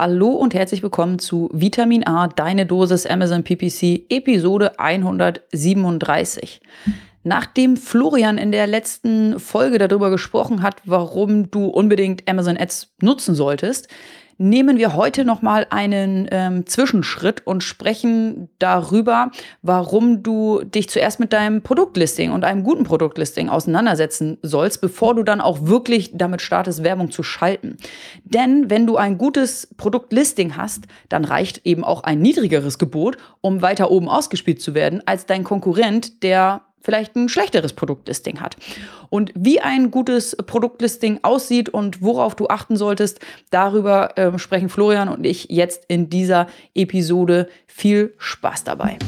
Hallo 0.00 0.28
und 0.28 0.54
herzlich 0.54 0.84
willkommen 0.84 1.18
zu 1.18 1.50
Vitamin 1.52 2.06
A, 2.06 2.28
deine 2.28 2.66
Dosis 2.66 3.04
Amazon 3.04 3.42
PPC, 3.42 4.04
Episode 4.08 4.78
137. 4.78 6.60
Nachdem 7.24 7.76
Florian 7.76 8.38
in 8.38 8.52
der 8.52 8.68
letzten 8.68 9.40
Folge 9.40 9.78
darüber 9.78 10.10
gesprochen 10.10 10.62
hat, 10.62 10.82
warum 10.84 11.50
du 11.50 11.66
unbedingt 11.66 12.28
Amazon 12.28 12.56
Ads 12.56 12.94
nutzen 13.02 13.34
solltest, 13.34 13.88
nehmen 14.38 14.78
wir 14.78 14.94
heute 14.94 15.24
noch 15.24 15.42
mal 15.42 15.66
einen 15.70 16.28
ähm, 16.30 16.66
Zwischenschritt 16.66 17.46
und 17.46 17.64
sprechen 17.64 18.48
darüber, 18.58 19.32
warum 19.62 20.22
du 20.22 20.62
dich 20.62 20.88
zuerst 20.88 21.18
mit 21.18 21.32
deinem 21.32 21.62
Produktlisting 21.62 22.30
und 22.30 22.44
einem 22.44 22.62
guten 22.62 22.84
Produktlisting 22.84 23.48
auseinandersetzen 23.48 24.38
sollst, 24.42 24.80
bevor 24.80 25.16
du 25.16 25.24
dann 25.24 25.40
auch 25.40 25.66
wirklich 25.66 26.12
damit 26.14 26.40
startest, 26.40 26.84
Werbung 26.84 27.10
zu 27.10 27.24
schalten. 27.24 27.76
Denn 28.24 28.70
wenn 28.70 28.86
du 28.86 28.96
ein 28.96 29.18
gutes 29.18 29.68
Produktlisting 29.76 30.56
hast, 30.56 30.84
dann 31.08 31.24
reicht 31.24 31.66
eben 31.66 31.82
auch 31.82 32.04
ein 32.04 32.20
niedrigeres 32.20 32.78
Gebot, 32.78 33.16
um 33.40 33.60
weiter 33.60 33.90
oben 33.90 34.08
ausgespielt 34.08 34.62
zu 34.62 34.74
werden, 34.74 35.02
als 35.04 35.26
dein 35.26 35.42
Konkurrent, 35.42 36.22
der 36.22 36.62
vielleicht 36.80 37.16
ein 37.16 37.28
schlechteres 37.28 37.72
Produktlisting 37.72 38.40
hat. 38.40 38.56
Und 39.10 39.32
wie 39.34 39.60
ein 39.60 39.90
gutes 39.90 40.36
Produktlisting 40.36 41.20
aussieht 41.22 41.68
und 41.68 42.02
worauf 42.02 42.34
du 42.34 42.48
achten 42.48 42.76
solltest, 42.76 43.20
darüber 43.50 44.16
äh, 44.18 44.38
sprechen 44.38 44.68
Florian 44.68 45.08
und 45.08 45.24
ich 45.26 45.46
jetzt 45.50 45.84
in 45.88 46.10
dieser 46.10 46.46
Episode. 46.74 47.48
Viel 47.66 48.14
Spaß 48.18 48.64
dabei. 48.64 48.98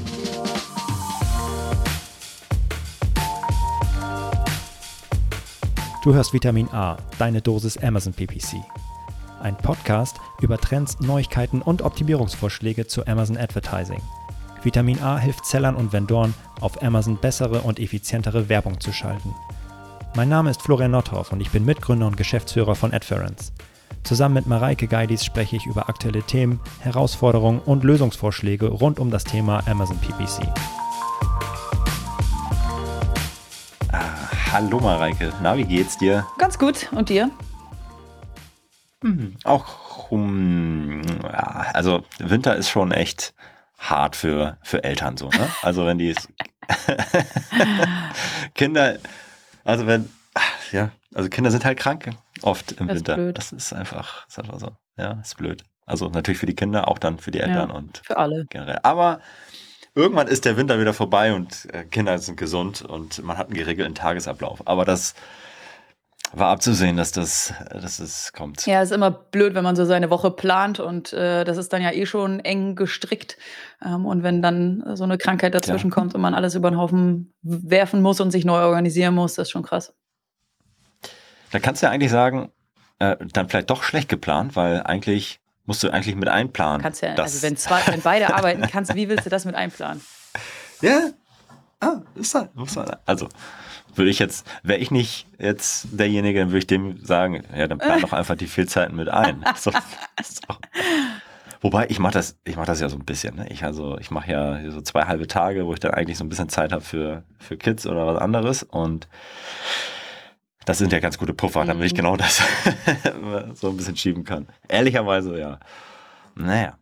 Du 6.02 6.14
hörst 6.14 6.32
Vitamin 6.32 6.66
A, 6.68 6.96
deine 7.18 7.42
Dosis 7.42 7.76
Amazon 7.76 8.14
PPC. 8.14 8.56
Ein 9.42 9.56
Podcast 9.56 10.16
über 10.40 10.56
Trends, 10.56 10.98
Neuigkeiten 11.00 11.60
und 11.60 11.82
Optimierungsvorschläge 11.82 12.86
zu 12.86 13.06
Amazon 13.06 13.36
Advertising. 13.36 14.00
Vitamin 14.62 14.98
A 15.02 15.18
hilft 15.18 15.44
Sellern 15.44 15.76
und 15.76 15.92
Vendoren, 15.92 16.34
auf 16.60 16.82
Amazon 16.82 17.16
bessere 17.16 17.62
und 17.62 17.78
effizientere 17.78 18.48
Werbung 18.48 18.80
zu 18.80 18.92
schalten. 18.92 19.34
Mein 20.16 20.28
Name 20.28 20.50
ist 20.50 20.62
Florian 20.62 20.90
Nothoff 20.90 21.32
und 21.32 21.40
ich 21.40 21.50
bin 21.50 21.64
Mitgründer 21.64 22.06
und 22.06 22.16
Geschäftsführer 22.16 22.74
von 22.74 22.92
Adference. 22.92 23.52
Zusammen 24.02 24.34
mit 24.34 24.46
Mareike 24.46 24.86
Geidis 24.86 25.24
spreche 25.24 25.56
ich 25.56 25.66
über 25.66 25.88
aktuelle 25.88 26.22
Themen, 26.22 26.60
Herausforderungen 26.80 27.60
und 27.60 27.84
Lösungsvorschläge 27.84 28.66
rund 28.66 28.98
um 28.98 29.10
das 29.10 29.24
Thema 29.24 29.62
Amazon 29.66 29.98
PPC. 29.98 30.48
Ah, 33.92 34.52
hallo 34.52 34.80
Mareike, 34.80 35.32
na, 35.42 35.56
wie 35.56 35.64
geht's 35.64 35.96
dir? 35.98 36.26
Ganz 36.38 36.58
gut. 36.58 36.88
Und 36.92 37.08
dir? 37.08 37.30
Hm, 39.02 39.36
auch 39.44 40.10
um, 40.10 41.02
ja, 41.22 41.66
also 41.72 42.02
Winter 42.18 42.56
ist 42.56 42.68
schon 42.68 42.90
echt 42.90 43.32
hart 43.78 44.16
für, 44.16 44.58
für 44.62 44.84
Eltern 44.84 45.16
so. 45.16 45.28
Ne? 45.28 45.48
Also 45.62 45.86
wenn 45.86 45.98
die 45.98 46.14
Kinder, 48.54 48.98
also 49.64 49.86
wenn, 49.86 50.08
ja, 50.72 50.90
also 51.14 51.28
Kinder 51.28 51.50
sind 51.50 51.64
halt 51.64 51.78
krank 51.78 52.10
oft 52.42 52.72
im 52.72 52.88
das 52.88 52.96
Winter. 52.98 53.14
Blöd. 53.16 53.38
Das 53.38 53.52
ist 53.52 53.72
einfach, 53.72 54.26
ist 54.28 54.38
einfach 54.38 54.58
so. 54.58 54.70
Ja, 54.96 55.12
ist 55.22 55.36
blöd. 55.36 55.64
Also 55.86 56.08
natürlich 56.08 56.38
für 56.38 56.46
die 56.46 56.54
Kinder, 56.54 56.88
auch 56.88 56.98
dann 56.98 57.18
für 57.18 57.30
die 57.30 57.40
Eltern 57.40 57.70
Ja, 57.70 57.74
und 57.74 58.00
für 58.04 58.16
alle. 58.16 58.46
generell. 58.48 58.78
Aber 58.82 59.20
irgendwann 59.94 60.28
ist 60.28 60.44
der 60.44 60.56
Winter 60.56 60.78
wieder 60.80 60.94
vorbei 60.94 61.32
und 61.34 61.66
äh, 61.72 61.84
Kinder 61.84 62.18
sind 62.18 62.36
gesund 62.36 62.82
und 62.82 63.22
man 63.24 63.36
hat 63.38 63.46
einen 63.48 63.56
geregelten 63.56 63.94
Tagesablauf. 63.94 64.66
Aber 64.66 64.84
das 64.84 65.14
war 66.32 66.48
abzusehen, 66.48 66.96
dass 66.96 67.10
das, 67.12 67.52
dass 67.72 67.98
es 67.98 68.32
kommt. 68.32 68.64
Ja, 68.66 68.82
ist 68.82 68.92
immer 68.92 69.10
blöd, 69.10 69.54
wenn 69.54 69.64
man 69.64 69.74
so 69.76 69.84
seine 69.84 70.10
Woche 70.10 70.30
plant 70.30 70.78
und 70.78 71.12
äh, 71.12 71.44
das 71.44 71.56
ist 71.56 71.72
dann 71.72 71.82
ja 71.82 71.90
eh 71.92 72.06
schon 72.06 72.40
eng 72.40 72.76
gestrickt. 72.76 73.36
Ähm, 73.84 74.06
und 74.06 74.22
wenn 74.22 74.40
dann 74.42 74.84
so 74.96 75.04
eine 75.04 75.18
Krankheit 75.18 75.54
dazwischen 75.54 75.90
Ja. 75.90 75.94
kommt 75.94 76.14
und 76.14 76.20
man 76.20 76.34
alles 76.34 76.54
über 76.54 76.70
den 76.70 76.78
Haufen 76.78 77.32
werfen 77.42 78.00
muss 78.02 78.20
und 78.20 78.30
sich 78.30 78.44
neu 78.44 78.60
organisieren 78.62 79.14
muss, 79.14 79.34
das 79.34 79.48
ist 79.48 79.52
schon 79.52 79.62
krass. 79.64 79.92
Da 81.50 81.58
kannst 81.58 81.82
du 81.82 81.86
ja 81.86 81.92
eigentlich 81.92 82.12
sagen, 82.12 82.52
äh, 83.00 83.16
dann 83.32 83.48
vielleicht 83.48 83.70
doch 83.70 83.82
schlecht 83.82 84.08
geplant, 84.08 84.54
weil 84.54 84.82
eigentlich 84.82 85.40
musst 85.66 85.82
du 85.82 85.90
eigentlich 85.90 86.14
mit 86.14 86.28
einplanen. 86.28 86.80
Kannst 86.82 87.02
ja, 87.02 87.14
also 87.14 87.42
wenn 87.42 87.56
zwei, 87.56 87.80
wenn 87.86 88.02
beide 88.02 88.32
arbeiten 88.34 88.62
kannst, 88.70 88.94
wie 88.94 89.08
willst 89.08 89.26
du 89.26 89.30
das 89.30 89.44
mit 89.44 89.54
einplanen? 89.54 90.00
Ja. 90.82 91.10
Ah, 91.80 92.00
ist 92.14 92.34
halt, 92.34 92.54
muss 92.54 92.74
halt. 92.76 92.96
Also, 93.04 93.28
würde 93.94 94.10
ich 94.10 94.18
jetzt, 94.18 94.46
wäre 94.62 94.78
ich 94.78 94.90
nicht 94.90 95.26
jetzt 95.38 95.88
derjenige, 95.92 96.40
dann 96.40 96.48
würde 96.48 96.58
ich 96.58 96.66
dem 96.66 97.04
sagen, 97.04 97.42
ja, 97.56 97.66
dann 97.66 97.78
plan 97.78 98.00
doch 98.00 98.12
einfach 98.12 98.36
die 98.36 98.46
Fehlzeiten 98.46 98.96
mit 98.96 99.08
ein. 99.08 99.44
So, 99.56 99.70
so. 99.70 100.56
Wobei, 101.62 101.86
ich 101.90 101.98
mache 101.98 102.14
das, 102.14 102.38
ich 102.44 102.56
mache 102.56 102.66
das 102.66 102.80
ja 102.80 102.88
so 102.88 102.96
ein 102.96 103.04
bisschen. 103.04 103.36
Ne? 103.36 103.46
Ich 103.50 103.64
also, 103.64 103.98
ich 103.98 104.10
mache 104.10 104.30
ja 104.32 104.70
so 104.70 104.80
zwei 104.80 105.02
halbe 105.04 105.26
Tage, 105.26 105.66
wo 105.66 105.74
ich 105.74 105.80
dann 105.80 105.92
eigentlich 105.92 106.16
so 106.16 106.24
ein 106.24 106.28
bisschen 106.30 106.48
Zeit 106.48 106.72
habe 106.72 106.82
für, 106.82 107.24
für 107.38 107.56
Kids 107.58 107.86
oder 107.86 108.06
was 108.06 108.18
anderes 108.18 108.62
und 108.62 109.08
das 110.66 110.78
sind 110.78 110.92
ja 110.92 111.00
ganz 111.00 111.18
gute 111.18 111.34
Puffer, 111.34 111.64
damit 111.64 111.84
ich 111.86 111.92
Mhm. 111.92 111.96
genau 111.96 112.16
das 112.16 112.42
so 113.54 113.70
ein 113.70 113.76
bisschen 113.76 113.96
schieben 113.96 114.24
kann. 114.24 114.46
Ehrlicherweise, 114.68 115.38
ja. 115.38 115.58
Naja. 116.34 116.79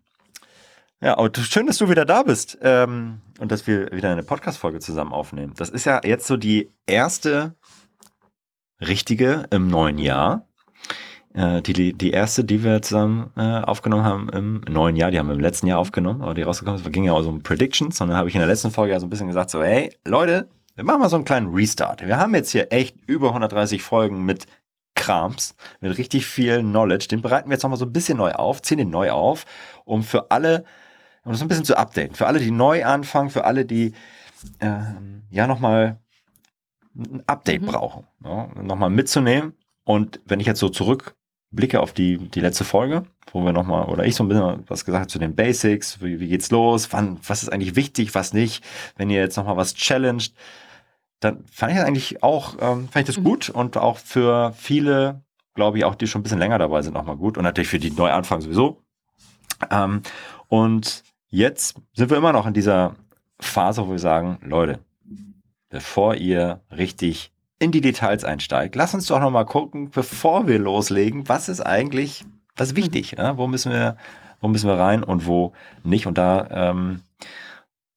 Ja, 1.01 1.15
du- 1.29 1.41
schön, 1.43 1.67
dass 1.67 1.79
du 1.79 1.89
wieder 1.89 2.05
da 2.05 2.23
bist 2.25 2.59
ähm, 2.63 3.21
und 3.39 3.53
dass 3.53 3.67
wir 3.67 3.93
wieder 3.93 4.11
eine 4.11 4.25
Podcast-Folge 4.25 4.81
zusammen 4.81 5.13
aufnehmen. 5.13 5.53
Das 5.57 5.71
ist 5.71 5.85
ja 5.85 6.01
jetzt 6.03 6.27
so 6.27 6.37
die 6.37 6.71
erste 6.87 7.55
richtige 8.81 9.45
im 9.51 9.69
neuen 9.69 9.99
Jahr. 9.99 10.47
Äh, 11.35 11.63
die, 11.63 11.93
die 11.93 12.11
erste, 12.11 12.43
die 12.45 12.65
wir 12.65 12.83
zusammen 12.83 13.31
äh, 13.37 13.61
aufgenommen 13.61 14.03
haben 14.05 14.29
im 14.31 14.61
neuen 14.69 14.97
Jahr, 14.97 15.13
die 15.13 15.19
haben 15.21 15.29
wir 15.29 15.35
im 15.35 15.41
letzten 15.41 15.69
Jahr 15.69 15.79
aufgenommen, 15.79 16.21
aber 16.23 16.35
die 16.35 16.43
rausgekommen 16.43 16.81
ist, 16.81 16.93
ging 16.93 17.05
ja 17.05 17.13
auch 17.13 17.23
so 17.23 17.29
um 17.29 17.43
Predictions. 17.45 18.01
Und 18.01 18.09
dann 18.09 18.17
habe 18.17 18.29
ich 18.29 18.35
in 18.35 18.41
der 18.41 18.49
letzten 18.49 18.73
Folge 18.73 18.93
ja 18.93 18.99
so 19.01 19.07
ein 19.07 19.11
bisschen 19.11 19.29
gesagt, 19.29 19.51
so, 19.51 19.63
hey, 19.63 19.95
Leute, 20.05 20.49
wir 20.75 20.83
machen 20.85 21.01
mal 21.01 21.09
so 21.09 21.17
einen 21.17 21.25
kleinen 21.25 21.55
Restart. 21.55 22.05
Wir 22.05 22.17
haben 22.19 22.35
jetzt 22.35 22.51
hier 22.51 22.73
echt 22.73 22.97
über 23.07 23.29
130 23.29 23.83
Folgen 23.83 24.25
mit 24.25 24.47
Krams, 24.97 25.55
mit 25.81 25.97
richtig 25.97 26.27
viel 26.27 26.59
Knowledge. 26.61 27.07
Den 27.07 27.23
bereiten 27.23 27.51
wir 27.51 27.55
jetzt 27.55 27.63
nochmal 27.63 27.79
so 27.79 27.85
ein 27.85 27.93
bisschen 27.93 28.19
neu 28.19 28.33
auf, 28.33 28.63
ziehen 28.63 28.79
den 28.79 28.91
neu 28.91 29.13
auf, 29.13 29.45
um 29.85 30.03
für 30.03 30.33
alle, 30.33 30.65
um 31.29 31.33
das 31.35 31.43
ein 31.43 31.49
bisschen 31.49 31.65
zu 31.67 31.77
updaten. 31.77 32.15
Für 32.15 32.27
alle, 32.27 32.39
die 32.39 32.51
neu 32.51 32.87
anfangen, 32.87 33.29
für 33.29 33.45
alle, 33.45 33.67
die 33.67 33.93
ähm, 34.61 35.25
ja 35.31 35.47
nochmal 35.47 35.99
ein 36.97 37.23
Update 37.27 37.61
Mhm. 37.61 37.67
brauchen, 37.67 38.07
ja, 38.25 38.49
nochmal 38.63 38.89
mitzunehmen. 38.89 39.53
Und 39.85 40.21
wenn 40.25 40.41
ich 40.41 40.47
jetzt 40.47 40.59
so 40.59 40.71
zurückblicke 40.71 41.81
auf 41.81 41.93
die, 41.93 42.17
die 42.17 42.41
letzte 42.41 42.65
Folge, 42.65 43.03
wo 43.33 43.45
wir 43.45 43.53
nochmal, 43.53 43.89
oder 43.89 44.07
ich 44.07 44.17
so 44.17 44.25
ein 44.25 44.29
bisschen 44.29 44.65
was 44.69 44.87
gesagt 44.87 45.03
habe 45.03 45.09
zu 45.09 45.19
den 45.19 45.35
Basics, 45.37 46.01
wie, 46.01 46.19
wie 46.19 46.29
geht's 46.29 46.51
los, 46.51 46.91
wann, 46.95 47.19
was 47.27 47.43
ist 47.43 47.51
eigentlich 47.51 47.77
wichtig, 47.77 48.15
was 48.15 48.33
nicht, 48.33 48.65
wenn 48.97 49.11
ihr 49.11 49.21
jetzt 49.21 49.37
nochmal 49.37 49.59
was 49.59 49.75
challenged, 49.75 50.33
dann 51.21 51.45
fand 51.53 51.73
ich 51.73 51.79
das 51.79 51.87
eigentlich 51.87 52.23
auch, 52.23 52.55
ähm, 52.55 52.89
fand 52.89 53.07
ich 53.07 53.15
das 53.15 53.19
Mhm. 53.19 53.25
gut 53.25 53.51
und 53.51 53.77
auch 53.77 53.99
für 53.99 54.55
viele, 54.57 55.21
glaube 55.55 55.77
ich, 55.77 55.85
auch 55.85 55.95
die 55.95 56.07
schon 56.07 56.21
ein 56.21 56.23
bisschen 56.23 56.39
länger 56.39 56.59
dabei 56.59 56.81
sind, 56.81 56.95
nochmal 56.95 57.17
gut 57.17 57.37
und 57.37 57.45
natürlich 57.45 57.69
für 57.69 57.79
die 57.79 57.91
Neuanfang 57.91 58.41
sowieso. 58.41 58.83
Ähm, 59.71 60.03
und 60.49 61.03
jetzt 61.31 61.77
sind 61.95 62.11
wir 62.11 62.17
immer 62.17 62.33
noch 62.33 62.47
in 62.47 62.55
dieser 62.55 62.97
Phase, 63.41 63.87
wo 63.87 63.91
wir 63.91 63.99
sagen, 63.99 64.39
Leute, 64.43 64.81
bevor 65.69 66.15
ihr 66.15 66.61
richtig 66.71 67.33
in 67.59 67.73
die 67.73 67.81
Details 67.81 68.25
einsteigt, 68.25 68.77
lasst 68.77 68.95
uns 68.95 69.07
doch 69.07 69.21
nochmal 69.21 69.45
gucken, 69.45 69.91
bevor 69.91 70.47
wir 70.47 70.59
loslegen, 70.59 71.29
was 71.29 71.49
ist 71.49 71.61
eigentlich, 71.61 72.25
was 72.57 72.69
ist 72.69 72.77
wichtig, 72.77 73.17
ja? 73.19 73.37
wo 73.37 73.47
müssen 73.47 73.73
wir, 73.73 73.97
wo 74.41 74.49
müssen 74.49 74.69
wir 74.69 74.79
rein 74.79 75.03
und 75.03 75.27
wo 75.27 75.53
nicht 75.83 76.07
und 76.07 76.19
da 76.19 76.49
ähm, 76.51 77.03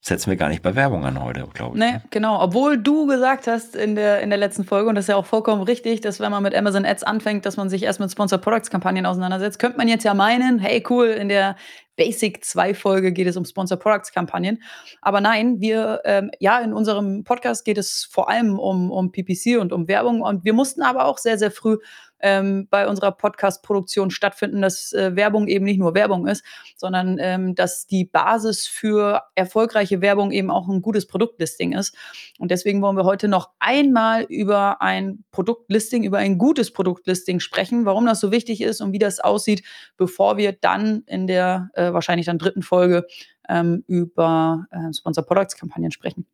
setzen 0.04 0.30
wir 0.30 0.36
gar 0.36 0.48
nicht 0.48 0.62
bei 0.62 0.74
Werbung 0.74 1.04
an 1.04 1.22
heute, 1.22 1.46
glaube 1.54 1.76
ich. 1.76 1.80
Nee, 1.80 1.92
ne? 1.92 2.02
genau. 2.10 2.42
Obwohl 2.42 2.76
du 2.76 3.06
gesagt 3.06 3.46
hast 3.46 3.76
in 3.76 3.94
der, 3.94 4.20
in 4.20 4.30
der 4.30 4.38
letzten 4.38 4.64
Folge, 4.64 4.88
und 4.88 4.96
das 4.96 5.04
ist 5.04 5.08
ja 5.08 5.16
auch 5.16 5.26
vollkommen 5.26 5.62
richtig, 5.62 6.00
dass 6.00 6.18
wenn 6.18 6.32
man 6.32 6.42
mit 6.42 6.56
Amazon 6.56 6.84
Ads 6.84 7.04
anfängt, 7.04 7.46
dass 7.46 7.56
man 7.56 7.70
sich 7.70 7.84
erst 7.84 8.00
mit 8.00 8.10
Sponsored 8.10 8.42
Products 8.42 8.68
Kampagnen 8.68 9.06
auseinandersetzt, 9.06 9.60
könnte 9.60 9.78
man 9.78 9.86
jetzt 9.86 10.02
ja 10.02 10.12
meinen, 10.12 10.58
hey 10.58 10.82
cool, 10.90 11.06
in 11.06 11.28
der 11.28 11.54
Basic 11.94 12.44
2 12.44 12.74
Folge 12.74 13.12
geht 13.12 13.28
es 13.28 13.36
um 13.36 13.44
Sponsored 13.44 13.80
Products 13.80 14.12
Kampagnen. 14.12 14.60
Aber 15.02 15.20
nein, 15.20 15.60
wir, 15.60 16.00
ähm, 16.04 16.32
ja, 16.40 16.58
in 16.58 16.72
unserem 16.72 17.22
Podcast 17.22 17.64
geht 17.64 17.78
es 17.78 18.08
vor 18.10 18.28
allem 18.28 18.58
um, 18.58 18.90
um 18.90 19.12
PPC 19.12 19.60
und 19.60 19.72
um 19.72 19.86
Werbung. 19.86 20.22
Und 20.22 20.44
wir 20.44 20.52
mussten 20.52 20.82
aber 20.82 21.04
auch 21.04 21.18
sehr, 21.18 21.38
sehr 21.38 21.52
früh 21.52 21.76
ähm, 22.22 22.68
bei 22.70 22.88
unserer 22.88 23.12
Podcast-Produktion 23.12 24.10
stattfinden, 24.10 24.62
dass 24.62 24.92
äh, 24.92 25.14
Werbung 25.16 25.48
eben 25.48 25.64
nicht 25.64 25.78
nur 25.78 25.94
Werbung 25.94 26.26
ist, 26.26 26.44
sondern 26.76 27.18
ähm, 27.20 27.54
dass 27.54 27.86
die 27.86 28.04
Basis 28.04 28.66
für 28.66 29.22
erfolgreiche 29.34 30.00
Werbung 30.00 30.30
eben 30.30 30.50
auch 30.50 30.68
ein 30.68 30.82
gutes 30.82 31.06
Produktlisting 31.06 31.72
ist. 31.72 31.96
Und 32.38 32.50
deswegen 32.50 32.80
wollen 32.80 32.96
wir 32.96 33.04
heute 33.04 33.28
noch 33.28 33.50
einmal 33.58 34.22
über 34.22 34.80
ein 34.80 35.24
Produktlisting, 35.32 36.04
über 36.04 36.18
ein 36.18 36.38
gutes 36.38 36.72
Produktlisting 36.72 37.40
sprechen, 37.40 37.84
warum 37.84 38.06
das 38.06 38.20
so 38.20 38.30
wichtig 38.32 38.60
ist 38.60 38.80
und 38.80 38.92
wie 38.92 38.98
das 38.98 39.20
aussieht, 39.20 39.62
bevor 39.96 40.36
wir 40.36 40.52
dann 40.52 41.02
in 41.06 41.26
der 41.26 41.70
äh, 41.74 41.92
wahrscheinlich 41.92 42.26
dann 42.26 42.38
dritten 42.38 42.62
Folge 42.62 43.06
ähm, 43.48 43.84
über 43.86 44.66
äh, 44.70 44.92
Sponsor 44.94 45.24
Products 45.24 45.56
Kampagnen 45.56 45.90
sprechen. 45.90 46.26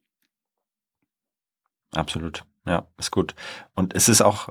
Absolut. 1.93 2.45
Ja, 2.67 2.87
ist 2.99 3.11
gut. 3.11 3.35
Und 3.75 3.95
es 3.95 4.09
ist 4.09 4.21
auch, 4.21 4.51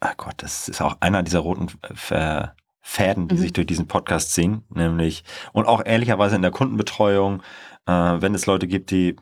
ach 0.00 0.16
Gott, 0.16 0.34
das 0.38 0.68
ist 0.68 0.80
auch 0.82 0.96
einer 1.00 1.22
dieser 1.22 1.40
roten 1.40 1.68
F- 1.82 2.50
Fäden, 2.80 3.26
die 3.26 3.34
mhm. 3.34 3.38
sich 3.40 3.52
durch 3.52 3.66
diesen 3.66 3.88
Podcast 3.88 4.32
ziehen, 4.32 4.62
nämlich 4.68 5.24
und 5.52 5.66
auch 5.66 5.84
ehrlicherweise 5.84 6.36
in 6.36 6.42
der 6.42 6.52
Kundenbetreuung, 6.52 7.42
äh, 7.86 7.92
wenn 7.92 8.34
es 8.34 8.46
Leute 8.46 8.68
gibt, 8.68 8.92
die 8.92 9.16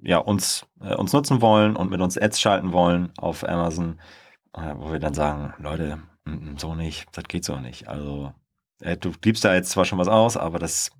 ja 0.00 0.18
uns 0.18 0.66
äh, 0.80 0.94
uns 0.94 1.12
nutzen 1.12 1.40
wollen 1.40 1.74
und 1.74 1.90
mit 1.90 2.00
uns 2.00 2.18
Ads 2.18 2.38
schalten 2.40 2.72
wollen 2.72 3.10
auf 3.16 3.48
Amazon, 3.48 3.98
äh, 4.52 4.74
wo 4.76 4.92
wir 4.92 4.98
dann 4.98 5.14
sagen, 5.14 5.54
Leute, 5.58 5.98
so 6.58 6.74
nicht, 6.74 7.06
das 7.12 7.24
geht 7.24 7.44
so 7.44 7.56
nicht. 7.56 7.88
Also 7.88 8.34
äh, 8.80 8.98
du 8.98 9.12
gibst 9.22 9.44
da 9.44 9.54
jetzt 9.54 9.70
zwar 9.70 9.86
schon 9.86 9.98
was 9.98 10.08
aus, 10.08 10.36
aber 10.36 10.58
das 10.58 10.90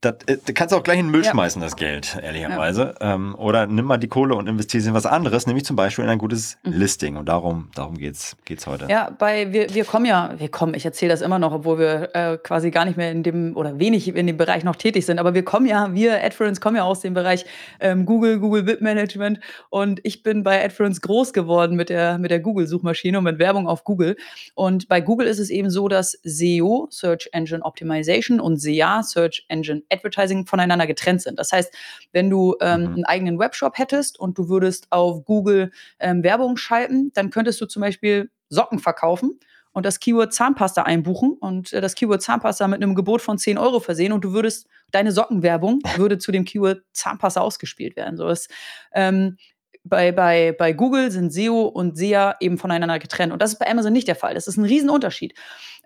das, 0.00 0.14
äh, 0.26 0.38
du 0.44 0.52
kannst 0.52 0.74
auch 0.74 0.82
gleich 0.82 0.98
in 0.98 1.06
den 1.06 1.10
Müll 1.10 1.24
ja. 1.24 1.30
schmeißen, 1.30 1.60
das 1.60 1.76
Geld, 1.76 2.18
ehrlicherweise. 2.22 2.94
Ja. 3.00 3.14
Ähm, 3.14 3.34
oder 3.36 3.66
nimm 3.66 3.84
mal 3.84 3.98
die 3.98 4.08
Kohle 4.08 4.34
und 4.34 4.46
investiere 4.46 4.82
sie 4.82 4.88
in 4.88 4.94
was 4.94 5.06
anderes, 5.06 5.46
nämlich 5.46 5.64
zum 5.64 5.76
Beispiel 5.76 6.04
in 6.04 6.10
ein 6.10 6.18
gutes 6.18 6.56
mhm. 6.62 6.72
Listing. 6.72 7.16
Und 7.16 7.28
darum, 7.28 7.70
darum 7.74 7.96
geht's, 7.96 8.36
geht's 8.44 8.66
heute. 8.66 8.86
Ja, 8.88 9.10
bei, 9.10 9.52
wir, 9.52 9.74
wir 9.74 9.84
kommen 9.84 10.06
ja, 10.06 10.34
wir 10.38 10.48
kommen, 10.48 10.74
ich 10.74 10.84
erzähle 10.84 11.10
das 11.10 11.20
immer 11.20 11.38
noch, 11.38 11.52
obwohl 11.52 11.78
wir 11.78 12.14
äh, 12.14 12.38
quasi 12.38 12.70
gar 12.70 12.84
nicht 12.84 12.96
mehr 12.96 13.10
in 13.10 13.22
dem 13.22 13.56
oder 13.56 13.78
wenig 13.78 14.08
in 14.08 14.26
dem 14.26 14.36
Bereich 14.36 14.64
noch 14.64 14.76
tätig 14.76 15.04
sind. 15.06 15.18
Aber 15.18 15.34
wir 15.34 15.44
kommen 15.44 15.66
ja, 15.66 15.92
wir 15.94 16.22
Adference 16.22 16.60
kommen 16.60 16.76
ja 16.76 16.84
aus 16.84 17.00
dem 17.00 17.14
Bereich 17.14 17.44
ähm, 17.80 18.06
Google, 18.06 18.38
Google 18.38 18.62
Bit 18.62 18.80
Management. 18.80 19.40
Und 19.70 20.00
ich 20.04 20.22
bin 20.22 20.42
bei 20.42 20.64
Adference 20.64 21.00
groß 21.00 21.32
geworden 21.32 21.76
mit 21.76 21.88
der, 21.88 22.18
mit 22.18 22.30
der 22.30 22.40
Google-Suchmaschine 22.40 23.18
und 23.18 23.24
mit 23.24 23.38
Werbung 23.38 23.66
auf 23.66 23.84
Google. 23.84 24.16
Und 24.54 24.88
bei 24.88 25.00
Google 25.00 25.26
ist 25.26 25.38
es 25.38 25.50
eben 25.50 25.70
so, 25.70 25.88
dass 25.88 26.18
SEO, 26.22 26.88
Search 26.90 27.28
Engine 27.32 27.64
Optimization, 27.64 28.40
und 28.40 28.58
SEA, 28.58 29.02
Search 29.02 29.44
Engine 29.48 29.82
Advertising 29.90 30.46
voneinander 30.46 30.86
getrennt 30.86 31.22
sind. 31.22 31.38
Das 31.38 31.52
heißt, 31.52 31.72
wenn 32.12 32.30
du 32.30 32.56
ähm, 32.60 32.80
mhm. 32.80 32.86
einen 32.86 33.04
eigenen 33.04 33.38
Webshop 33.38 33.78
hättest 33.78 34.18
und 34.18 34.38
du 34.38 34.48
würdest 34.48 34.86
auf 34.90 35.24
Google 35.24 35.70
ähm, 35.98 36.22
Werbung 36.22 36.56
schalten, 36.56 37.12
dann 37.14 37.30
könntest 37.30 37.60
du 37.60 37.66
zum 37.66 37.82
Beispiel 37.82 38.30
Socken 38.48 38.78
verkaufen 38.78 39.38
und 39.72 39.86
das 39.86 40.00
Keyword 40.00 40.32
Zahnpasta 40.32 40.82
einbuchen 40.82 41.32
und 41.38 41.72
äh, 41.72 41.80
das 41.80 41.94
Keyword 41.94 42.22
Zahnpasta 42.22 42.66
mit 42.68 42.82
einem 42.82 42.94
Gebot 42.94 43.22
von 43.22 43.38
10 43.38 43.58
Euro 43.58 43.80
versehen 43.80 44.12
und 44.12 44.24
du 44.24 44.32
würdest, 44.32 44.66
deine 44.90 45.12
Sockenwerbung 45.12 45.80
würde 45.96 46.18
zu 46.18 46.32
dem 46.32 46.44
Keyword 46.44 46.82
Zahnpasta 46.92 47.40
ausgespielt 47.40 47.96
werden. 47.96 48.16
So 48.16 48.28
ist, 48.28 48.50
ähm, 48.92 49.36
bei, 49.84 50.12
bei, 50.12 50.54
bei 50.58 50.72
Google 50.72 51.10
sind 51.10 51.32
SEO 51.32 51.62
und 51.62 51.96
SEA 51.96 52.36
eben 52.40 52.58
voneinander 52.58 52.98
getrennt. 52.98 53.32
Und 53.32 53.40
das 53.40 53.52
ist 53.52 53.58
bei 53.58 53.70
Amazon 53.70 53.92
nicht 53.92 54.08
der 54.08 54.16
Fall. 54.16 54.34
Das 54.34 54.46
ist 54.46 54.56
ein 54.56 54.64
Riesenunterschied, 54.64 55.34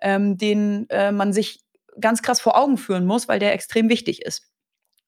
ähm, 0.01 0.37
den 0.37 0.89
äh, 0.89 1.11
man 1.11 1.31
sich 1.31 1.62
ganz 1.99 2.21
krass 2.21 2.41
vor 2.41 2.57
Augen 2.57 2.77
führen 2.77 3.05
muss, 3.05 3.27
weil 3.27 3.39
der 3.39 3.53
extrem 3.53 3.89
wichtig 3.89 4.21
ist. 4.21 4.53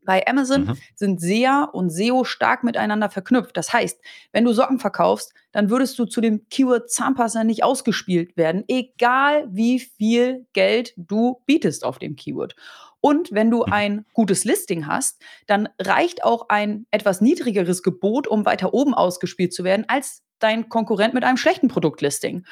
Bei 0.06 0.26
Amazon 0.28 0.66
mhm. 0.66 0.78
sind 0.94 1.20
SEA 1.20 1.64
und 1.64 1.90
SEO 1.90 2.24
stark 2.24 2.64
miteinander 2.64 3.10
verknüpft. 3.10 3.58
Das 3.58 3.74
heißt, 3.74 4.00
wenn 4.32 4.46
du 4.46 4.54
Socken 4.54 4.80
verkaufst, 4.80 5.34
dann 5.52 5.70
würdest 5.70 5.98
du 5.98 6.06
zu 6.06 6.22
dem 6.22 6.48
Keyword 6.50 6.92
Zahnpasta 6.92 7.44
nicht 7.44 7.64
ausgespielt 7.64 8.38
werden, 8.38 8.64
egal 8.68 9.48
wie 9.52 9.80
viel 9.80 10.46
Geld 10.54 10.94
du 10.96 11.42
bietest 11.48 11.84
auf 11.84 11.98
dem 11.98 12.16
Keyword. 12.16 12.56
Und 13.02 13.32
wenn 13.32 13.52
du 13.52 13.66
mhm. 13.66 13.74
ein 13.74 14.06
gutes 14.14 14.46
Listing 14.46 14.88
hast, 14.88 15.22
dann 15.48 15.70
reicht 15.82 16.24
auch 16.24 16.50
ein 16.50 16.86
etwas 16.92 17.20
niedrigeres 17.20 17.84
Gebot, 17.84 18.28
um 18.28 18.46
weiter 18.46 18.74
oben 18.74 18.94
ausgespielt 18.94 19.54
zu 19.54 19.64
werden, 19.64 19.86
als 19.88 20.24
dein 20.40 20.70
Konkurrent 20.70 21.14
mit 21.14 21.24
einem 21.24 21.38
schlechten 21.38 21.68
Produktlisting. 21.68 22.46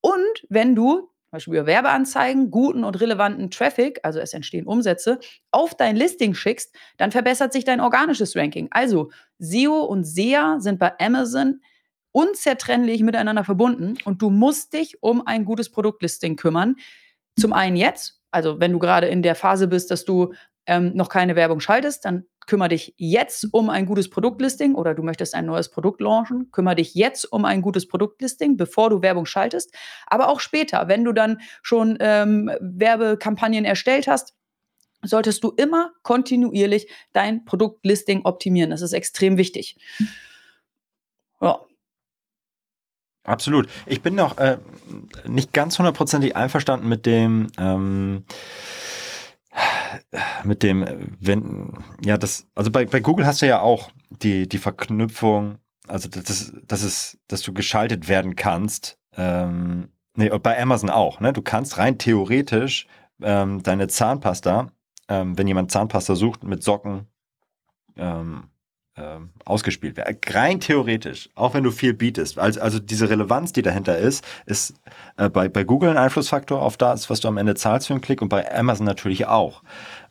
Und 0.00 0.46
wenn 0.48 0.74
du 0.74 1.11
Beispiel 1.32 1.54
über 1.54 1.66
Werbeanzeigen, 1.66 2.50
guten 2.50 2.84
und 2.84 3.00
relevanten 3.00 3.50
Traffic, 3.50 4.00
also 4.02 4.20
es 4.20 4.34
entstehen 4.34 4.66
Umsätze, 4.66 5.18
auf 5.50 5.74
dein 5.74 5.96
Listing 5.96 6.34
schickst, 6.34 6.76
dann 6.98 7.10
verbessert 7.10 7.54
sich 7.54 7.64
dein 7.64 7.80
organisches 7.80 8.36
Ranking. 8.36 8.68
Also 8.70 9.10
SEO 9.38 9.82
und 9.84 10.04
SEA 10.04 10.60
sind 10.60 10.78
bei 10.78 10.92
Amazon 11.00 11.62
unzertrennlich 12.12 13.02
miteinander 13.02 13.44
verbunden 13.44 13.96
und 14.04 14.20
du 14.20 14.28
musst 14.28 14.74
dich 14.74 15.02
um 15.02 15.26
ein 15.26 15.46
gutes 15.46 15.70
Produktlisting 15.70 16.36
kümmern. 16.36 16.76
Zum 17.40 17.54
einen 17.54 17.76
jetzt, 17.76 18.20
also 18.30 18.60
wenn 18.60 18.72
du 18.72 18.78
gerade 18.78 19.06
in 19.06 19.22
der 19.22 19.34
Phase 19.34 19.68
bist, 19.68 19.90
dass 19.90 20.04
du 20.04 20.34
ähm, 20.66 20.92
noch 20.94 21.08
keine 21.08 21.34
Werbung 21.34 21.60
schaltest, 21.60 22.04
dann 22.04 22.26
kümmere 22.46 22.70
dich 22.70 22.94
jetzt 22.96 23.48
um 23.52 23.70
ein 23.70 23.86
gutes 23.86 24.10
Produktlisting 24.10 24.74
oder 24.74 24.94
du 24.94 25.02
möchtest 25.02 25.34
ein 25.34 25.46
neues 25.46 25.70
Produkt 25.70 26.00
launchen, 26.00 26.50
kümmere 26.50 26.76
dich 26.76 26.94
jetzt 26.94 27.24
um 27.32 27.44
ein 27.44 27.62
gutes 27.62 27.86
Produktlisting, 27.86 28.56
bevor 28.56 28.90
du 28.90 29.02
Werbung 29.02 29.26
schaltest. 29.26 29.74
Aber 30.06 30.28
auch 30.28 30.40
später, 30.40 30.88
wenn 30.88 31.04
du 31.04 31.12
dann 31.12 31.40
schon 31.62 31.96
ähm, 32.00 32.50
Werbekampagnen 32.60 33.64
erstellt 33.64 34.06
hast, 34.06 34.34
solltest 35.02 35.42
du 35.44 35.50
immer 35.50 35.92
kontinuierlich 36.02 36.88
dein 37.12 37.44
Produktlisting 37.44 38.24
optimieren. 38.24 38.70
Das 38.70 38.82
ist 38.82 38.92
extrem 38.92 39.36
wichtig. 39.36 39.76
Ja. 41.40 41.60
Absolut. 43.24 43.68
Ich 43.86 44.02
bin 44.02 44.16
noch 44.16 44.38
äh, 44.38 44.58
nicht 45.26 45.52
ganz 45.52 45.78
hundertprozentig 45.78 46.34
einverstanden 46.34 46.88
mit 46.88 47.06
dem 47.06 47.48
ähm, 47.56 48.24
mit 50.44 50.62
dem, 50.62 51.16
wenn, 51.20 51.72
ja, 52.04 52.16
das, 52.16 52.46
also 52.54 52.70
bei, 52.70 52.84
bei 52.86 53.00
Google 53.00 53.26
hast 53.26 53.42
du 53.42 53.46
ja 53.46 53.60
auch 53.60 53.90
die, 54.10 54.48
die 54.48 54.58
Verknüpfung, 54.58 55.58
also 55.88 56.08
das, 56.08 56.52
das 56.66 56.82
ist, 56.82 57.18
dass 57.28 57.42
du 57.42 57.52
geschaltet 57.52 58.08
werden 58.08 58.36
kannst. 58.36 58.98
Ähm, 59.16 59.88
nee, 60.16 60.28
bei 60.28 60.60
Amazon 60.60 60.90
auch, 60.90 61.20
ne? 61.20 61.32
Du 61.32 61.42
kannst 61.42 61.78
rein 61.78 61.98
theoretisch 61.98 62.86
ähm, 63.22 63.62
deine 63.62 63.88
Zahnpasta, 63.88 64.70
ähm, 65.08 65.36
wenn 65.36 65.46
jemand 65.46 65.70
Zahnpasta 65.70 66.14
sucht, 66.14 66.44
mit 66.44 66.62
Socken 66.62 67.08
ähm, 67.96 68.48
ähm, 68.96 69.30
ausgespielt 69.44 69.96
werden. 69.96 70.18
Rein 70.28 70.60
theoretisch, 70.60 71.30
auch 71.34 71.54
wenn 71.54 71.64
du 71.64 71.70
viel 71.70 71.94
bietest. 71.94 72.38
Also, 72.38 72.60
also 72.60 72.78
diese 72.78 73.08
Relevanz, 73.08 73.52
die 73.52 73.62
dahinter 73.62 73.96
ist, 73.96 74.24
ist 74.44 74.74
äh, 75.16 75.30
bei, 75.30 75.48
bei 75.48 75.64
Google 75.64 75.90
ein 75.90 75.96
Einflussfaktor 75.96 76.60
auf 76.60 76.76
das, 76.76 77.08
was 77.08 77.20
du 77.20 77.28
am 77.28 77.38
Ende 77.38 77.54
zahlst 77.54 77.86
für 77.86 77.94
einen 77.94 78.02
Klick 78.02 78.20
und 78.20 78.28
bei 78.28 78.54
Amazon 78.54 78.84
natürlich 78.84 79.26
auch. 79.26 79.62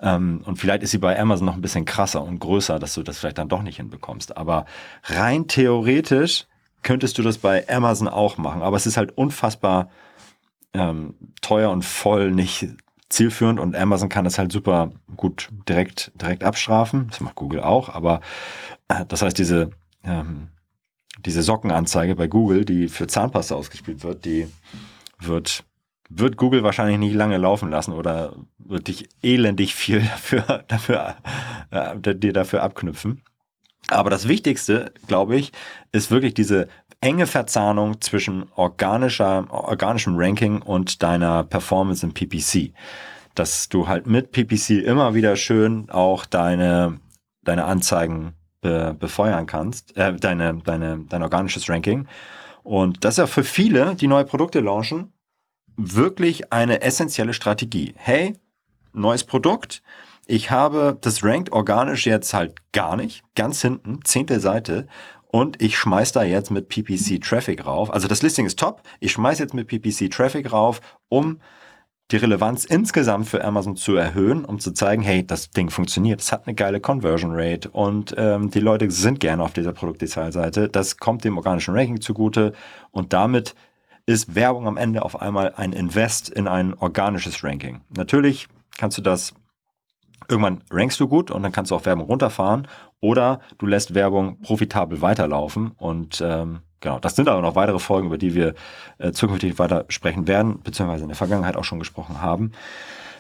Ähm, 0.02 0.42
und 0.46 0.58
vielleicht 0.58 0.82
ist 0.82 0.92
sie 0.92 0.98
bei 0.98 1.20
Amazon 1.20 1.46
noch 1.46 1.54
ein 1.54 1.62
bisschen 1.62 1.86
krasser 1.86 2.24
und 2.24 2.40
größer, 2.40 2.80
dass 2.80 2.96
du 2.96 3.04
das 3.04 3.20
vielleicht 3.20 3.38
dann 3.38 3.50
doch 3.50 3.62
nicht 3.62 3.78
hinbekommst. 3.78 4.36
Aber 4.36 4.66
rein 5.04 5.48
theoretisch 5.48 6.48
könntest 6.82 7.18
du 7.20 7.22
das 7.22 7.38
bei 7.38 7.68
Amazon 7.70 8.08
auch 8.08 8.38
machen. 8.38 8.64
Aber 8.64 8.78
es 8.78 8.88
ist 8.88 8.98
halt 8.98 9.16
unfassbar 9.16 9.92
ähm, 10.74 11.16
teuer 11.42 11.70
und 11.70 11.86
voll 11.86 12.32
nicht 12.32 12.68
zielführend 13.12 13.60
und 13.60 13.76
Amazon 13.76 14.10
kann 14.10 14.26
das 14.26 14.40
halt 14.40 14.52
super 14.52 14.92
gut 15.16 15.50
direkt, 15.68 16.12
direkt 16.16 16.44
abstrafen. 16.44 17.08
Das 17.10 17.20
macht 17.20 17.36
Google 17.36 17.62
auch, 17.62 17.90
aber 17.90 18.22
äh, 18.88 19.06
das 19.08 19.22
heißt, 19.22 19.38
diese, 19.38 19.72
ähm, 20.04 20.50
diese 21.26 21.44
Sockenanzeige 21.44 22.16
bei 22.16 22.28
Google, 22.28 22.66
die 22.66 22.88
für 22.88 23.08
Zahnpasta 23.08 23.56
ausgespielt 23.56 24.04
wird, 24.04 24.26
die 24.26 24.48
wird, 25.20 25.64
wird 26.10 26.38
Google 26.38 26.64
wahrscheinlich 26.64 26.98
nicht 26.98 27.14
lange 27.14 27.38
laufen 27.38 27.70
lassen 27.70 27.94
oder 27.94 28.36
wird 28.58 28.88
dich 28.88 29.10
elendig 29.22 29.76
viel 29.76 30.02
dafür, 30.12 30.64
dafür, 30.68 31.16
äh, 31.70 32.16
dir 32.16 32.34
dafür 32.34 32.64
abknüpfen. 32.64 33.22
Aber 33.88 34.10
das 34.10 34.28
Wichtigste, 34.28 34.94
glaube 35.08 35.36
ich, 35.36 35.52
ist 35.92 36.12
wirklich 36.12 36.34
diese 36.34 36.68
enge 37.02 37.28
Verzahnung 37.28 38.00
zwischen 38.00 38.46
organischer, 38.56 39.52
organischem 39.52 40.16
Ranking 40.18 40.62
und 40.62 41.04
deiner 41.04 41.44
Performance 41.44 42.06
im 42.06 42.14
PPC. 42.14 42.74
Dass 43.36 43.70
du 43.70 43.88
halt 43.88 44.08
mit 44.08 44.32
PPC 44.32 44.84
immer 44.84 45.14
wieder 45.16 45.36
schön 45.36 45.90
auch 45.90 46.26
deine, 46.26 47.00
deine 47.44 47.66
Anzeigen 47.66 48.34
be, 48.62 48.96
befeuern 48.98 49.48
kannst, 49.48 49.98
äh, 49.98 50.16
deine, 50.16 50.62
deine, 50.64 51.06
dein 51.10 51.24
organisches 51.24 51.70
Ranking. 51.70 52.08
Und 52.64 53.04
das 53.04 53.16
ist 53.16 53.18
ja 53.18 53.28
für 53.28 53.44
viele, 53.44 53.96
die 53.96 54.08
neue 54.08 54.26
Produkte 54.26 54.60
launchen, 54.60 55.12
wirklich 55.76 56.54
eine 56.54 56.82
essentielle 56.82 57.34
Strategie. 57.34 57.94
Hey, 57.98 58.38
neues 58.94 59.24
Produkt. 59.24 59.82
Ich 60.28 60.52
habe 60.52 60.98
das 61.02 61.24
rankt 61.24 61.52
organisch 61.52 62.06
jetzt 62.06 62.34
halt 62.34 62.56
gar 62.72 62.96
nicht, 62.96 63.24
ganz 63.36 63.62
hinten, 63.62 64.00
zehnte 64.04 64.40
Seite 64.40 64.88
und 65.32 65.62
ich 65.62 65.78
schmeiß 65.78 66.12
da 66.12 66.24
jetzt 66.24 66.52
mit 66.52 66.70
PPC 66.70 67.22
Traffic 67.22 67.66
rauf. 67.66 67.94
Also 67.94 68.08
das 68.08 68.22
Listing 68.22 68.46
ist 68.46 68.60
top. 68.60 68.82
Ich 69.00 69.14
schmeiß 69.14 69.40
jetzt 69.40 69.54
mit 69.54 69.68
PPC 69.68 70.12
Traffic 70.12 70.52
rauf, 70.52 70.82
um 71.10 71.40
die 72.12 72.18
Relevanz 72.18 72.66
insgesamt 72.66 73.30
für 73.30 73.44
Amazon 73.44 73.78
zu 73.78 73.96
erhöhen, 73.96 74.44
um 74.44 74.60
zu 74.60 74.74
zeigen, 74.74 75.02
hey, 75.02 75.26
das 75.26 75.50
Ding 75.52 75.70
funktioniert, 75.70 76.20
es 76.20 76.34
hat 76.34 76.46
eine 76.46 76.56
geile 76.56 76.82
Conversion 76.82 77.32
Rate 77.34 77.70
und 77.70 78.14
ähm, 78.18 78.52
die 78.52 78.60
Leute 78.60 78.92
sind 78.92 79.22
gerne 79.22 79.42
auf 79.44 79.54
dieser 79.54 79.72
Produktdetailseite. 79.72 80.68
Das 80.68 80.98
kommt 80.98 81.24
dem 81.24 81.38
organischen 81.38 81.74
Ranking 81.74 82.02
zugute 82.02 82.52
und 82.92 83.14
damit 83.14 83.56
ist 84.06 84.36
Werbung 84.36 84.68
am 84.68 84.76
Ende 84.76 85.04
auf 85.04 85.22
einmal 85.22 85.54
ein 85.56 85.72
Invest 85.72 86.28
in 86.30 86.50
ein 86.50 86.74
organisches 86.74 87.44
Ranking. 87.46 87.80
Natürlich 87.96 88.50
kannst 88.78 88.98
du 88.98 89.02
das 89.02 89.34
irgendwann 90.28 90.64
rankst 90.70 91.00
du 91.00 91.08
gut 91.08 91.32
und 91.32 91.44
dann 91.44 91.52
kannst 91.52 91.72
du 91.72 91.76
auch 91.76 91.86
Werbung 91.86 92.06
runterfahren 92.06 92.68
oder 93.02 93.42
du 93.58 93.66
lässt 93.66 93.94
Werbung 93.94 94.40
profitabel 94.42 95.02
weiterlaufen 95.02 95.72
und 95.78 96.22
ähm, 96.22 96.60
genau, 96.80 97.00
das 97.00 97.16
sind 97.16 97.28
aber 97.28 97.42
noch 97.42 97.56
weitere 97.56 97.80
Folgen, 97.80 98.08
über 98.08 98.18
die 98.18 98.34
wir 98.34 98.54
äh, 99.00 99.12
zukünftig 99.12 99.60
weiter 99.60 99.86
sprechen 99.90 100.28
werden, 100.28 100.62
beziehungsweise 100.62 101.04
in 101.04 101.10
der 101.10 101.18
Vergangenheit 101.18 101.58
auch 101.58 101.66
schon 101.66 101.80
gesprochen 101.80 102.22
haben. 102.22 102.52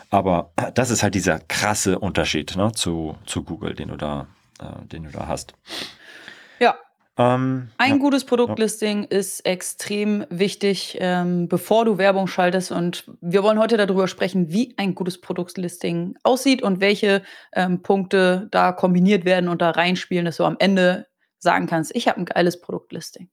Aber 0.09 0.51
das 0.75 0.89
ist 0.89 1.03
halt 1.03 1.15
dieser 1.15 1.39
krasse 1.39 1.97
Unterschied 1.97 2.55
ne, 2.57 2.71
zu, 2.73 3.15
zu 3.25 3.43
Google, 3.43 3.73
den 3.75 3.89
du 3.89 3.97
da, 3.97 4.27
äh, 4.59 4.85
den 4.87 5.03
du 5.03 5.09
da 5.09 5.27
hast. 5.27 5.53
Ja, 6.59 6.75
Ähm, 7.17 7.69
Ein 7.77 7.91
ja. 7.93 7.97
gutes 7.97 8.23
Produktlisting 8.25 9.03
ist 9.03 9.45
extrem 9.45 10.25
wichtig, 10.29 10.97
ähm, 10.99 11.47
bevor 11.47 11.85
du 11.85 11.97
Werbung 11.97 12.27
schaltest. 12.27 12.71
Und 12.71 13.05
wir 13.21 13.43
wollen 13.43 13.59
heute 13.59 13.77
darüber 13.77 14.07
sprechen, 14.07 14.51
wie 14.51 14.73
ein 14.77 14.95
gutes 14.95 15.19
Produktlisting 15.19 16.15
aussieht 16.23 16.61
und 16.61 16.79
welche 16.79 17.21
ähm, 17.53 17.81
Punkte 17.81 18.47
da 18.51 18.71
kombiniert 18.71 19.25
werden 19.25 19.49
und 19.49 19.61
da 19.61 19.71
reinspielen, 19.71 20.25
dass 20.25 20.37
du 20.37 20.45
am 20.45 20.55
Ende 20.59 21.07
sagen 21.37 21.67
kannst, 21.67 21.95
ich 21.95 22.07
habe 22.07 22.19
ein 22.19 22.25
geiles 22.25 22.61
Produktlisting. 22.61 23.29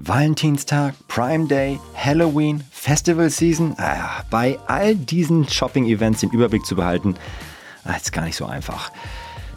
Valentinstag, 0.00 0.94
Prime 1.08 1.48
Day, 1.48 1.78
Halloween, 1.94 2.62
Festival 2.70 3.30
Season. 3.30 3.74
Ah, 3.78 4.22
bei 4.30 4.58
all 4.66 4.94
diesen 4.94 5.48
Shopping-Events 5.48 6.20
den 6.20 6.30
Überblick 6.30 6.64
zu 6.64 6.76
behalten, 6.76 7.16
ah, 7.84 7.94
ist 7.94 8.12
gar 8.12 8.24
nicht 8.24 8.36
so 8.36 8.46
einfach. 8.46 8.92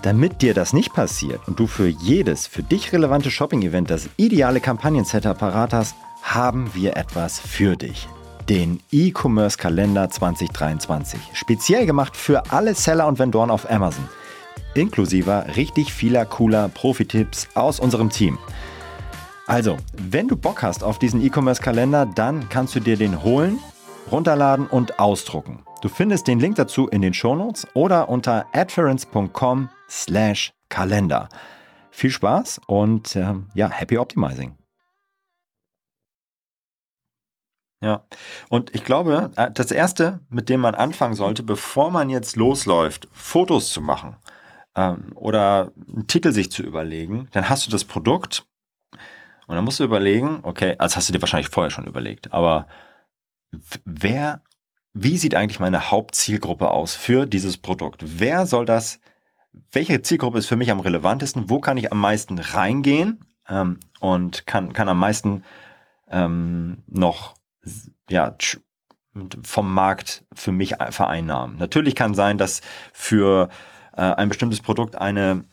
Damit 0.02 0.42
dir 0.42 0.56
das 0.56 0.74
nicht 0.74 0.94
passiert 0.94 1.48
und 1.48 1.60
du 1.60 1.68
für 1.68 1.88
jedes 1.88 2.48
für 2.48 2.64
dich 2.64 2.92
relevante 2.92 3.30
Shopping-Event 3.30 3.92
das 3.92 4.10
ideale 4.18 4.60
Kampagnen-Setup 4.60 5.38
parat 5.38 5.74
hast, 5.74 5.96
haben 6.24 6.74
wir 6.74 6.98
etwas 6.98 7.40
für 7.40 7.76
dich. 7.76 8.08
Den 8.50 8.80
E-Commerce-Kalender 8.92 10.10
2023. 10.10 11.20
Speziell 11.34 11.86
gemacht 11.86 12.18
für 12.18 12.52
alle 12.52 12.74
Seller 12.74 13.08
und 13.08 13.20
Vendoren 13.20 13.52
auf 13.52 13.70
Amazon. 13.70 14.10
Inklusive 14.74 15.46
richtig 15.56 15.94
vieler 15.94 16.26
cooler 16.26 16.70
Profi-Tipps 16.70 17.50
aus 17.54 17.80
unserem 17.80 18.10
Team. 18.10 18.40
Also, 19.46 19.78
wenn 19.98 20.28
du 20.28 20.36
Bock 20.36 20.64
hast 20.64 20.84
auf 20.84 20.98
diesen 20.98 21.22
E-Commerce-Kalender, 21.24 22.08
dann 22.08 22.50
kannst 22.50 22.74
du 22.74 22.80
dir 22.80 22.98
den 22.98 23.22
holen, 23.22 23.60
runterladen 24.12 24.66
und 24.66 24.98
ausdrucken. 24.98 25.60
Du 25.82 25.90
findest 25.90 26.28
den 26.28 26.40
Link 26.40 26.56
dazu 26.56 26.88
in 26.88 27.02
den 27.02 27.14
Shownotes 27.14 27.68
oder 27.76 28.10
unter 28.10 28.48
adference.com 28.54 29.70
slash 29.92 30.54
Kalender. 30.70 31.28
Viel 31.92 32.12
Spaß 32.12 32.62
und 32.68 33.16
ähm, 33.16 33.50
ja, 33.54 33.70
happy 33.70 33.98
optimizing. 33.98 34.58
Ja, 37.84 38.06
und 38.50 38.74
ich 38.76 38.84
glaube, 38.86 39.32
äh, 39.36 39.52
das 39.52 39.72
Erste, 39.72 40.20
mit 40.30 40.50
dem 40.50 40.62
man 40.62 40.76
anfangen 40.76 41.16
sollte, 41.16 41.44
bevor 41.44 41.92
man 41.92 42.10
jetzt 42.10 42.36
losläuft, 42.36 43.08
Fotos 43.12 43.72
zu 43.74 43.82
machen 43.82 44.16
ähm, 44.76 45.12
oder 45.16 45.72
einen 45.88 46.08
Titel 46.08 46.32
sich 46.32 46.52
zu 46.52 46.62
überlegen, 46.64 47.28
dann 47.32 47.50
hast 47.50 47.66
du 47.66 47.72
das 47.72 47.84
Produkt 47.84 48.46
und 49.48 49.56
dann 49.56 49.66
musst 49.66 49.80
du 49.80 49.84
überlegen, 49.84 50.40
okay, 50.44 50.76
also 50.78 50.96
hast 50.96 51.10
du 51.10 51.14
dir 51.14 51.22
wahrscheinlich 51.22 51.50
vorher 51.50 51.72
schon 51.72 51.88
überlegt, 51.88 52.32
aber 52.32 52.68
wer, 53.84 54.44
wie 54.94 55.18
sieht 55.18 55.36
eigentlich 55.36 55.60
meine 55.60 55.92
Hauptzielgruppe 55.92 56.70
aus 56.70 56.96
für 56.96 57.26
dieses 57.26 57.58
Produkt? 57.58 58.04
Wer 58.06 58.46
soll 58.46 58.66
das, 58.66 59.00
welche 59.72 60.02
Zielgruppe 60.02 60.40
ist 60.40 60.48
für 60.48 60.56
mich 60.56 60.72
am 60.72 60.80
relevantesten? 60.80 61.50
Wo 61.50 61.60
kann 61.60 61.78
ich 61.78 61.92
am 61.92 62.00
meisten 62.00 62.40
reingehen 62.40 63.26
ähm, 63.48 63.80
und 64.00 64.46
kann, 64.46 64.74
kann 64.74 64.90
am 64.90 65.00
meisten 65.00 65.44
ähm, 66.10 66.84
noch 66.88 67.36
ja, 68.10 68.36
vom 69.44 69.74
Markt 69.74 70.26
für 70.34 70.52
mich 70.52 70.76
vereinnahmen? 70.90 71.58
Natürlich 71.58 71.96
kann 71.96 72.14
sein, 72.14 72.38
dass 72.38 72.62
für 72.94 73.50
äh, 73.94 74.02
ein 74.02 74.30
bestimmtes 74.30 74.62
Produkt 74.62 74.96
eine 74.96 75.44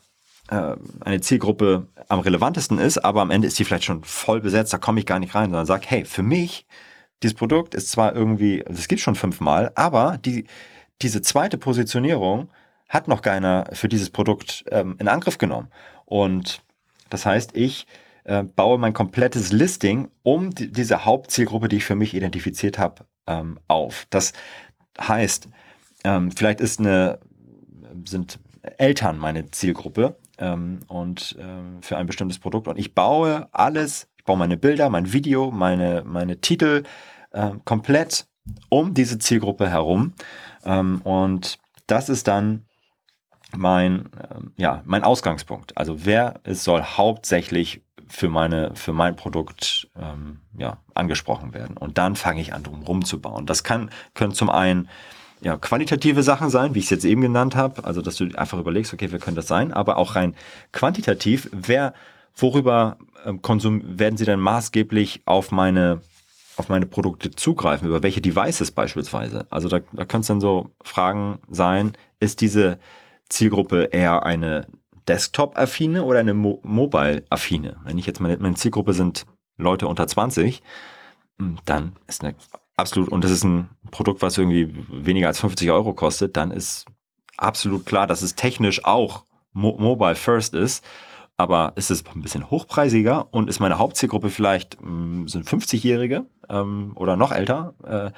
äh, 0.49 0.75
eine 1.01 1.21
Zielgruppe 1.21 1.87
am 2.07 2.19
relevantesten 2.19 2.79
ist, 2.79 2.97
aber 2.97 3.21
am 3.21 3.31
Ende 3.31 3.47
ist 3.47 3.59
die 3.59 3.65
vielleicht 3.65 3.83
schon 3.83 4.03
voll 4.03 4.41
besetzt, 4.41 4.73
da 4.73 4.77
komme 4.77 4.99
ich 4.99 5.05
gar 5.05 5.19
nicht 5.19 5.35
rein, 5.35 5.51
sondern 5.51 5.65
sag, 5.65 5.85
hey, 5.89 6.05
für 6.05 6.23
mich, 6.23 6.65
dieses 7.21 7.35
Produkt 7.35 7.75
ist 7.75 7.91
zwar 7.91 8.15
irgendwie, 8.15 8.65
also 8.65 8.79
es 8.79 8.87
gibt 8.87 9.01
schon 9.01 9.15
fünfmal, 9.15 9.71
aber 9.75 10.17
die, 10.17 10.45
diese 11.01 11.21
zweite 11.21 11.57
Positionierung 11.57 12.49
hat 12.89 13.07
noch 13.07 13.21
keiner 13.21 13.69
für 13.71 13.87
dieses 13.87 14.09
Produkt 14.09 14.65
ähm, 14.71 14.95
in 14.99 15.07
Angriff 15.07 15.37
genommen. 15.37 15.69
Und 16.05 16.61
das 17.09 17.25
heißt, 17.25 17.55
ich 17.55 17.85
äh, 18.23 18.43
baue 18.43 18.77
mein 18.77 18.93
komplettes 18.93 19.51
Listing 19.51 20.09
um 20.23 20.49
die, 20.49 20.71
diese 20.71 21.05
Hauptzielgruppe, 21.05 21.69
die 21.69 21.77
ich 21.77 21.85
für 21.85 21.95
mich 21.95 22.13
identifiziert 22.13 22.77
habe, 22.77 23.05
ähm, 23.27 23.59
auf. 23.67 24.07
Das 24.09 24.33
heißt, 24.99 25.47
ähm, 26.03 26.31
vielleicht 26.31 26.61
ist 26.61 26.79
eine, 26.79 27.19
sind 28.05 28.39
Eltern 28.77 29.17
meine 29.17 29.51
Zielgruppe 29.51 30.17
ähm, 30.37 30.79
und 30.87 31.37
ähm, 31.39 31.81
für 31.81 31.97
ein 31.97 32.07
bestimmtes 32.07 32.39
Produkt. 32.39 32.67
Und 32.67 32.77
ich 32.77 32.95
baue 32.95 33.47
alles, 33.51 34.07
ich 34.17 34.25
baue 34.25 34.37
meine 34.37 34.57
Bilder, 34.57 34.89
mein 34.89 35.13
Video, 35.13 35.51
meine, 35.51 36.03
meine 36.05 36.41
Titel 36.41 36.83
äh, 37.31 37.51
komplett 37.65 38.27
um 38.69 38.93
diese 38.93 39.19
Zielgruppe 39.19 39.69
herum. 39.69 40.13
Ähm, 40.65 41.01
und 41.03 41.59
das 41.87 42.09
ist 42.09 42.27
dann 42.27 42.65
mein, 43.55 44.09
ähm, 44.31 44.51
ja, 44.57 44.81
mein 44.85 45.03
Ausgangspunkt. 45.03 45.77
Also 45.77 46.05
wer 46.05 46.39
es 46.43 46.63
soll 46.63 46.81
hauptsächlich 46.83 47.81
für 48.07 48.29
meine, 48.29 48.75
für 48.75 48.91
mein 48.93 49.15
Produkt 49.15 49.87
ähm, 49.95 50.39
ja, 50.57 50.77
angesprochen 50.95 51.53
werden. 51.53 51.77
Und 51.77 51.97
dann 51.97 52.15
fange 52.15 52.41
ich 52.41 52.53
an, 52.53 52.63
drum 52.63 52.81
rumzubauen. 52.81 53.45
Das 53.45 53.63
kann, 53.63 53.91
können 54.15 54.33
zum 54.33 54.49
einen 54.49 54.89
ja, 55.41 55.57
qualitative 55.57 56.23
Sachen 56.23 56.49
sein, 56.49 56.75
wie 56.75 56.79
ich 56.79 56.85
es 56.85 56.91
jetzt 56.91 57.05
eben 57.05 57.21
genannt 57.21 57.55
habe, 57.55 57.85
also 57.85 58.01
dass 58.01 58.15
du 58.17 58.25
einfach 58.35 58.57
überlegst, 58.57 58.93
okay, 58.93 59.11
wer 59.11 59.19
könnte 59.19 59.37
das 59.37 59.47
sein, 59.47 59.71
aber 59.71 59.97
auch 59.97 60.15
rein 60.15 60.35
quantitativ, 60.73 61.49
wer, 61.53 61.93
worüber 62.35 62.97
ähm, 63.25 63.41
konsum 63.41 63.99
werden 63.99 64.17
sie 64.17 64.25
denn 64.25 64.39
maßgeblich 64.39 65.21
auf 65.25 65.51
meine 65.51 66.01
auf 66.57 66.67
meine 66.67 66.85
Produkte 66.85 67.31
zugreifen, 67.31 67.87
über 67.87 68.03
welche 68.03 68.19
Devices 68.19 68.71
beispielsweise. 68.71 69.47
Also 69.49 69.69
da, 69.69 69.79
da 69.93 70.03
können 70.03 70.21
es 70.21 70.27
dann 70.27 70.41
so 70.41 70.71
Fragen 70.83 71.39
sein, 71.49 71.93
ist 72.19 72.41
diese 72.41 72.79
Zielgruppe 73.29 73.89
eher 73.91 74.23
eine 74.23 74.67
Desktop-affine 75.07 76.03
oder 76.03 76.19
eine 76.19 76.33
Mo 76.33 76.59
Mobile-affine? 76.63 77.77
Wenn 77.83 77.97
ich 77.97 78.05
jetzt 78.05 78.19
meine, 78.19 78.37
meine 78.37 78.55
Zielgruppe 78.55 78.93
sind 78.93 79.25
Leute 79.57 79.87
unter 79.87 80.07
20, 80.07 80.61
hm, 81.39 81.57
dann 81.65 81.95
ist 82.07 82.23
eine 82.23 82.35
absolut, 82.79 83.09
und 83.09 83.23
das 83.23 83.31
ist 83.31 83.43
ein 83.43 83.69
Produkt, 83.91 84.21
was 84.21 84.37
irgendwie 84.37 84.73
weniger 84.89 85.27
als 85.27 85.39
50 85.39 85.69
Euro 85.71 85.93
kostet, 85.93 86.37
dann 86.37 86.51
ist 86.51 86.85
absolut 87.37 87.85
klar, 87.85 88.07
dass 88.07 88.21
es 88.21 88.35
technisch 88.35 88.85
auch 88.85 89.25
Mo 89.53 89.75
Mobile 89.79 90.15
First 90.15 90.53
ist. 90.53 90.83
Aber 91.37 91.71
ist 91.77 91.89
es 91.89 92.03
ein 92.13 92.21
bisschen 92.21 92.51
hochpreisiger 92.51 93.33
und 93.33 93.49
ist 93.49 93.61
meine 93.61 93.77
Hauptzielgruppe 93.77 94.29
vielleicht 94.29 94.81
mh, 94.81 95.29
sind 95.29 95.47
50-Jährige 95.47 96.25
ähm, 96.49 96.91
oder 96.95 97.15
noch 97.15 97.31
älter, 97.31 97.75
äh, 97.85 98.11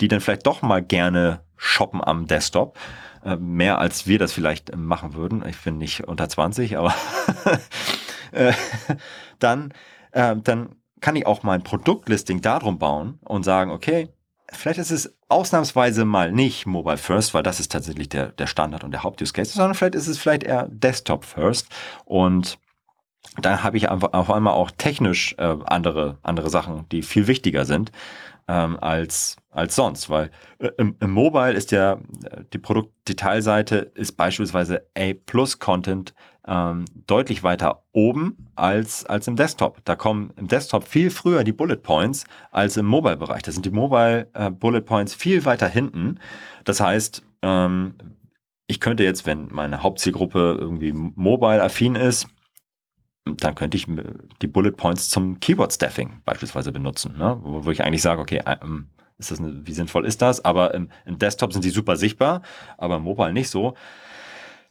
die 0.00 0.06
dann 0.06 0.20
vielleicht 0.20 0.46
doch 0.46 0.62
mal 0.62 0.80
gerne 0.80 1.40
shoppen 1.56 2.00
am 2.00 2.28
Desktop. 2.28 2.78
Äh, 3.24 3.36
mehr 3.36 3.78
als 3.78 4.06
wir 4.06 4.18
das 4.18 4.32
vielleicht 4.32 4.74
machen 4.76 5.14
würden. 5.14 5.44
Ich 5.46 5.58
bin 5.62 5.78
nicht 5.78 6.06
unter 6.06 6.28
20, 6.28 6.76
aber 6.78 6.94
äh, 8.32 8.52
dann, 9.38 9.72
äh, 10.12 10.36
dann 10.36 10.76
kann 11.00 11.16
ich 11.16 11.26
auch 11.26 11.42
mein 11.42 11.62
Produktlisting 11.62 12.40
darum 12.40 12.78
bauen 12.78 13.18
und 13.24 13.44
sagen, 13.44 13.70
okay, 13.70 14.08
vielleicht 14.50 14.78
ist 14.78 14.90
es 14.90 15.16
ausnahmsweise 15.28 16.04
mal 16.04 16.32
nicht 16.32 16.66
Mobile 16.66 16.96
First, 16.96 17.34
weil 17.34 17.42
das 17.42 17.60
ist 17.60 17.72
tatsächlich 17.72 18.08
der, 18.08 18.28
der 18.28 18.46
Standard 18.46 18.84
und 18.84 18.92
der 18.92 19.02
Haupt-Use 19.02 19.32
Case, 19.32 19.52
sondern 19.52 19.74
vielleicht 19.74 19.94
ist 19.94 20.08
es 20.08 20.18
vielleicht 20.18 20.44
eher 20.44 20.68
Desktop 20.68 21.24
First 21.24 21.68
und 22.04 22.58
dann 23.40 23.62
habe 23.62 23.76
ich 23.76 23.90
einfach 23.90 24.14
auf 24.14 24.30
einmal 24.30 24.54
auch 24.54 24.70
technisch 24.70 25.34
äh, 25.38 25.56
andere, 25.66 26.18
andere 26.22 26.50
Sachen, 26.50 26.88
die 26.90 27.02
viel 27.02 27.26
wichtiger 27.26 27.64
sind 27.64 27.92
ähm, 28.48 28.78
als, 28.80 29.36
als 29.50 29.76
sonst, 29.76 30.08
weil 30.10 30.30
äh, 30.58 30.70
im, 30.78 30.96
im 31.00 31.10
Mobile 31.10 31.52
ist 31.52 31.70
ja 31.70 31.92
äh, 31.92 32.44
die 32.52 32.58
Produktdetailseite 32.58 33.76
ist 33.94 34.12
beispielsweise 34.12 34.86
A-Plus-Content 34.96 36.14
ähm, 36.46 36.86
deutlich 37.06 37.42
weiter 37.42 37.84
oben 37.92 38.48
als, 38.56 39.04
als 39.04 39.28
im 39.28 39.36
Desktop. 39.36 39.84
Da 39.84 39.96
kommen 39.96 40.32
im 40.36 40.48
Desktop 40.48 40.88
viel 40.88 41.10
früher 41.10 41.44
die 41.44 41.52
Bullet 41.52 41.76
Points 41.76 42.24
als 42.50 42.78
im 42.78 42.86
Mobile-Bereich. 42.86 43.42
Da 43.42 43.52
sind 43.52 43.66
die 43.66 43.70
Mobile 43.70 44.28
äh, 44.32 44.50
Bullet 44.50 44.80
Points 44.80 45.14
viel 45.14 45.44
weiter 45.44 45.68
hinten. 45.68 46.18
Das 46.64 46.80
heißt, 46.80 47.22
ähm, 47.42 47.94
ich 48.66 48.80
könnte 48.80 49.04
jetzt, 49.04 49.26
wenn 49.26 49.48
meine 49.50 49.82
Hauptzielgruppe 49.82 50.56
irgendwie 50.58 50.92
mobile-affin 50.92 51.96
ist, 51.96 52.28
dann 53.36 53.54
könnte 53.54 53.76
ich 53.76 53.86
die 54.42 54.46
Bullet 54.46 54.72
Points 54.72 55.08
zum 55.08 55.40
Keyword 55.40 55.72
Staffing 55.72 56.20
beispielsweise 56.24 56.72
benutzen, 56.72 57.16
ne? 57.18 57.38
wo, 57.42 57.64
wo 57.64 57.70
ich 57.70 57.82
eigentlich 57.82 58.02
sage, 58.02 58.20
okay, 58.20 58.42
ähm, 58.46 58.88
ist 59.18 59.30
das 59.30 59.40
eine, 59.40 59.66
wie 59.66 59.72
sinnvoll 59.72 60.06
ist 60.06 60.22
das? 60.22 60.44
Aber 60.44 60.74
im, 60.74 60.90
im 61.04 61.18
Desktop 61.18 61.52
sind 61.52 61.64
die 61.64 61.70
super 61.70 61.96
sichtbar, 61.96 62.42
aber 62.76 62.96
im 62.96 63.02
Mobile 63.02 63.32
nicht 63.32 63.50
so. 63.50 63.74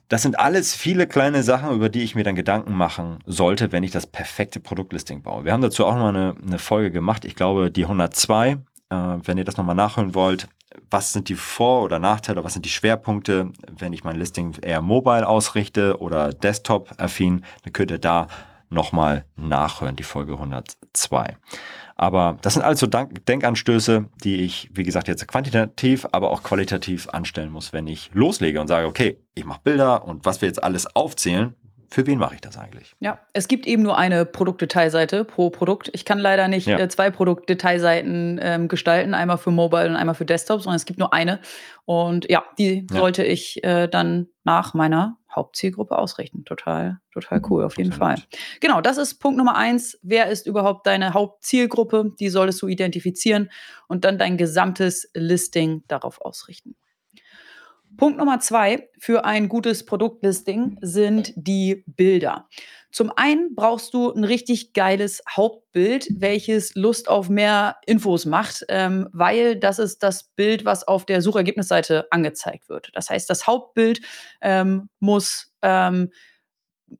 Das 0.09 0.21
sind 0.21 0.39
alles 0.39 0.73
viele 0.73 1.05
kleine 1.05 1.43
Sachen, 1.43 1.75
über 1.75 1.89
die 1.89 2.01
ich 2.01 2.15
mir 2.15 2.23
dann 2.23 2.35
Gedanken 2.35 2.73
machen 2.73 3.19
sollte, 3.25 3.73
wenn 3.73 3.83
ich 3.83 3.91
das 3.91 4.07
perfekte 4.07 4.61
Produktlisting 4.61 5.21
baue. 5.21 5.43
Wir 5.43 5.51
haben 5.51 5.61
dazu 5.61 5.85
auch 5.85 5.95
nochmal 5.95 6.15
eine, 6.15 6.35
eine 6.45 6.59
Folge 6.59 6.91
gemacht, 6.91 7.25
ich 7.25 7.35
glaube 7.35 7.71
die 7.71 7.83
102. 7.83 8.57
Äh, 8.89 8.95
wenn 8.95 9.37
ihr 9.37 9.43
das 9.43 9.57
nochmal 9.57 9.75
nachholen 9.75 10.15
wollt, 10.15 10.47
was 10.89 11.13
sind 11.13 11.29
die 11.29 11.35
Vor- 11.35 11.83
oder 11.83 11.99
Nachteile, 11.99 12.43
was 12.43 12.53
sind 12.53 12.65
die 12.65 12.69
Schwerpunkte, 12.69 13.51
wenn 13.77 13.93
ich 13.93 14.03
mein 14.03 14.17
Listing 14.17 14.55
eher 14.61 14.81
mobile 14.81 15.27
ausrichte 15.27 15.99
oder 15.99 16.33
Desktop-affin, 16.33 17.43
dann 17.63 17.73
könnt 17.73 17.91
ihr 17.91 17.99
da 17.99 18.27
nochmal 18.69 19.25
nachhören, 19.35 19.95
die 19.95 20.03
Folge 20.03 20.33
102. 20.33 21.37
Aber 21.95 22.37
das 22.41 22.53
sind 22.53 22.63
also 22.63 22.85
Denkanstöße, 22.85 24.05
die 24.23 24.41
ich, 24.41 24.69
wie 24.73 24.83
gesagt, 24.83 25.07
jetzt 25.07 25.27
quantitativ, 25.27 26.05
aber 26.11 26.29
auch 26.29 26.43
qualitativ 26.43 27.09
anstellen 27.09 27.51
muss, 27.51 27.73
wenn 27.73 27.87
ich 27.87 28.11
loslege 28.13 28.61
und 28.61 28.67
sage, 28.67 28.87
okay, 28.87 29.19
ich 29.33 29.45
mache 29.45 29.61
Bilder 29.63 30.05
und 30.05 30.25
was 30.25 30.41
wir 30.41 30.47
jetzt 30.47 30.63
alles 30.63 30.95
aufzählen, 30.95 31.55
für 31.89 32.05
wen 32.07 32.19
mache 32.19 32.35
ich 32.35 32.41
das 32.41 32.57
eigentlich? 32.57 32.95
Ja, 32.99 33.19
es 33.33 33.47
gibt 33.47 33.65
eben 33.65 33.83
nur 33.83 33.97
eine 33.97 34.25
Produktdetailseite 34.25 35.23
pro 35.25 35.49
Produkt. 35.49 35.89
Ich 35.93 36.03
kann 36.05 36.19
leider 36.19 36.47
nicht 36.47 36.67
Ja. 36.67 36.77
äh, 36.79 36.89
zwei 36.89 37.09
Produktdetailseiten 37.09 38.39
ähm, 38.41 38.67
gestalten, 38.67 39.13
einmal 39.13 39.37
für 39.37 39.51
Mobile 39.51 39.87
und 39.89 39.95
einmal 39.95 40.15
für 40.15 40.25
Desktop, 40.25 40.61
sondern 40.61 40.75
es 40.77 40.85
gibt 40.85 40.99
nur 40.99 41.13
eine. 41.13 41.39
Und 41.85 42.29
ja, 42.29 42.43
die 42.57 42.85
Ja. 42.91 42.97
sollte 42.99 43.23
ich 43.23 43.63
äh, 43.63 43.87
dann 43.87 44.27
nach 44.43 44.73
meiner 44.73 45.17
Hauptzielgruppe 45.33 45.97
ausrichten. 45.97 46.45
Total, 46.45 46.97
total 47.13 47.41
cool, 47.49 47.63
auf 47.63 47.77
jeden 47.77 47.91
Fall. 47.93 48.15
Genau, 48.59 48.81
das 48.81 48.97
ist 48.97 49.15
Punkt 49.19 49.37
Nummer 49.37 49.55
eins. 49.55 49.99
Wer 50.01 50.27
ist 50.27 50.47
überhaupt 50.47 50.87
deine 50.87 51.13
Hauptzielgruppe? 51.13 52.11
Die 52.19 52.29
solltest 52.29 52.61
du 52.61 52.67
identifizieren 52.67 53.49
und 53.87 54.03
dann 54.03 54.17
dein 54.17 54.37
gesamtes 54.37 55.09
Listing 55.13 55.83
darauf 55.87 56.21
ausrichten. 56.21 56.75
Punkt 57.97 58.19
Nummer 58.19 58.39
zwei 58.39 58.89
für 58.99 59.25
ein 59.25 59.49
gutes 59.49 59.85
Produktlisting 59.85 60.77
sind 60.81 61.33
die 61.35 61.83
Bilder. 61.87 62.47
Zum 62.91 63.11
einen 63.15 63.53
brauchst 63.55 63.93
du 63.93 64.11
ein 64.11 64.23
richtig 64.23 64.73
geiles 64.73 65.21
Hauptbild, 65.29 66.07
welches 66.17 66.75
Lust 66.75 67.09
auf 67.09 67.27
mehr 67.27 67.77
Infos 67.85 68.25
macht, 68.25 68.65
ähm, 68.69 69.09
weil 69.11 69.55
das 69.55 69.79
ist 69.79 70.03
das 70.03 70.23
Bild, 70.35 70.63
was 70.63 70.87
auf 70.87 71.05
der 71.05 71.21
Suchergebnisseite 71.21 72.07
angezeigt 72.11 72.69
wird. 72.69 72.89
Das 72.93 73.09
heißt, 73.09 73.29
das 73.29 73.45
Hauptbild 73.45 74.01
ähm, 74.41 74.89
muss 74.99 75.53
ähm, 75.61 76.11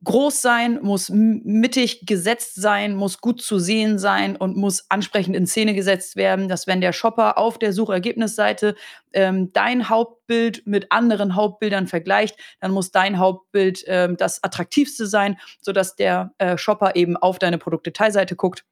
groß 0.04 0.42
sein, 0.42 0.78
muss 0.82 1.08
mittig 1.10 2.06
gesetzt 2.06 2.54
sein, 2.56 2.94
muss 2.94 3.20
gut 3.20 3.40
zu 3.40 3.58
sehen 3.58 3.98
sein 3.98 4.36
und 4.36 4.56
muss 4.56 4.84
ansprechend 4.90 5.34
in 5.34 5.46
Szene 5.46 5.74
gesetzt 5.74 6.16
werden, 6.16 6.48
dass 6.48 6.66
wenn 6.66 6.80
der 6.80 6.92
Shopper 6.92 7.38
auf 7.38 7.58
der 7.58 7.72
Suchergebnisseite 7.72 8.74
ähm, 9.12 9.52
dein 9.52 9.88
Hauptbild 9.88 10.66
mit 10.66 10.92
anderen 10.92 11.34
Hauptbildern 11.34 11.86
vergleicht, 11.86 12.38
dann 12.60 12.70
muss 12.70 12.90
dein 12.90 13.18
Hauptbild 13.18 13.84
ähm, 13.86 14.16
das 14.16 14.42
attraktivste 14.44 15.06
sein, 15.06 15.38
sodass 15.60 15.96
der 15.96 16.32
äh, 16.38 16.58
Shopper 16.58 16.94
eben 16.94 17.16
auf 17.16 17.38
deine 17.38 17.58
Produktdetailseite 17.58 18.36
guckt. 18.36 18.64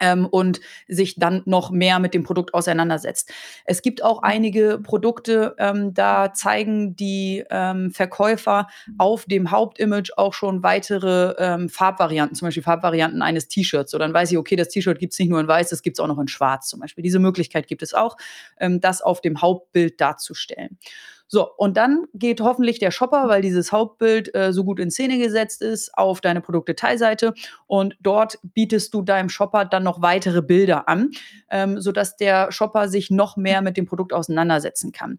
Ähm, 0.00 0.26
und 0.26 0.60
sich 0.88 1.16
dann 1.16 1.42
noch 1.46 1.70
mehr 1.70 1.98
mit 1.98 2.14
dem 2.14 2.22
Produkt 2.22 2.54
auseinandersetzt. 2.54 3.32
Es 3.64 3.82
gibt 3.82 4.02
auch 4.02 4.22
einige 4.22 4.78
Produkte, 4.82 5.54
ähm, 5.58 5.94
da 5.94 6.32
zeigen 6.32 6.96
die 6.96 7.44
ähm, 7.50 7.90
Verkäufer 7.90 8.68
auf 8.98 9.24
dem 9.24 9.50
Hauptimage 9.50 10.12
auch 10.16 10.34
schon 10.34 10.62
weitere 10.62 11.34
ähm, 11.38 11.68
Farbvarianten, 11.68 12.36
zum 12.36 12.46
Beispiel 12.46 12.62
Farbvarianten 12.62 13.22
eines 13.22 13.48
T-Shirts. 13.48 13.90
So, 13.90 13.98
dann 13.98 14.12
weiß 14.12 14.30
ich, 14.32 14.38
okay, 14.38 14.56
das 14.56 14.68
T-Shirt 14.68 14.98
gibt 14.98 15.12
es 15.12 15.18
nicht 15.18 15.28
nur 15.28 15.40
in 15.40 15.48
weiß, 15.48 15.70
das 15.70 15.82
gibt 15.82 15.98
es 15.98 16.00
auch 16.00 16.08
noch 16.08 16.18
in 16.18 16.28
schwarz 16.28 16.68
zum 16.68 16.80
Beispiel. 16.80 17.02
Diese 17.02 17.18
Möglichkeit 17.18 17.66
gibt 17.66 17.82
es 17.82 17.94
auch, 17.94 18.16
ähm, 18.58 18.80
das 18.80 19.02
auf 19.02 19.20
dem 19.20 19.40
Hauptbild 19.40 20.00
darzustellen. 20.00 20.78
So, 21.28 21.48
und 21.56 21.76
dann 21.76 22.06
geht 22.14 22.40
hoffentlich 22.40 22.78
der 22.78 22.90
Shopper, 22.90 23.28
weil 23.28 23.42
dieses 23.42 23.72
Hauptbild 23.72 24.34
äh, 24.34 24.52
so 24.52 24.64
gut 24.64 24.78
in 24.78 24.90
Szene 24.90 25.18
gesetzt 25.18 25.60
ist, 25.60 25.90
auf 25.94 26.20
deine 26.20 26.40
Produktdetailseite 26.40 27.34
und 27.66 27.96
dort 28.00 28.38
bietest 28.42 28.94
du 28.94 29.02
deinem 29.02 29.28
Shopper 29.28 29.64
dann 29.64 29.82
noch 29.82 30.02
weitere 30.02 30.42
Bilder 30.42 30.88
an, 30.88 31.10
ähm, 31.50 31.80
sodass 31.80 32.16
der 32.16 32.52
Shopper 32.52 32.88
sich 32.88 33.10
noch 33.10 33.36
mehr 33.36 33.60
mit 33.60 33.76
dem 33.76 33.86
Produkt 33.86 34.12
auseinandersetzen 34.12 34.92
kann. 34.92 35.18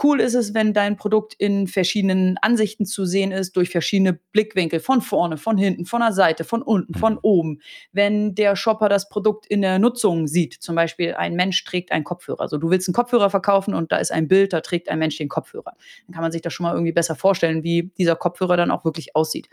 Cool 0.00 0.20
ist 0.20 0.34
es, 0.34 0.54
wenn 0.54 0.72
dein 0.72 0.96
Produkt 0.96 1.34
in 1.34 1.66
verschiedenen 1.66 2.38
Ansichten 2.38 2.86
zu 2.86 3.04
sehen 3.04 3.32
ist, 3.32 3.56
durch 3.56 3.70
verschiedene 3.70 4.12
Blickwinkel, 4.12 4.78
von 4.78 5.00
vorne, 5.00 5.38
von 5.38 5.58
hinten, 5.58 5.86
von 5.86 6.00
der 6.00 6.12
Seite, 6.12 6.44
von 6.44 6.62
unten, 6.62 6.94
von 6.94 7.18
oben. 7.18 7.60
Wenn 7.90 8.36
der 8.36 8.54
Shopper 8.54 8.88
das 8.88 9.08
Produkt 9.08 9.46
in 9.46 9.60
der 9.60 9.80
Nutzung 9.80 10.28
sieht, 10.28 10.54
zum 10.54 10.76
Beispiel 10.76 11.14
ein 11.14 11.34
Mensch 11.34 11.64
trägt 11.64 11.90
einen 11.90 12.04
Kopfhörer. 12.04 12.42
Also 12.42 12.58
du 12.58 12.70
willst 12.70 12.88
einen 12.88 12.94
Kopfhörer 12.94 13.28
verkaufen 13.28 13.74
und 13.74 13.90
da 13.90 13.96
ist 13.96 14.12
ein 14.12 14.28
Bild, 14.28 14.52
da 14.52 14.60
trägt 14.60 14.88
ein 14.88 15.00
Mensch 15.00 15.18
den 15.18 15.28
Kopfhörer. 15.28 15.72
Dann 16.06 16.14
kann 16.14 16.22
man 16.22 16.30
sich 16.30 16.42
das 16.42 16.52
schon 16.52 16.64
mal 16.64 16.74
irgendwie 16.74 16.92
besser 16.92 17.16
vorstellen, 17.16 17.64
wie 17.64 17.90
dieser 17.98 18.14
Kopfhörer 18.14 18.56
dann 18.56 18.70
auch 18.70 18.84
wirklich 18.84 19.16
aussieht. 19.16 19.48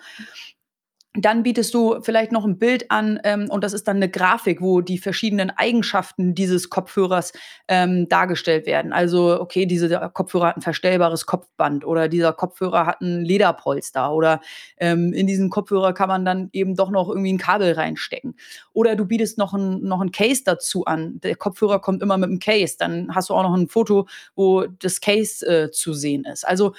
Dann 1.18 1.44
bietest 1.44 1.74
du 1.74 2.02
vielleicht 2.02 2.32
noch 2.32 2.46
ein 2.46 2.58
Bild 2.58 2.92
an 2.92 3.20
ähm, 3.24 3.50
und 3.50 3.64
das 3.64 3.74
ist 3.74 3.88
dann 3.88 3.98
eine 3.98 4.10
Grafik, 4.10 4.62
wo 4.62 4.82
die 4.82 4.98
verschiedenen 4.98 5.50
Eigenschaften 5.50 6.36
dieses 6.36 6.70
Kopfhörers 6.70 7.34
ähm, 7.68 8.08
dargestellt 8.10 8.66
werden. 8.66 8.94
Also, 8.94 9.40
okay, 9.40 9.66
dieser 9.66 10.10
Kopfhörer 10.10 10.48
hat 10.48 10.58
ein 10.58 10.62
verstellbares 10.62 11.26
Kopfband 11.26 11.86
oder 11.86 12.08
dieser 12.08 12.34
Kopfhörer 12.34 12.86
hat 12.86 13.02
ein 13.02 13.24
Lederpolster 13.24 14.14
oder 14.14 14.42
ähm, 14.78 15.14
in 15.14 15.28
diesen 15.28 15.50
Kopfhörer 15.50 15.94
kann 15.94 16.10
man 16.10 16.26
dann 16.26 16.50
eben 16.54 16.76
doch 16.76 16.90
noch 16.90 17.10
irgendwie 17.10 17.34
ein 17.34 17.38
Kabel 17.38 17.74
reinstecken. 17.74 18.36
Oder 18.74 18.96
du 18.96 19.06
bietest 19.06 19.38
noch 19.38 19.54
ein, 19.54 19.82
noch 19.82 20.02
ein 20.02 20.12
Case 20.12 20.44
dazu 20.46 20.86
an. 20.86 21.20
Der 21.22 21.36
Kopfhörer 21.36 21.80
kommt 21.80 22.04
immer 22.04 22.18
mit 22.18 22.30
einem 22.30 22.40
Case. 22.40 22.76
Dann 22.78 23.14
hast 23.16 23.30
du 23.30 23.34
auch 23.34 23.44
noch 23.44 23.56
ein 23.56 23.68
Foto, 23.68 24.08
wo 24.36 24.66
das 24.66 25.00
Case 25.00 25.46
äh, 25.46 25.72
zu 25.72 25.94
sehen 25.94 26.26
ist. 26.26 26.48
Also 26.48 26.74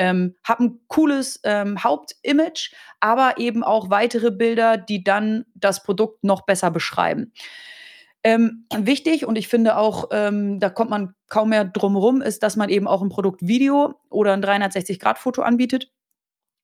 ähm, 0.00 0.34
hab 0.42 0.60
ein 0.60 0.80
cooles 0.88 1.40
ähm, 1.44 1.84
Hauptimage, 1.84 2.70
aber 3.00 3.34
eben 3.36 3.62
auch 3.62 3.90
weitere 3.90 4.30
Bilder, 4.30 4.78
die 4.78 5.04
dann 5.04 5.44
das 5.54 5.82
Produkt 5.82 6.24
noch 6.24 6.46
besser 6.46 6.70
beschreiben. 6.70 7.34
Ähm, 8.24 8.66
wichtig 8.74 9.26
und 9.26 9.36
ich 9.36 9.48
finde 9.48 9.76
auch, 9.76 10.08
ähm, 10.10 10.58
da 10.58 10.70
kommt 10.70 10.88
man 10.88 11.14
kaum 11.28 11.50
mehr 11.50 11.66
drum 11.66 11.96
rum, 11.96 12.22
ist, 12.22 12.42
dass 12.42 12.56
man 12.56 12.70
eben 12.70 12.88
auch 12.88 13.02
ein 13.02 13.10
Produktvideo 13.10 13.94
oder 14.08 14.32
ein 14.32 14.42
360-Grad-Foto 14.42 15.42
anbietet. 15.42 15.90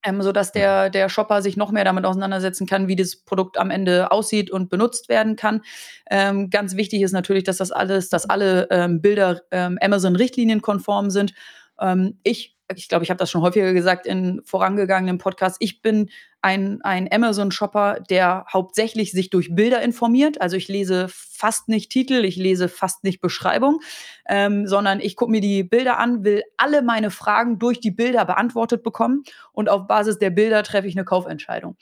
Ähm, 0.03 0.23
sodass 0.23 0.53
der, 0.53 0.89
der 0.89 1.09
Shopper 1.09 1.43
sich 1.43 1.57
noch 1.57 1.73
mehr 1.73 1.85
damit 1.85 2.05
auseinandersetzen 2.05 2.67
kann, 2.67 2.87
wie 2.87 2.97
das 2.97 3.17
Produkt 3.17 3.59
am 3.59 3.71
Ende 3.71 4.13
aussieht 4.13 4.51
und 4.51 4.71
benutzt 4.71 5.09
werden 5.09 5.37
kann. 5.37 5.63
Ähm, 6.11 6.49
ganz 6.49 6.77
wichtig 6.77 7.03
ist 7.03 7.13
natürlich, 7.13 7.45
dass 7.45 7.57
das 7.57 7.73
alles, 7.73 8.09
dass 8.09 8.29
alle 8.29 8.69
ähm, 8.71 9.03
Bilder 9.03 9.43
ähm, 9.51 9.79
Amazon-Richtlinien 9.81 10.63
konform 10.63 11.11
sind. 11.11 11.35
Ähm, 11.81 12.19
ich 12.23 12.56
ich 12.75 12.89
glaube, 12.89 13.05
ich 13.05 13.11
habe 13.11 13.19
das 13.19 13.31
schon 13.31 13.43
häufiger 13.43 13.73
gesagt 13.73 14.07
in 14.07 14.41
vorangegangenen 14.45 15.19
Podcasts, 15.19 15.59
ich 15.61 15.83
bin 15.83 16.11
ein, 16.43 16.81
ein 16.83 17.13
Amazon-Shopper, 17.13 18.01
der 18.09 18.47
hauptsächlich 18.53 19.13
sich 19.13 19.31
durch 19.31 19.55
Bilder 19.55 19.83
informiert. 19.83 20.41
Also 20.41 20.57
ich 20.57 20.69
lese 20.69 21.09
fast 21.09 21.69
nicht 21.69 21.91
Titel, 21.91 22.25
ich 22.25 22.37
lese 22.37 22.69
fast 22.69 23.05
nicht 23.05 23.21
Beschreibung, 23.21 23.81
ähm, 24.29 24.67
sondern 24.67 25.01
ich 25.01 25.17
gucke 25.17 25.31
mir 25.31 25.41
die 25.41 25.65
Bilder 25.65 25.99
an, 25.99 26.25
will 26.25 26.43
alle 26.57 26.83
meine 26.83 27.11
Fragen 27.11 27.59
durch 27.59 27.81
die 27.81 27.91
Bilder 27.91 28.25
beantwortet 28.25 28.83
bekommen 28.83 29.23
und 29.53 29.69
auf 29.69 29.87
Basis 29.87 30.19
der 30.19 30.31
Bilder 30.31 30.63
treffe 30.63 30.89
ich 30.89 30.97
eine 30.97 31.05
Kaufentscheidung. 31.05 31.77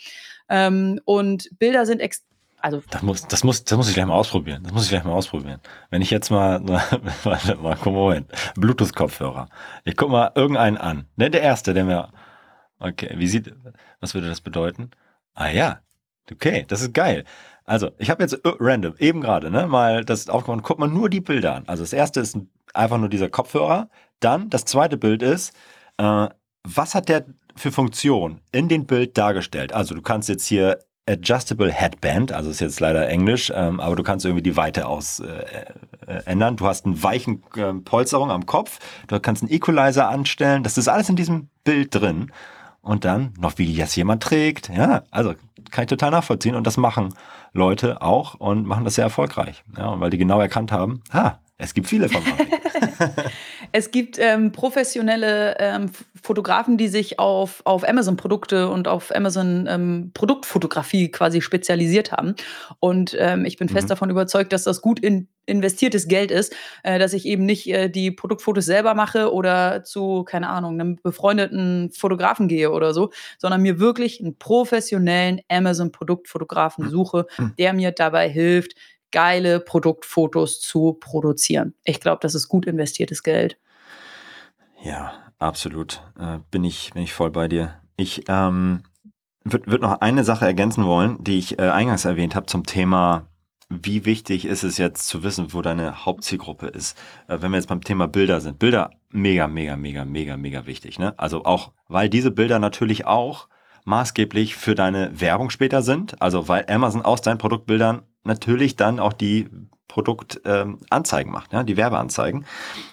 Ähm, 0.49 1.01
und 1.05 1.51
Bilder 1.59 1.87
sind 1.87 2.01
extrem 2.01 2.34
also 2.65 2.83
Das 2.89 3.03
muss, 3.03 3.27
das 3.27 3.45
muss, 3.45 3.63
das 3.65 3.77
muss 3.77 3.89
ich 3.89 3.95
gleich 3.95 4.07
mal 4.07 4.15
ausprobieren. 4.15 4.63
Das 4.63 4.73
muss 4.73 4.85
ich 4.85 4.89
gleich 4.89 5.05
mal 5.05 5.13
ausprobieren. 5.13 5.61
Wenn 5.91 6.01
ich 6.01 6.11
jetzt 6.11 6.31
mal, 6.31 6.63
warte 7.25 7.57
mal, 7.57 7.77
mal 7.77 8.15
hin. 8.15 8.27
Bluetooth-Kopfhörer. 8.55 9.51
Ich 9.85 9.97
guck 9.97 10.09
mal 10.09 10.33
irgendeinen 10.35 10.79
an. 10.79 11.07
Ne, 11.17 11.29
der 11.29 11.43
erste, 11.43 11.75
der 11.75 11.85
mir, 11.85 12.09
okay, 12.79 13.17
wie 13.19 13.27
sieht, 13.27 13.55
was 14.01 14.15
würde 14.15 14.29
das 14.29 14.41
bedeuten? 14.41 14.93
Ah 15.35 15.51
ja, 15.51 15.81
okay, 16.33 16.65
das 16.67 16.81
ist 16.81 16.95
geil. 16.95 17.25
Also, 17.67 17.91
ich 17.99 18.09
habe 18.09 18.23
jetzt 18.23 18.33
äh, 18.33 18.53
random, 18.59 18.95
eben 18.99 19.21
gerade, 19.21 19.51
ne, 19.51 19.67
mal 19.67 20.03
das 20.03 20.31
aufgemacht, 20.31 20.65
guck 20.65 20.79
mal 20.79 20.89
nur 20.89 21.11
die 21.11 21.21
Bilder 21.21 21.57
an. 21.57 21.65
Also, 21.67 21.83
das 21.83 21.93
erste 21.93 22.21
ist 22.21 22.39
einfach 22.73 22.97
nur 22.97 23.11
dieser 23.11 23.29
Kopfhörer. 23.29 23.91
Dann, 24.21 24.49
das 24.49 24.65
zweite 24.65 24.97
Bild 24.97 25.23
ist, 25.23 25.55
äh, 25.99 26.29
was 26.63 26.95
hat 26.95 27.11
der 27.11 27.27
für 27.57 27.73
Funktion 27.73 28.41
in 28.53 28.69
dem 28.71 28.87
Bild 28.87 29.19
dargestellt? 29.19 29.75
Also, 29.75 29.95
du 29.95 30.01
kannst 30.01 30.31
jetzt 30.31 30.47
hier 30.47 30.79
Adjustable 31.07 31.71
Headband, 31.71 32.33
also 32.33 32.51
ist 32.51 32.61
jetzt 32.61 32.81
leider 32.81 33.09
Englisch, 33.09 33.53
ähm, 33.55 33.79
aber 33.79 33.95
du 33.95 34.03
kannst 34.03 34.25
irgendwie 34.25 34.43
die 34.43 34.57
Weite 34.57 34.87
aus 34.87 35.21
äh, 35.21 35.45
äh, 36.07 36.23
ändern. 36.25 36.57
Du 36.57 36.67
hast 36.67 36.87
einen 36.87 37.03
weichen 37.03 37.43
äh, 37.57 37.75
Polsterung 37.75 38.31
am 38.31 38.47
Kopf, 38.47 38.79
du 39.07 39.21
kannst 39.21 39.43
einen 39.43 39.53
Equalizer 39.53 40.09
anstellen, 40.09 40.63
das 40.63 40.79
ist 40.79 40.89
alles 40.89 41.09
in 41.09 41.17
diesem 41.17 41.49
Bild 41.63 41.95
drin. 41.95 42.33
Und 42.81 43.07
dann 43.07 43.33
noch, 43.39 43.57
wie 43.57 43.77
das 43.77 43.97
jemand 43.97 44.23
trägt. 44.23 44.69
Ja, 44.69 45.05
also 45.11 45.35
kann 45.71 45.85
ich 45.85 45.89
total 45.89 46.11
nachvollziehen. 46.11 46.55
Und 46.55 46.67
das 46.67 46.77
machen 46.77 47.15
Leute 47.55 48.03
auch 48.03 48.35
und 48.35 48.67
machen 48.67 48.85
das 48.85 48.97
sehr 48.97 49.05
erfolgreich. 49.05 49.65
Ja, 49.77 49.89
und 49.89 50.01
weil 50.01 50.11
die 50.11 50.19
genau 50.19 50.39
erkannt 50.39 50.71
haben, 50.71 51.03
ah, 51.11 51.39
es 51.57 51.73
gibt 51.73 51.87
viele 51.87 52.11
von 52.11 52.23
Es 53.77 53.91
gibt 53.91 54.21
ähm, 54.21 54.53
professionelle 54.53 55.57
ähm, 55.59 55.91
Fotografen, 56.23 56.79
die 56.79 56.87
sich 56.87 57.19
auf, 57.19 57.61
auf 57.65 57.83
Amazon-Produkte 57.83 58.69
und 58.69 58.87
auf 58.87 59.13
Amazon 59.13 59.67
ähm, 59.69 60.13
Produktfotografie 60.15 61.11
quasi 61.11 61.41
spezialisiert 61.43 62.13
haben. 62.13 62.37
Und 62.79 63.17
ähm, 63.19 63.45
ich 63.45 63.57
bin 63.57 63.69
fest 63.69 63.87
Mhm. 63.87 63.89
davon 63.89 64.11
überzeugt, 64.11 64.53
dass 64.53 64.63
das 64.63 64.81
gut 64.81 65.01
in, 65.01 65.27
investiertes 65.47 66.07
Geld 66.07 66.31
ist, 66.31 66.55
äh, 66.85 67.01
dass 67.01 67.13
ich 67.15 67.27
eben 67.27 67.47
nicht 67.47 67.67
äh, 67.69 67.89
die 67.91 68.13
Produktfotos 68.13 68.65
selber 68.65 68.95
mache 68.95 69.33
oder 69.33 69.83
zu, 69.83 70.23
keine 70.23 70.51
Ahnung, 70.51 70.75
einem 70.81 70.95
befreundeten 71.03 71.91
Fotografen 71.91 72.47
gehe 72.47 72.71
oder 72.71 72.95
so, 72.95 73.11
sondern 73.39 73.61
mir 73.61 73.81
wirklich 73.81 74.21
einen 74.21 74.39
professionellen 74.39 75.41
Amazon-Produktfotografen 75.49 76.89
suche, 76.91 77.27
der 77.59 77.73
mir 77.73 77.91
dabei 77.91 78.29
hilft, 78.29 78.77
geile 79.11 79.59
Produktfotos 79.59 80.61
zu 80.61 80.93
produzieren. 80.95 81.75
Ich 81.85 81.99
glaube, 82.01 82.19
das 82.23 82.37
ist 82.37 82.47
gut 82.49 82.67
investiertes 82.67 83.25
Geld. 83.25 83.59
Ja, 84.85 85.15
absolut. 85.39 86.03
Äh, 86.19 86.39
bin, 86.51 86.63
ich, 86.63 86.93
bin 86.93 87.03
ich 87.03 87.15
voll 87.15 87.31
bei 87.31 87.49
dir. 87.49 87.81
Ich 87.97 88.25
ähm, 88.29 88.83
würde 89.43 89.67
würd 89.67 89.83
noch 89.83 90.01
eine 90.01 90.25
Sache 90.25 90.45
ergänzen 90.45 90.85
wollen, 90.85 91.23
die 91.25 91.39
ich 91.39 91.59
äh, 91.59 91.71
eingangs 91.71 92.05
erwähnt 92.05 92.35
habe 92.35 92.47
zum 92.47 92.65
Thema, 92.65 93.27
wie 93.71 94.05
wichtig 94.05 94.45
ist 94.45 94.63
es 94.63 94.77
jetzt 94.77 95.09
zu 95.09 95.23
wissen, 95.23 95.55
wo 95.55 95.63
deine 95.63 96.05
Hauptzielgruppe 96.05 96.67
ist. 96.67 96.99
Äh, 97.29 97.39
wenn 97.41 97.51
wir 97.51 97.57
jetzt 97.57 97.69
beim 97.69 97.83
Thema 97.83 98.09
Bilder 98.09 98.43
sind. 98.43 98.59
Bilder, 98.59 98.91
mega, 99.09 99.49
mega, 99.49 99.77
mega, 99.77 100.05
mega, 100.05 100.37
mega 100.37 100.67
wichtig. 100.67 100.99
Ne? 100.99 101.19
Also 101.19 101.45
auch, 101.47 101.73
weil 101.89 102.11
diese 102.11 102.31
Bilder 102.31 102.59
natürlich 102.59 103.07
auch 103.07 103.49
maßgeblich 103.87 104.55
für 104.55 104.75
deine 104.75 105.19
Werbung 105.19 105.49
später 105.49 105.81
sind. 105.81 106.21
Also 106.21 106.47
weil 106.49 106.67
Amazon 106.69 107.03
aus 107.03 107.23
deinen 107.23 107.39
Produktbildern 107.39 108.03
natürlich 108.23 108.77
dann 108.77 109.01
auch 109.01 109.15
die 109.15 109.49
Produktanzeigen 109.95 111.31
ähm, 111.31 111.33
macht, 111.33 111.53
ja, 111.53 111.63
die 111.63 111.77
Werbeanzeigen. 111.77 112.45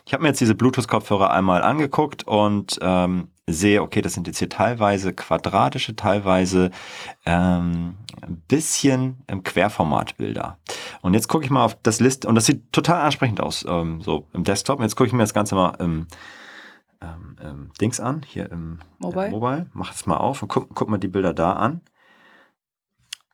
Ich 0.06 0.14
habe 0.14 0.22
mir 0.22 0.30
jetzt 0.30 0.40
diese 0.40 0.54
Bluetooth-Kopfhörer 0.54 1.32
einmal 1.32 1.64
angeguckt 1.64 2.28
und 2.28 2.78
ähm, 2.80 3.30
sehe, 3.48 3.82
okay, 3.82 4.04
das 4.04 4.14
sind 4.14 4.28
jetzt 4.28 4.38
hier 4.38 4.50
teilweise 4.50 5.12
quadratische, 5.12 5.96
teilweise 5.96 6.70
ähm, 7.26 7.96
ein 8.22 8.44
bisschen 8.48 9.24
im 9.26 9.42
Querformatbilder. 9.42 10.60
Und 11.02 11.16
jetzt 11.16 11.28
gucke 11.28 11.44
ich 11.44 11.50
mal 11.50 11.66
auf 11.66 11.76
das 11.82 12.00
List 12.00 12.28
und 12.28 12.36
das 12.36 12.46
sieht 12.46 12.72
total 12.72 13.02
ansprechend 13.02 13.42
aus, 13.42 13.66
ähm, 13.68 14.02
so 14.02 14.28
im 14.34 14.44
Desktop. 14.44 14.78
Und 14.78 14.84
jetzt 14.84 14.96
gucke 14.96 15.08
ich 15.08 15.14
mir 15.14 15.24
das 15.24 15.34
Ganze 15.34 15.56
mal 15.56 15.74
im 15.80 16.06
ähm, 17.02 17.36
ähm, 17.44 17.72
Dings 17.82 18.00
an, 18.00 18.22
hier 18.28 18.52
im 18.52 18.78
Mobile. 19.00 19.26
Äh, 19.26 19.32
Mobile. 19.32 19.66
Mach 19.74 19.92
es 19.92 20.06
mal 20.06 20.18
auf 20.18 20.44
und 20.44 20.50
guck, 20.50 20.70
guck 20.76 20.88
mal 20.88 21.00
die 21.00 21.08
Bilder 21.08 21.34
da 21.34 21.54
an. 21.54 21.82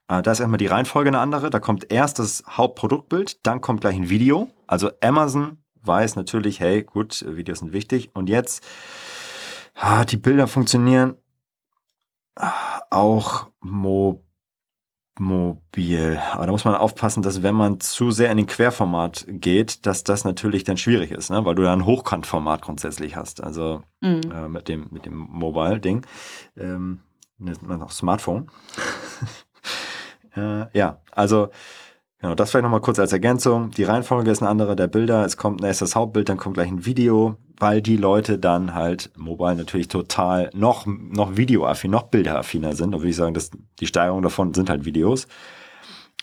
Äh, 0.08 0.22
da 0.22 0.32
ist 0.32 0.39
erstmal 0.39 0.58
die 0.58 0.67
Reihenfolge 0.67 1.10
eine 1.10 1.20
andere. 1.20 1.50
Da 1.50 1.60
kommt 1.60 1.91
erst 1.91 2.20
das 2.20 2.43
Hauptproduktbild, 2.48 3.46
dann 3.46 3.62
kommt 3.62 3.82
gleich 3.82 3.96
ein 3.96 4.10
Video. 4.10 4.50
Also 4.67 4.91
Amazon 5.02 5.58
weiß 5.84 6.15
natürlich, 6.15 6.60
hey, 6.60 6.84
gut, 6.84 7.26
Videos 7.28 7.60
sind 7.60 7.74
wichtig. 7.74 8.12
Und 8.13 8.30
jetzt, 8.30 8.65
ah, 9.76 10.06
die 10.06 10.17
Bilder 10.17 10.48
funktionieren 10.48 11.15
ah, 12.36 12.82
auch 12.89 13.48
mo 13.62 14.24
mobil. 15.20 16.22
Aber 16.34 16.46
da 16.46 16.52
muss 16.52 16.63
man 16.63 16.76
aufpassen, 16.76 17.24
dass 17.24 17.41
wenn 17.41 17.56
man 17.56 17.80
zu 17.80 18.12
sehr 18.12 18.30
in 18.30 18.38
den 18.38 18.46
Querformat 18.46 19.26
geht, 19.28 19.88
dass 19.88 20.04
das 20.04 20.26
natürlich 20.26 20.63
dann 20.63 20.78
schwierig 20.78 21.10
ist, 21.10 21.32
ne? 21.32 21.43
weil 21.43 21.56
du 21.56 21.63
da 21.63 21.74
ein 21.74 21.86
Hochkantformat 21.86 22.62
grundsätzlich 22.62 23.15
hast. 23.15 23.41
Also 23.43 23.82
mhm. 24.02 24.22
äh, 24.32 24.48
mit 24.48 24.67
dem, 24.67 24.88
mit 24.91 25.06
dem 25.06 25.17
Mobile-Ding. 25.17 26.06
Ähm, 26.56 27.00
nennt 27.39 27.63
man 27.63 27.82
auch 27.82 27.91
Smartphone. 27.91 28.50
Äh, 30.38 30.67
ja, 30.78 31.02
also 31.12 31.50
genau, 32.19 32.36
das 32.36 32.52
vielleicht 32.52 32.63
nochmal 32.63 32.82
kurz 32.82 33.00
als 33.00 33.12
Ergänzung. 33.12 33.71
Die 33.71 33.84
Reihenfolge 33.84 34.30
ist 34.32 34.41
eine 34.41 34.50
andere 34.50 34.76
der 34.76 34.88
Bilder. 34.88 35.26
Es 35.26 35.38
kommt 35.38 35.63
erst 35.63 35.82
das 35.82 35.95
Hauptbild, 35.95 36.30
dann 36.30 36.38
kommt 36.38 36.56
gleich 36.56 36.69
ein 36.69 36.86
Video, 36.86 37.36
weil 37.60 37.82
die 37.82 37.97
Leute 37.97 38.38
dann 38.38 38.73
halt 38.73 39.12
mobile 39.15 39.56
natürlich 39.56 39.88
total 39.88 40.50
noch, 40.54 40.86
noch 40.86 41.36
videoaffin, 41.36 41.91
noch 41.91 42.04
bilderaffiner 42.04 42.76
sind. 42.76 42.91
Da 42.91 43.00
würde 43.00 43.10
ich 43.10 43.15
sagen, 43.15 43.34
dass 43.34 43.50
die 43.80 43.88
Steigerung 43.88 44.21
davon 44.21 44.54
sind 44.54 44.69
halt 44.69 44.86
Videos. 44.86 45.26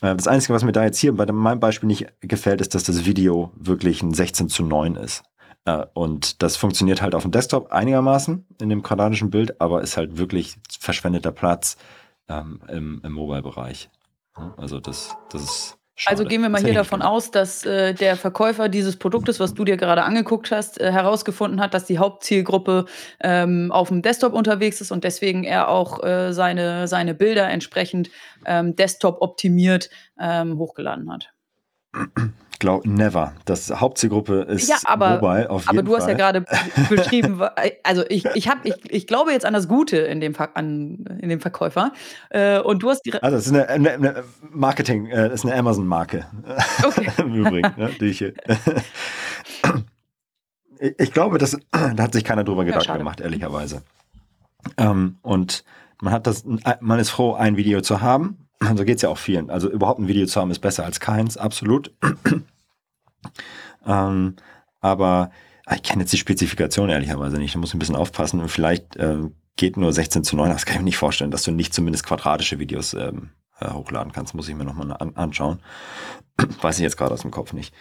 Äh, 0.01 0.15
das 0.15 0.29
Einzige, 0.29 0.55
was 0.55 0.65
mir 0.65 0.73
da 0.73 0.85
jetzt 0.85 0.99
hier 0.99 1.15
bei 1.15 1.27
meinem 1.27 1.61
Beispiel 1.61 1.89
nicht 1.89 2.07
gefällt, 2.21 2.61
ist, 2.61 2.75
dass 2.75 2.85
das 2.85 3.05
Video 3.05 3.51
wirklich 3.57 4.03
ein 4.03 4.15
16 4.15 4.49
zu 4.49 4.63
9 4.63 4.97
ist. 4.97 5.25
Äh, 5.65 5.87
und 5.95 6.43
das 6.43 6.57
funktioniert 6.57 7.03
halt 7.03 7.15
auf 7.15 7.23
dem 7.23 7.33
Desktop 7.33 7.73
einigermaßen 7.73 8.47
in 8.61 8.69
dem 8.69 8.83
quadratischen 8.83 9.31
Bild, 9.31 9.61
aber 9.61 9.83
ist 9.83 9.97
halt 9.97 10.19
wirklich 10.19 10.57
verschwendeter 10.79 11.33
Platz 11.33 11.77
ähm, 12.29 12.61
im, 12.69 13.01
im 13.05 13.13
Mobile-Bereich. 13.13 13.91
Also 14.57 14.81
das, 14.81 15.17
das 15.31 15.43
ist. 15.43 15.79
Schade. 15.97 16.19
Also 16.19 16.29
gehen 16.29 16.43
wir 16.43 16.49
mal 16.49 16.61
hier 16.61 16.75
davon 16.75 17.03
aus, 17.03 17.31
dass 17.31 17.65
äh, 17.65 17.95
der 17.95 18.17
Verkäufer 18.17 18.69
dieses 18.69 18.97
Produktes, 18.97 19.39
was 19.39 19.55
du 19.55 19.65
dir 19.65 19.77
gerade 19.77 20.03
angeguckt 20.03 20.51
hast, 20.51 20.81
äh, 20.81 20.91
herausgefunden 20.91 21.61
hat, 21.61 21.73
dass 21.73 21.85
die 21.85 21.99
Hauptzielgruppe 21.99 22.87
ähm, 23.21 23.71
auf 23.71 23.89
dem 23.89 24.03
Desktop 24.03 24.33
unterwegs 24.33 24.81
ist 24.81 24.91
und 24.91 25.05
deswegen 25.05 25.45
er 25.45 25.69
auch 25.69 26.03
äh, 26.03 26.33
seine, 26.33 26.89
seine 26.89 27.15
Bilder 27.15 27.49
entsprechend 27.49 28.11
ähm, 28.45 28.75
Desktop 28.75 29.23
optimiert 29.23 29.89
ähm, 30.19 30.59
hochgeladen 30.59 31.13
hat. 31.13 31.33
Glaub, 32.59 32.87
never. 32.87 33.33
Das 33.45 33.71
Hauptzielgruppe 33.71 34.43
ist 34.43 34.69
ja, 34.69 34.77
aber, 34.85 35.21
Mobile 35.21 35.51
auf 35.51 35.63
jeden 35.63 35.71
Aber 35.71 35.83
du 35.83 35.93
Fall. 35.93 36.01
hast 36.01 36.09
ja 36.09 36.15
gerade 36.15 36.45
beschrieben, 36.89 37.43
also 37.83 38.05
ich, 38.09 38.25
ich, 38.35 38.49
hab, 38.49 38.65
ich, 38.65 38.75
ich 38.89 39.07
glaube 39.07 39.33
jetzt 39.33 39.45
an 39.45 39.55
das 39.55 39.69
Gute 39.69 39.97
in 39.99 40.21
dem, 40.21 40.35
an, 40.55 41.05
in 41.21 41.29
dem 41.29 41.41
Verkäufer. 41.41 41.93
Äh, 42.31 42.61
und 42.61 42.83
du 42.83 42.91
hast 42.91 43.03
die. 43.03 43.13
Also, 43.15 43.37
das 43.37 43.47
ist 43.47 43.53
eine, 43.53 43.69
eine, 43.69 43.93
eine 43.93 44.25
Marketing, 44.51 45.07
äh, 45.07 45.29
das 45.29 45.41
ist 45.41 45.47
eine 45.47 45.55
Amazon-Marke. 45.59 46.27
Okay. 46.85 47.11
Im 47.19 47.35
Übrigen, 47.35 47.73
ne, 47.77 47.91
die 48.01 48.07
ich, 48.07 48.25
ich 50.99 51.13
glaube, 51.13 51.39
das, 51.39 51.57
da 51.73 52.03
hat 52.03 52.13
sich 52.13 52.25
keiner 52.25 52.45
drüber 52.45 52.65
Gedanken 52.65 52.89
ja, 52.89 52.97
gemacht, 52.97 53.21
ehrlicherweise. 53.21 53.83
Ähm, 54.77 55.17
und 55.23 55.65
man 56.01 56.13
hat 56.13 56.27
das, 56.27 56.45
man 56.81 56.99
ist 56.99 57.11
froh, 57.11 57.35
ein 57.35 57.57
Video 57.57 57.81
zu 57.81 58.03
haben 58.03 58.44
so 58.77 58.85
geht 58.85 58.97
es 58.97 59.03
ja 59.03 59.09
auch 59.09 59.19
vielen. 59.19 59.51
Also 59.51 59.71
überhaupt 59.71 60.01
ein 60.01 60.09
Video 60.09 60.27
zu 60.27 60.41
haben 60.41 60.51
ist 60.51 60.61
besser 60.61 60.85
als 60.85 61.01
keins, 61.01 61.37
absolut. 61.37 61.93
ähm, 63.87 64.37
aber 64.81 65.31
ich 65.73 65.83
kenne 65.83 66.03
jetzt 66.03 66.13
die 66.13 66.19
Spezifikation 66.19 66.91
ehrlicherweise 66.91 67.39
nicht. 67.39 67.55
Da 67.55 67.59
muss 67.59 67.71
ich 67.71 67.75
ein 67.75 67.79
bisschen 67.79 67.97
aufpassen. 67.97 68.41
Und 68.41 68.49
vielleicht 68.49 68.97
äh, 68.97 69.19
geht 69.57 69.77
nur 69.77 69.93
16 69.93 70.25
zu 70.25 70.37
9. 70.37 70.51
Das 70.51 70.67
kann 70.67 70.75
ich 70.75 70.81
mir 70.81 70.85
nicht 70.85 70.99
vorstellen, 70.99 71.31
dass 71.31 71.43
du 71.43 71.53
nicht 71.53 71.73
zumindest 71.73 72.05
quadratische 72.05 72.59
Videos 72.59 72.93
ähm, 72.95 73.31
äh, 73.61 73.71
hochladen 73.71 74.13
kannst. 74.13 74.35
Muss 74.35 74.49
ich 74.49 74.55
mir 74.55 74.65
nochmal 74.65 74.93
an 74.93 75.17
anschauen. 75.17 75.61
Weiß 76.61 76.77
ich 76.77 76.83
jetzt 76.83 76.97
gerade 76.97 77.15
aus 77.15 77.23
dem 77.23 77.31
Kopf 77.31 77.53
nicht. 77.53 77.75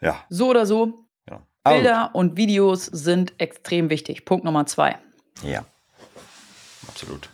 Ja. 0.00 0.16
So 0.28 0.50
oder 0.50 0.66
so. 0.66 1.06
Ja. 1.28 1.42
Bilder 1.64 2.10
und 2.14 2.36
Videos 2.36 2.84
sind 2.86 3.32
extrem 3.38 3.88
wichtig. 3.88 4.24
Punkt 4.24 4.44
Nummer 4.44 4.66
zwei. 4.66 4.98
Ja. 5.42 5.64
Absolut. 6.88 7.30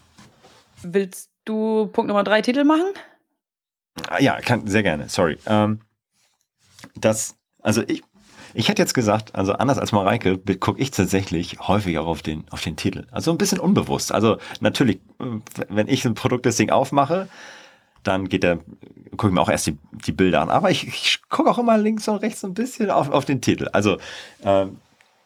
Willst 0.82 1.31
du 1.44 1.86
Punkt 1.86 2.08
Nummer 2.08 2.24
drei 2.24 2.42
Titel 2.42 2.64
machen? 2.64 2.92
Ah, 4.08 4.20
ja, 4.20 4.40
kann, 4.40 4.66
sehr 4.66 4.82
gerne, 4.82 5.08
sorry. 5.08 5.38
Ähm, 5.46 5.80
das, 6.94 7.36
also 7.62 7.82
ich, 7.86 8.02
ich 8.54 8.68
hätte 8.68 8.82
jetzt 8.82 8.94
gesagt, 8.94 9.34
also 9.34 9.52
anders 9.54 9.78
als 9.78 9.92
Mareike, 9.92 10.38
gucke 10.58 10.80
ich 10.80 10.90
tatsächlich 10.90 11.58
häufig 11.60 11.98
auch 11.98 12.06
auf 12.06 12.22
den, 12.22 12.44
auf 12.50 12.62
den 12.62 12.76
Titel. 12.76 13.06
Also 13.10 13.30
ein 13.30 13.38
bisschen 13.38 13.60
unbewusst. 13.60 14.12
Also 14.12 14.38
natürlich, 14.60 15.00
wenn 15.68 15.88
ich 15.88 16.04
ein 16.04 16.14
Produktlisting 16.14 16.70
aufmache, 16.70 17.28
dann 18.02 18.28
geht 18.28 18.42
der, 18.42 18.58
gucke 19.12 19.28
ich 19.28 19.32
mir 19.32 19.40
auch 19.40 19.48
erst 19.48 19.66
die, 19.68 19.78
die 20.06 20.12
Bilder 20.12 20.42
an. 20.42 20.50
Aber 20.50 20.70
ich, 20.70 20.86
ich 20.86 21.20
gucke 21.28 21.50
auch 21.50 21.58
immer 21.58 21.78
links 21.78 22.08
und 22.08 22.16
rechts 22.16 22.44
ein 22.44 22.54
bisschen 22.54 22.90
auf, 22.90 23.10
auf 23.10 23.24
den 23.24 23.40
Titel. 23.40 23.68
Also 23.72 23.98
ähm, 24.44 24.78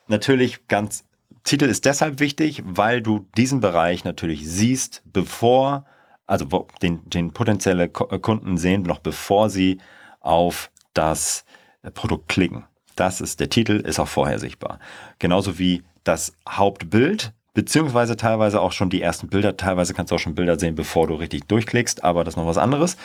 natürlich 0.09 0.69
ganz, 0.69 1.05
Titel 1.43 1.65
ist 1.65 1.85
deshalb 1.85 2.21
wichtig, 2.21 2.63
weil 2.67 3.01
du 3.01 3.27
diesen 3.37 3.61
Bereich 3.61 4.05
natürlich 4.05 4.49
siehst, 4.49 5.03
bevor 5.13 5.87
also 6.27 6.67
den, 6.83 7.09
den 7.09 7.33
potenzielle 7.33 7.85
äh, 7.85 8.19
Kunden 8.19 8.59
sehen, 8.59 8.83
noch 8.83 8.99
bevor 8.99 9.51
sie 9.51 9.79
auf 10.21 10.71
das 10.95 11.45
äh, 11.83 11.91
Produkt 11.91 12.29
klicken. 12.29 12.65
Das 12.97 13.21
ist 13.21 13.41
der 13.41 13.51
Titel, 13.51 13.77
ist 13.77 14.01
auch 14.01 14.09
vorher 14.09 14.39
sichtbar. 14.39 14.79
Genauso 15.19 15.59
wie 15.59 15.83
das 16.05 16.33
Hauptbild, 16.49 17.33
beziehungsweise 17.53 18.17
teilweise 18.17 18.61
auch 18.61 18.73
schon 18.73 18.91
die 18.91 19.03
ersten 19.03 19.29
Bilder. 19.29 19.57
Teilweise 19.57 19.93
kannst 19.95 20.11
du 20.11 20.17
auch 20.17 20.21
schon 20.21 20.35
Bilder 20.35 20.59
sehen, 20.59 20.75
bevor 20.75 21.07
du 21.07 21.15
richtig 21.15 21.47
durchklickst, 21.47 22.05
aber 22.05 22.25
das 22.25 22.33
ist 22.33 22.39
noch 22.39 22.47
was 22.47 22.59
anderes. 22.59 22.97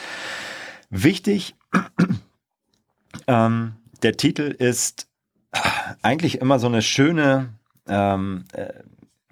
Wichtig, 0.89 1.55
ähm, 3.27 3.73
der 4.01 4.17
Titel 4.17 4.43
ist 4.43 5.07
eigentlich 6.01 6.39
immer 6.39 6.59
so 6.59 6.67
eine 6.67 6.81
schöne 6.81 7.49
ähm, 7.87 8.45
äh, 8.53 8.73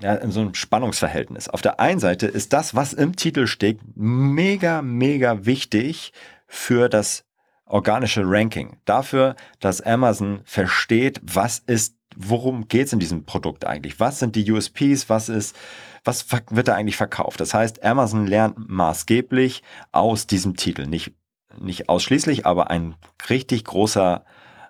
ja, 0.02 0.16
in 0.16 0.32
so 0.32 0.42
einem 0.42 0.54
Spannungsverhältnis. 0.54 1.50
Auf 1.50 1.62
der 1.62 1.80
einen 1.80 2.00
Seite 2.00 2.28
ist 2.28 2.54
das, 2.54 2.76
was 2.76 2.94
im 2.94 3.16
Titel 3.16 3.48
steht, 3.48 3.80
mega, 3.96 4.82
mega 4.82 5.46
wichtig 5.46 6.14
für 6.48 6.90
das 6.90 7.26
organische 7.66 8.24
Ranking. 8.26 8.78
Dafür, 8.86 9.36
dass 9.60 9.82
Amazon 9.82 10.42
versteht, 10.46 11.22
was 11.22 11.60
ist, 11.60 11.96
worum 12.16 12.68
geht 12.68 12.88
es 12.88 12.94
in 12.94 13.00
diesem 13.00 13.26
Produkt 13.26 13.66
eigentlich? 13.66 14.00
Was 14.00 14.20
sind 14.20 14.36
die 14.36 14.50
USPs? 14.52 15.10
Was 15.10 15.30
ist, 15.30 15.56
was 16.04 16.26
wird 16.50 16.68
da 16.68 16.76
eigentlich 16.76 16.98
verkauft? 16.98 17.40
Das 17.40 17.54
heißt, 17.54 17.84
Amazon 17.84 18.26
lernt 18.26 18.70
maßgeblich 18.70 19.64
aus 19.92 20.28
diesem 20.28 20.56
Titel. 20.56 20.88
Nicht, 20.88 21.14
nicht 21.60 21.90
ausschließlich, 21.90 22.46
aber 22.46 22.72
ein 22.72 22.96
richtig 23.30 23.66
großer 23.66 24.26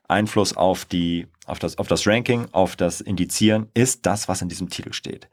Einfluss 0.08 0.58
auf 0.58 0.86
die 0.86 1.28
auf 1.50 1.60
das, 1.60 1.78
auf 1.78 1.88
das 1.88 2.08
Ranking, 2.08 2.48
auf 2.52 2.76
das 2.76 3.02
Indizieren, 3.02 3.68
ist 3.74 4.06
das, 4.06 4.28
was 4.28 4.42
in 4.42 4.50
diesem 4.50 4.70
Titel 4.70 4.94
steht. 4.94 5.30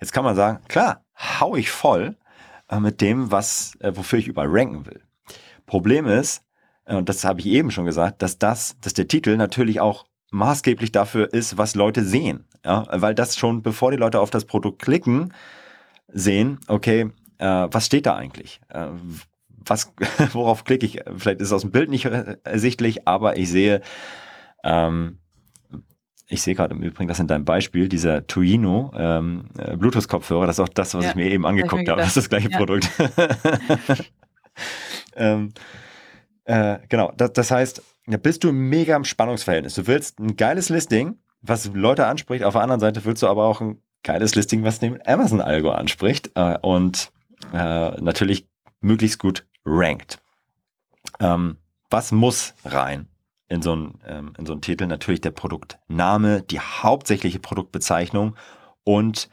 Jetzt 0.00 0.12
kann 0.12 0.24
man 0.24 0.36
sagen, 0.36 0.60
klar, 0.68 1.04
hau 1.16 1.56
ich 1.56 1.70
voll 1.70 2.16
äh, 2.68 2.80
mit 2.80 3.00
dem, 3.00 3.30
was, 3.30 3.74
äh, 3.80 3.92
wofür 3.94 4.18
ich 4.18 4.28
überall 4.28 4.48
ranken 4.50 4.86
will. 4.86 5.00
Problem 5.66 6.06
ist, 6.06 6.42
äh, 6.84 6.96
und 6.96 7.08
das 7.08 7.24
habe 7.24 7.40
ich 7.40 7.46
eben 7.46 7.70
schon 7.70 7.86
gesagt, 7.86 8.22
dass 8.22 8.38
das, 8.38 8.76
dass 8.80 8.94
der 8.94 9.08
Titel 9.08 9.36
natürlich 9.36 9.80
auch 9.80 10.04
maßgeblich 10.30 10.92
dafür 10.92 11.32
ist, 11.32 11.56
was 11.58 11.74
Leute 11.74 12.04
sehen. 12.04 12.44
Ja? 12.64 12.86
Weil 12.90 13.14
das 13.14 13.36
schon, 13.36 13.62
bevor 13.62 13.90
die 13.90 13.96
Leute 13.96 14.20
auf 14.20 14.30
das 14.30 14.44
Produkt 14.44 14.82
klicken, 14.82 15.32
sehen, 16.08 16.58
okay, 16.66 17.10
äh, 17.38 17.68
was 17.70 17.86
steht 17.86 18.06
da 18.06 18.16
eigentlich? 18.16 18.60
Äh, 18.68 18.88
was, 19.48 19.92
worauf 20.32 20.64
klicke 20.64 20.86
ich? 20.86 21.00
Vielleicht 21.16 21.40
ist 21.40 21.48
es 21.48 21.52
aus 21.52 21.62
dem 21.62 21.70
Bild 21.70 21.88
nicht 21.88 22.04
ersichtlich, 22.44 23.06
aber 23.08 23.36
ich 23.38 23.48
sehe, 23.50 23.80
ähm, 24.62 25.18
ich 26.26 26.42
sehe 26.42 26.54
gerade 26.54 26.74
im 26.74 26.82
Übrigen, 26.82 27.08
dass 27.08 27.20
in 27.20 27.26
deinem 27.26 27.44
Beispiel 27.44 27.88
dieser 27.88 28.26
Tuino 28.26 28.92
ähm, 28.96 29.46
äh, 29.58 29.76
Bluetooth-Kopfhörer, 29.76 30.46
das 30.46 30.58
ist 30.58 30.64
auch 30.64 30.68
das, 30.68 30.94
was 30.94 31.04
ja, 31.04 31.10
ich 31.10 31.16
mir 31.16 31.30
eben 31.30 31.44
angeguckt 31.44 31.88
habe. 31.88 32.00
Das 32.00 32.08
ist 32.08 32.16
das 32.16 32.28
gleiche 32.28 32.50
ja. 32.50 32.56
Produkt. 32.56 32.88
ähm, 35.16 35.52
äh, 36.44 36.78
genau, 36.88 37.12
das, 37.16 37.32
das 37.34 37.50
heißt, 37.50 37.82
da 38.06 38.16
bist 38.16 38.44
du 38.44 38.52
mega 38.52 38.96
im 38.96 39.04
Spannungsverhältnis. 39.04 39.74
Du 39.74 39.86
willst 39.86 40.18
ein 40.18 40.36
geiles 40.36 40.70
Listing, 40.70 41.18
was 41.42 41.70
Leute 41.74 42.06
anspricht. 42.06 42.44
Auf 42.44 42.54
der 42.54 42.62
anderen 42.62 42.80
Seite 42.80 43.04
willst 43.04 43.22
du 43.22 43.26
aber 43.26 43.44
auch 43.44 43.60
ein 43.60 43.82
geiles 44.02 44.34
Listing, 44.34 44.64
was 44.64 44.78
den 44.78 45.06
Amazon-Algo 45.06 45.70
anspricht 45.70 46.30
äh, 46.34 46.58
und 46.60 47.12
äh, 47.52 48.00
natürlich 48.00 48.46
möglichst 48.80 49.18
gut 49.18 49.46
rankt. 49.64 50.20
Ähm, 51.20 51.56
was 51.90 52.12
muss 52.12 52.54
rein 52.64 53.08
in 53.48 53.62
so 53.62 53.72
einen 53.72 54.00
ähm, 54.06 54.32
in 54.38 54.46
so 54.46 54.54
Titel? 54.56 54.86
Natürlich 54.86 55.20
der 55.20 55.30
Produktname, 55.30 56.42
die 56.42 56.60
hauptsächliche 56.60 57.38
Produktbezeichnung 57.38 58.36
und 58.84 59.28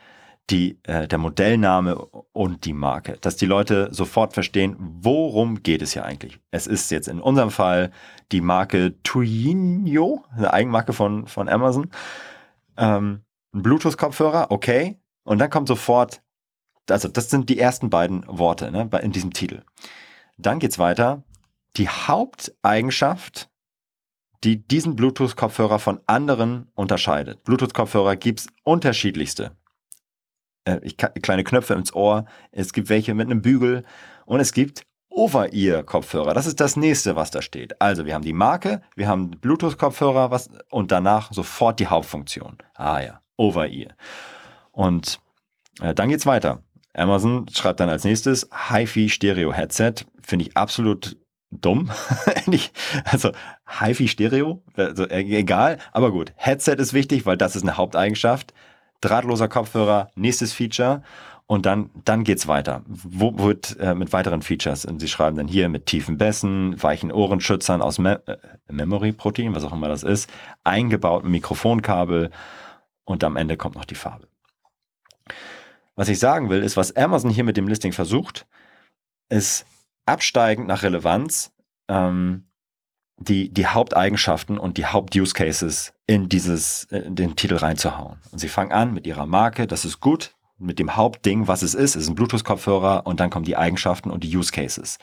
die, 0.52 0.80
äh, 0.84 1.08
der 1.08 1.18
Modellname 1.18 1.96
und 1.96 2.66
die 2.66 2.74
Marke, 2.74 3.18
dass 3.22 3.38
die 3.38 3.46
Leute 3.46 3.90
sofort 3.94 4.34
verstehen, 4.34 4.76
worum 4.80 5.64
geht 5.64 5.82
es 5.82 5.94
hier 5.94 6.06
eigentlich. 6.06 6.40
Es 6.52 6.68
ist 6.68 6.92
jetzt 6.92 7.08
in 7.08 7.22
unserem 7.22 7.52
Fall 7.52 7.92
die 8.32 8.42
Marke 8.42 9.02
Tuinho, 9.04 10.26
eine 10.36 10.52
Eigenmarke 10.52 10.94
von, 10.94 11.28
von 11.28 11.48
Amazon. 11.48 11.90
Ähm, 12.78 13.22
ein 13.54 13.62
Bluetooth-Kopfhörer, 13.64 14.52
okay. 14.52 15.00
Und 15.24 15.40
dann 15.40 15.50
kommt 15.50 15.68
sofort, 15.68 16.22
also 16.90 17.08
das 17.08 17.30
sind 17.30 17.50
die 17.50 17.60
ersten 17.60 17.90
beiden 17.90 18.26
Worte 18.28 18.72
ne, 18.72 18.90
in 19.02 19.12
diesem 19.12 19.34
Titel. 19.34 19.62
Dann 20.38 20.60
geht's 20.60 20.80
weiter. 20.80 21.24
Die 21.78 21.88
Haupteigenschaft, 21.88 23.50
die 24.44 24.68
diesen 24.68 24.96
Bluetooth-Kopfhörer 24.96 25.80
von 25.80 26.00
anderen 26.08 26.68
unterscheidet. 26.74 27.44
Bluetooth-Kopfhörer 27.44 28.16
gibt's 28.16 28.48
unterschiedlichste 28.64 29.52
äh, 30.66 30.80
ich, 30.84 30.98
kleine 30.98 31.44
Knöpfe 31.44 31.74
ins 31.74 31.94
Ohr, 31.94 32.26
es 32.52 32.74
gibt 32.74 32.90
welche 32.90 33.14
mit 33.14 33.28
einem 33.28 33.42
Bügel 33.42 33.84
und 34.26 34.40
es 34.40 34.54
gibt 34.54 34.86
Over-Ear-Kopfhörer. 35.10 36.34
Das 36.34 36.46
ist 36.46 36.62
das 36.62 36.78
nächste, 36.78 37.18
was 37.18 37.32
da 37.32 37.42
steht. 37.42 37.82
Also 37.82 38.06
wir 38.06 38.14
haben 38.14 38.24
die 38.24 38.34
Marke, 38.34 38.82
wir 38.96 39.08
haben 39.10 39.32
Bluetooth-Kopfhörer 39.32 40.32
was, 40.32 40.50
und 40.70 40.92
danach 40.92 41.34
sofort 41.34 41.80
die 41.80 41.88
Hauptfunktion. 41.88 42.58
Ah 42.76 43.02
ja, 43.02 43.22
Over-Ear. 43.36 43.94
Und 44.72 45.20
äh, 45.82 45.94
dann 45.94 46.10
geht's 46.10 46.26
weiter. 46.26 46.64
Amazon 46.94 47.46
schreibt 47.50 47.80
dann 47.82 47.90
als 47.90 48.04
nächstes 48.04 48.50
HiFi 48.70 49.10
Stereo 49.10 49.54
Headset. 49.54 50.06
Finde 50.22 50.46
ich 50.46 50.56
absolut 50.56 51.18
dumm. 51.52 51.92
also 53.06 53.32
HiFi 53.68 54.08
Stereo, 54.08 54.64
also 54.76 55.06
äh, 55.06 55.22
egal, 55.22 55.78
aber 55.92 56.12
gut. 56.12 56.34
Headset 56.36 56.76
ist 56.76 56.94
wichtig, 56.94 57.26
weil 57.26 57.38
das 57.38 57.56
ist 57.56 57.64
eine 57.64 57.78
Haupteigenschaft 57.78 58.54
drahtloser 59.02 59.48
Kopfhörer, 59.48 60.12
nächstes 60.16 60.54
Feature. 60.54 61.04
Und 61.48 61.66
dann, 61.66 61.90
dann 62.06 62.24
geht's 62.24 62.48
weiter. 62.48 62.84
Wo 62.88 63.38
wird 63.38 63.78
äh, 63.78 63.94
mit 63.94 64.14
weiteren 64.14 64.42
Features? 64.42 64.86
Und 64.86 65.00
sie 65.00 65.10
schreiben 65.10 65.36
dann 65.36 65.50
hier 65.50 65.68
mit 65.68 65.86
tiefen 65.86 66.18
Bässen, 66.18 66.82
weichen 66.82 67.12
Ohrenschützern 67.12 67.82
aus 67.82 68.00
Me 68.00 68.26
äh, 68.26 68.38
Memory 68.72 69.12
Protein, 69.12 69.54
was 69.54 69.66
auch 69.66 69.74
immer 69.74 69.90
das 69.90 70.04
ist, 70.04 70.30
eingebauten 70.64 71.30
Mikrofonkabel 71.30 72.32
und 73.04 73.26
am 73.26 73.36
Ende 73.36 73.58
kommt 73.58 73.76
noch 73.76 73.84
die 73.84 73.96
Farbe. 73.96 74.30
Was 75.98 76.08
ich 76.08 76.20
sagen 76.20 76.50
will, 76.50 76.64
ist, 76.64 76.78
was 76.78 76.96
Amazon 76.96 77.32
hier 77.32 77.44
mit 77.44 77.58
dem 77.58 77.68
Listing 77.68 77.92
versucht, 77.92 78.48
ist 79.28 79.66
absteigend 80.12 80.68
nach 80.68 80.84
Relevanz 80.84 81.54
ähm, 81.88 82.48
die, 83.18 83.54
die 83.54 83.68
Haupteigenschaften 83.68 84.58
und 84.58 84.78
die 84.78 84.86
Haupt-Use 84.86 85.34
Cases 85.34 85.94
in 86.08 86.28
dieses, 86.28 86.86
in 86.86 87.16
den 87.16 87.36
Titel 87.36 87.56
reinzuhauen. 87.56 88.18
Und 88.32 88.40
sie 88.40 88.50
fangen 88.50 88.72
an 88.72 88.94
mit 88.94 89.06
ihrer 89.08 89.26
Marke, 89.26 89.68
das 89.68 89.86
ist 89.86 90.00
gut, 90.00 90.36
mit 90.58 90.80
dem 90.80 90.96
Hauptding, 90.96 91.48
was 91.48 91.62
es 91.62 91.74
ist, 91.74 91.96
ist 91.96 92.08
ein 92.08 92.16
Bluetooth-Kopfhörer 92.16 93.06
und 93.06 93.20
dann 93.20 93.30
kommen 93.30 93.46
die 93.46 93.58
Eigenschaften 93.58 94.12
und 94.12 94.24
die 94.24 94.36
Use 94.36 94.52
Cases. 94.52 94.98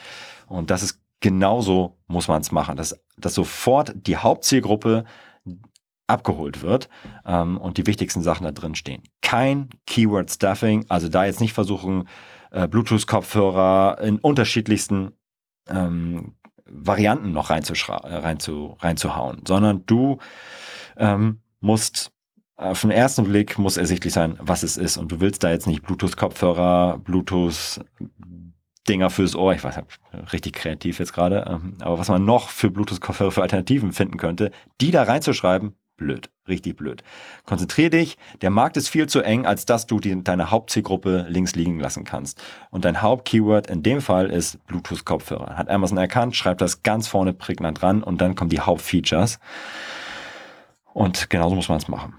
Und 0.46 0.70
das 0.70 0.82
ist 0.82 1.00
genauso 1.20 1.96
muss 2.06 2.28
man 2.28 2.40
es 2.40 2.52
machen, 2.52 2.76
dass, 2.76 2.98
dass 3.16 3.34
sofort 3.34 3.92
die 3.94 4.16
Hauptzielgruppe 4.16 5.04
abgeholt 6.06 6.62
wird 6.62 6.88
ähm, 7.26 7.58
und 7.58 7.76
die 7.76 7.86
wichtigsten 7.86 8.22
Sachen 8.22 8.44
da 8.44 8.52
drin 8.52 8.74
stehen. 8.74 9.02
Kein 9.20 9.68
Keyword 9.86 10.30
Stuffing, 10.30 10.86
also 10.88 11.08
da 11.08 11.24
jetzt 11.24 11.40
nicht 11.40 11.52
versuchen, 11.52 12.08
äh, 12.50 12.68
Bluetooth-Kopfhörer 12.68 14.00
in 14.02 14.18
unterschiedlichsten 14.18 15.12
ähm, 15.68 16.34
Varianten 16.66 17.32
noch 17.32 17.48
rein 17.50 17.62
reinzu, 17.62 18.76
reinzuhauen, 18.80 19.42
sondern 19.46 19.84
du 19.86 20.18
ähm, 20.96 21.40
musst 21.60 22.10
auf 22.56 22.80
den 22.80 22.90
ersten 22.90 23.22
Blick 23.24 23.58
muss 23.58 23.76
ersichtlich 23.76 24.12
sein, 24.12 24.36
was 24.40 24.64
es 24.64 24.76
ist. 24.76 24.96
Und 24.96 25.12
du 25.12 25.20
willst 25.20 25.44
da 25.44 25.50
jetzt 25.50 25.68
nicht 25.68 25.82
Bluetooth-Kopfhörer, 25.82 26.98
Bluetooth-Dinger 26.98 29.10
fürs 29.10 29.36
Ohr, 29.36 29.54
ich 29.54 29.62
weiß 29.62 29.78
richtig 30.32 30.54
kreativ 30.54 30.98
jetzt 30.98 31.12
gerade, 31.12 31.44
ähm, 31.48 31.76
aber 31.80 32.00
was 32.00 32.08
man 32.08 32.24
noch 32.24 32.48
für 32.48 32.70
Bluetooth-Kopfhörer 32.70 33.30
für 33.30 33.42
Alternativen 33.42 33.92
finden 33.92 34.16
könnte, 34.16 34.50
die 34.80 34.90
da 34.90 35.04
reinzuschreiben, 35.04 35.76
blöd, 35.98 36.30
richtig 36.48 36.78
blöd. 36.78 37.02
Konzentrier 37.44 37.90
dich, 37.90 38.16
der 38.40 38.48
Markt 38.48 38.78
ist 38.78 38.88
viel 38.88 39.06
zu 39.06 39.20
eng, 39.20 39.44
als 39.44 39.66
dass 39.66 39.86
du 39.86 40.00
die, 40.00 40.24
deine 40.24 40.50
Hauptzielgruppe 40.50 41.26
links 41.28 41.54
liegen 41.54 41.78
lassen 41.78 42.04
kannst. 42.04 42.42
Und 42.70 42.86
dein 42.86 43.02
Hauptkeyword 43.02 43.68
in 43.68 43.82
dem 43.82 44.00
Fall 44.00 44.30
ist 44.30 44.64
Bluetooth-Kopfhörer. 44.66 45.58
Hat 45.58 45.68
Amazon 45.68 45.98
erkannt, 45.98 46.34
schreibt 46.34 46.62
das 46.62 46.82
ganz 46.82 47.06
vorne 47.06 47.34
prägnant 47.34 47.82
dran 47.82 48.02
und 48.02 48.22
dann 48.22 48.34
kommen 48.34 48.48
die 48.48 48.60
Hauptfeatures. 48.60 49.38
Und 50.94 51.28
genauso 51.28 51.54
muss 51.54 51.68
man 51.68 51.78
es 51.78 51.88
machen. 51.88 52.14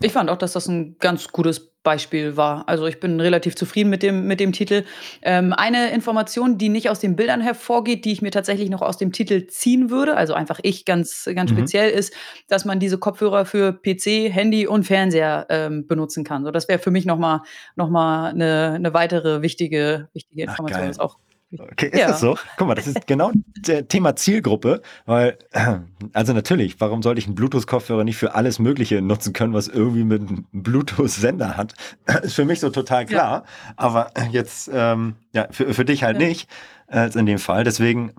Ich 0.00 0.12
fand 0.12 0.30
auch, 0.30 0.38
dass 0.38 0.52
das 0.52 0.66
ein 0.66 0.96
ganz 0.98 1.28
gutes 1.28 1.71
Beispiel 1.82 2.36
war. 2.36 2.68
Also 2.68 2.86
ich 2.86 3.00
bin 3.00 3.20
relativ 3.20 3.56
zufrieden 3.56 3.90
mit 3.90 4.02
dem, 4.02 4.26
mit 4.26 4.40
dem 4.40 4.52
Titel. 4.52 4.84
Ähm, 5.22 5.52
eine 5.52 5.90
Information, 5.90 6.58
die 6.58 6.68
nicht 6.68 6.88
aus 6.90 7.00
den 7.00 7.16
Bildern 7.16 7.40
hervorgeht, 7.40 8.04
die 8.04 8.12
ich 8.12 8.22
mir 8.22 8.30
tatsächlich 8.30 8.70
noch 8.70 8.82
aus 8.82 8.98
dem 8.98 9.12
Titel 9.12 9.46
ziehen 9.46 9.90
würde, 9.90 10.16
also 10.16 10.34
einfach 10.34 10.60
ich 10.62 10.84
ganz, 10.84 11.28
ganz 11.34 11.50
mhm. 11.50 11.58
speziell, 11.58 11.90
ist, 11.90 12.14
dass 12.48 12.64
man 12.64 12.78
diese 12.78 12.98
Kopfhörer 12.98 13.44
für 13.44 13.72
PC, 13.72 14.32
Handy 14.32 14.66
und 14.66 14.84
Fernseher 14.84 15.46
ähm, 15.48 15.86
benutzen 15.86 16.24
kann. 16.24 16.44
So, 16.44 16.50
das 16.50 16.68
wäre 16.68 16.78
für 16.78 16.90
mich 16.90 17.04
nochmal 17.04 17.40
noch 17.74 17.88
mal 17.88 18.30
eine, 18.30 18.72
eine 18.76 18.94
weitere 18.94 19.42
wichtige, 19.42 20.08
wichtige 20.12 20.42
Information. 20.42 20.92
Ach, 20.94 21.04
auch 21.04 21.18
Okay, 21.58 21.88
ist 21.88 21.98
ja. 21.98 22.08
das 22.08 22.20
so? 22.20 22.36
Guck 22.56 22.68
mal, 22.68 22.74
das 22.74 22.86
ist 22.86 23.06
genau 23.06 23.30
der 23.58 23.86
Thema 23.88 24.16
Zielgruppe, 24.16 24.82
weil, 25.06 25.38
also 26.12 26.32
natürlich, 26.32 26.80
warum 26.80 27.02
sollte 27.02 27.18
ich 27.18 27.26
einen 27.26 27.34
Bluetooth-Kopfhörer 27.34 28.04
nicht 28.04 28.16
für 28.16 28.34
alles 28.34 28.58
Mögliche 28.58 29.02
nutzen 29.02 29.32
können, 29.32 29.52
was 29.52 29.68
irgendwie 29.68 30.04
mit 30.04 30.22
einem 30.22 30.46
Bluetooth-Sender 30.52 31.56
hat? 31.56 31.74
Ist 32.22 32.34
für 32.34 32.44
mich 32.44 32.60
so 32.60 32.70
total 32.70 33.06
klar, 33.06 33.44
ja. 33.44 33.74
aber 33.76 34.10
jetzt, 34.30 34.70
ähm, 34.72 35.16
ja, 35.32 35.48
für, 35.50 35.74
für 35.74 35.84
dich 35.84 36.02
halt 36.02 36.20
ja. 36.20 36.28
nicht, 36.28 36.48
äh, 36.88 37.10
in 37.18 37.26
dem 37.26 37.38
Fall. 37.38 37.64
Deswegen 37.64 38.12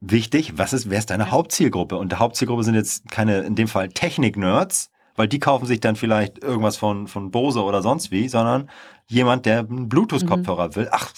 wichtig, 0.00 0.58
was 0.58 0.72
ist, 0.72 0.90
wer 0.90 0.98
ist 0.98 1.10
deine 1.10 1.30
Hauptzielgruppe? 1.30 1.96
Und 1.96 2.12
der 2.12 2.18
Hauptzielgruppe 2.18 2.64
sind 2.64 2.74
jetzt 2.74 3.10
keine, 3.10 3.40
in 3.40 3.54
dem 3.54 3.68
Fall 3.68 3.88
Technik-Nerds, 3.88 4.90
weil 5.16 5.28
die 5.28 5.38
kaufen 5.38 5.66
sich 5.66 5.80
dann 5.80 5.96
vielleicht 5.96 6.42
irgendwas 6.42 6.76
von, 6.76 7.06
von 7.06 7.30
Bose 7.30 7.62
oder 7.62 7.82
sonst 7.82 8.10
wie, 8.10 8.28
sondern 8.28 8.68
jemand, 9.06 9.46
der 9.46 9.60
einen 9.60 9.88
Bluetooth-Kopfhörer 9.88 10.68
mhm. 10.68 10.76
will. 10.76 10.88
Ach, 10.90 11.12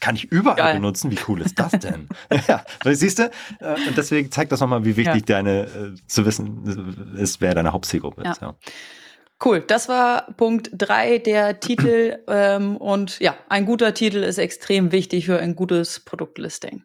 kann 0.00 0.16
ich 0.16 0.24
überall 0.30 0.56
Geil. 0.56 0.74
benutzen. 0.74 1.10
Wie 1.10 1.18
cool 1.28 1.40
ist 1.40 1.58
das 1.58 1.72
denn? 1.80 2.08
ja, 2.46 2.64
siehst 2.84 3.18
du? 3.18 3.30
Äh, 3.60 3.74
und 3.86 3.96
deswegen 3.96 4.30
zeigt 4.30 4.52
das 4.52 4.60
nochmal, 4.60 4.84
wie 4.84 4.96
wichtig 4.96 5.28
ja. 5.28 5.36
deine, 5.36 5.62
äh, 5.62 5.94
zu 6.06 6.24
wissen 6.24 7.14
ist, 7.16 7.40
wer 7.40 7.54
deine 7.54 7.72
Hauptzielgruppe 7.72 8.22
ist. 8.22 8.40
Ja. 8.40 8.54
Cool, 9.44 9.60
das 9.60 9.88
war 9.88 10.32
Punkt 10.36 10.70
drei 10.72 11.18
der 11.18 11.60
Titel. 11.60 12.18
Ähm, 12.26 12.76
und 12.76 13.20
ja, 13.20 13.36
ein 13.48 13.66
guter 13.66 13.94
Titel 13.94 14.18
ist 14.18 14.38
extrem 14.38 14.92
wichtig 14.92 15.26
für 15.26 15.38
ein 15.38 15.54
gutes 15.54 16.00
Produktlisting. 16.00 16.84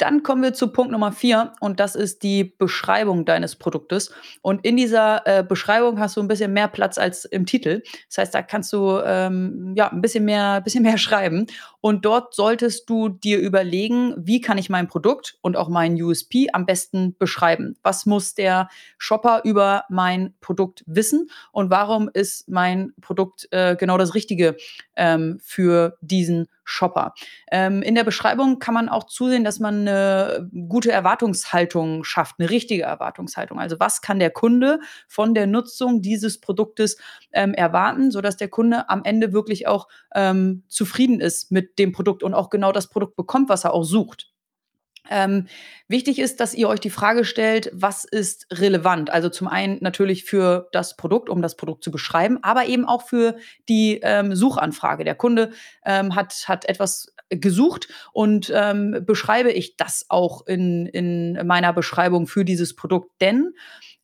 Dann 0.00 0.22
kommen 0.22 0.42
wir 0.42 0.54
zu 0.54 0.68
Punkt 0.68 0.92
Nummer 0.92 1.12
vier 1.12 1.52
und 1.60 1.78
das 1.78 1.94
ist 1.94 2.22
die 2.22 2.44
Beschreibung 2.44 3.26
deines 3.26 3.54
Produktes. 3.54 4.10
Und 4.40 4.64
in 4.64 4.78
dieser 4.78 5.26
äh, 5.26 5.44
Beschreibung 5.44 6.00
hast 6.00 6.16
du 6.16 6.22
ein 6.22 6.28
bisschen 6.28 6.54
mehr 6.54 6.68
Platz 6.68 6.96
als 6.96 7.26
im 7.26 7.44
Titel. 7.44 7.82
Das 8.08 8.16
heißt, 8.16 8.34
da 8.34 8.40
kannst 8.40 8.72
du 8.72 8.98
ähm, 9.04 9.74
ja 9.76 9.92
ein 9.92 10.00
bisschen 10.00 10.24
mehr, 10.24 10.62
bisschen 10.62 10.84
mehr 10.84 10.96
schreiben. 10.98 11.46
Und 11.82 12.06
dort 12.06 12.34
solltest 12.34 12.88
du 12.88 13.10
dir 13.10 13.38
überlegen, 13.40 14.14
wie 14.16 14.40
kann 14.40 14.56
ich 14.56 14.70
mein 14.70 14.88
Produkt 14.88 15.38
und 15.42 15.56
auch 15.56 15.68
mein 15.68 16.00
USP 16.00 16.48
am 16.52 16.64
besten 16.64 17.14
beschreiben? 17.18 17.76
Was 17.82 18.06
muss 18.06 18.34
der 18.34 18.68
Shopper 18.96 19.42
über 19.44 19.84
mein 19.90 20.34
Produkt 20.40 20.82
wissen? 20.86 21.30
Und 21.52 21.70
warum 21.70 22.08
ist 22.12 22.48
mein 22.48 22.94
Produkt 23.02 23.48
äh, 23.50 23.76
genau 23.76 23.98
das 23.98 24.14
Richtige 24.14 24.56
ähm, 25.00 25.40
für 25.42 25.96
diesen 26.02 26.46
Shopper. 26.62 27.14
Ähm, 27.50 27.82
in 27.82 27.94
der 27.94 28.04
Beschreibung 28.04 28.58
kann 28.58 28.74
man 28.74 28.88
auch 28.90 29.04
zusehen, 29.04 29.42
dass 29.42 29.58
man 29.58 29.88
eine 29.88 30.48
gute 30.68 30.92
Erwartungshaltung 30.92 32.04
schafft, 32.04 32.36
eine 32.38 32.50
richtige 32.50 32.84
Erwartungshaltung. 32.84 33.58
Also 33.58 33.80
was 33.80 34.02
kann 34.02 34.20
der 34.20 34.30
Kunde 34.30 34.78
von 35.08 35.34
der 35.34 35.46
Nutzung 35.46 36.02
dieses 36.02 36.38
Produktes 36.38 36.98
ähm, 37.32 37.54
erwarten, 37.54 38.10
sodass 38.10 38.36
der 38.36 38.48
Kunde 38.48 38.88
am 38.90 39.02
Ende 39.02 39.32
wirklich 39.32 39.66
auch 39.66 39.88
ähm, 40.14 40.64
zufrieden 40.68 41.20
ist 41.20 41.50
mit 41.50 41.78
dem 41.78 41.92
Produkt 41.92 42.22
und 42.22 42.34
auch 42.34 42.50
genau 42.50 42.70
das 42.70 42.88
Produkt 42.88 43.16
bekommt, 43.16 43.48
was 43.48 43.64
er 43.64 43.72
auch 43.72 43.84
sucht. 43.84 44.29
Ähm, 45.08 45.46
wichtig 45.88 46.18
ist, 46.18 46.40
dass 46.40 46.54
ihr 46.54 46.68
euch 46.68 46.80
die 46.80 46.90
Frage 46.90 47.24
stellt, 47.24 47.70
was 47.72 48.04
ist 48.04 48.46
relevant? 48.52 49.10
Also 49.10 49.28
zum 49.28 49.48
einen 49.48 49.78
natürlich 49.80 50.24
für 50.24 50.68
das 50.72 50.96
Produkt, 50.96 51.28
um 51.28 51.42
das 51.42 51.56
Produkt 51.56 51.82
zu 51.84 51.90
beschreiben, 51.90 52.38
aber 52.42 52.66
eben 52.66 52.84
auch 52.84 53.02
für 53.02 53.36
die 53.68 54.00
ähm, 54.02 54.34
Suchanfrage. 54.34 55.04
Der 55.04 55.14
Kunde 55.14 55.50
ähm, 55.84 56.14
hat, 56.14 56.44
hat 56.46 56.68
etwas 56.68 57.14
gesucht 57.30 57.88
und 58.12 58.52
ähm, 58.54 59.02
beschreibe 59.06 59.52
ich 59.52 59.76
das 59.76 60.06
auch 60.08 60.46
in, 60.46 60.86
in 60.86 61.46
meiner 61.46 61.72
Beschreibung 61.72 62.26
für 62.26 62.44
dieses 62.44 62.74
Produkt. 62.74 63.10
Denn 63.20 63.54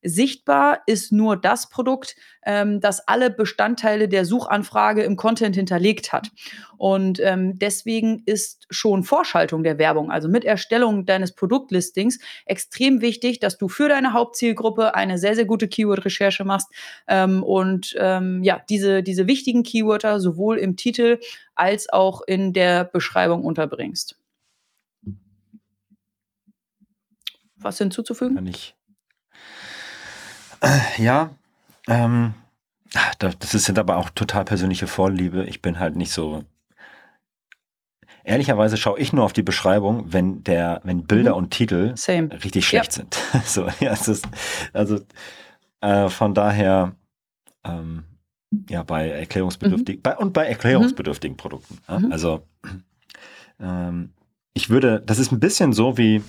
Sichtbar 0.08 0.82
ist 0.86 1.10
nur 1.10 1.36
das 1.36 1.68
Produkt, 1.68 2.14
ähm, 2.44 2.80
das 2.80 3.06
alle 3.08 3.28
Bestandteile 3.28 4.08
der 4.08 4.24
Suchanfrage 4.24 5.02
im 5.02 5.16
Content 5.16 5.56
hinterlegt 5.56 6.12
hat. 6.12 6.30
Und 6.78 7.18
ähm, 7.20 7.58
deswegen 7.58 8.22
ist 8.24 8.66
schon 8.70 9.02
Vorschaltung 9.02 9.64
der 9.64 9.78
Werbung, 9.78 10.12
also 10.12 10.28
mit 10.28 10.44
Erstellung 10.44 11.06
deines 11.06 11.32
Produktlistings, 11.34 12.20
extrem 12.44 13.00
wichtig, 13.00 13.40
dass 13.40 13.58
du 13.58 13.68
für 13.68 13.88
deine 13.88 14.12
Hauptzielgruppe 14.12 14.94
eine 14.94 15.18
sehr, 15.18 15.34
sehr 15.34 15.44
gute 15.44 15.66
Keyword-Recherche 15.66 16.44
machst 16.44 16.68
ähm, 17.08 17.42
und 17.42 17.96
ähm, 17.98 18.44
ja, 18.44 18.62
diese, 18.70 19.02
diese 19.02 19.26
wichtigen 19.26 19.64
Keywörter 19.64 20.20
sowohl 20.20 20.58
im 20.58 20.76
Titel 20.76 21.18
als 21.56 21.88
auch 21.88 22.22
in 22.26 22.52
der 22.52 22.84
Beschreibung 22.84 23.44
unterbringst. 23.44 24.16
Was 27.56 27.78
hinzuzufügen? 27.78 28.36
Kann 28.36 28.46
ich. 28.46 28.76
Äh, 30.66 31.02
ja, 31.02 31.30
ähm, 31.86 32.34
das 33.18 33.50
sind 33.50 33.78
aber 33.78 33.96
auch 33.96 34.10
total 34.10 34.44
persönliche 34.44 34.86
Vorliebe. 34.86 35.44
Ich 35.44 35.62
bin 35.62 35.78
halt 35.78 35.96
nicht 35.96 36.12
so. 36.12 36.44
Ehrlicherweise 38.24 38.76
schaue 38.76 38.98
ich 38.98 39.12
nur 39.12 39.24
auf 39.24 39.32
die 39.32 39.44
Beschreibung, 39.44 40.12
wenn 40.12 40.42
der, 40.42 40.80
wenn 40.82 41.04
Bilder 41.04 41.32
mhm. 41.32 41.36
und 41.36 41.50
Titel 41.50 41.92
Same. 41.96 42.30
richtig 42.42 42.66
schlecht 42.66 42.96
ja. 42.96 43.04
sind. 43.04 43.16
so, 43.44 43.68
ja, 43.78 43.92
es 43.92 44.08
ist, 44.08 44.26
also 44.72 44.98
äh, 45.80 46.08
von 46.08 46.34
daher, 46.34 46.96
ähm, 47.62 48.02
ja, 48.68 48.82
bei 48.82 49.08
erklärungsbedürftigen, 49.10 50.00
mhm. 50.00 50.02
bei, 50.02 50.16
und 50.16 50.32
bei 50.32 50.46
erklärungsbedürftigen 50.46 51.34
mhm. 51.34 51.38
Produkten. 51.38 51.78
Ja? 51.88 51.98
Mhm. 52.00 52.12
Also, 52.12 52.42
ähm, 53.60 54.12
ich 54.54 54.70
würde, 54.70 55.00
das 55.06 55.20
ist 55.20 55.30
ein 55.30 55.38
bisschen 55.38 55.72
so 55.72 55.96
wie, 55.96 56.22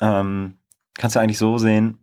ähm, 0.00 0.54
kannst 0.94 1.16
du 1.16 1.20
eigentlich 1.20 1.38
so 1.38 1.58
sehen, 1.58 1.98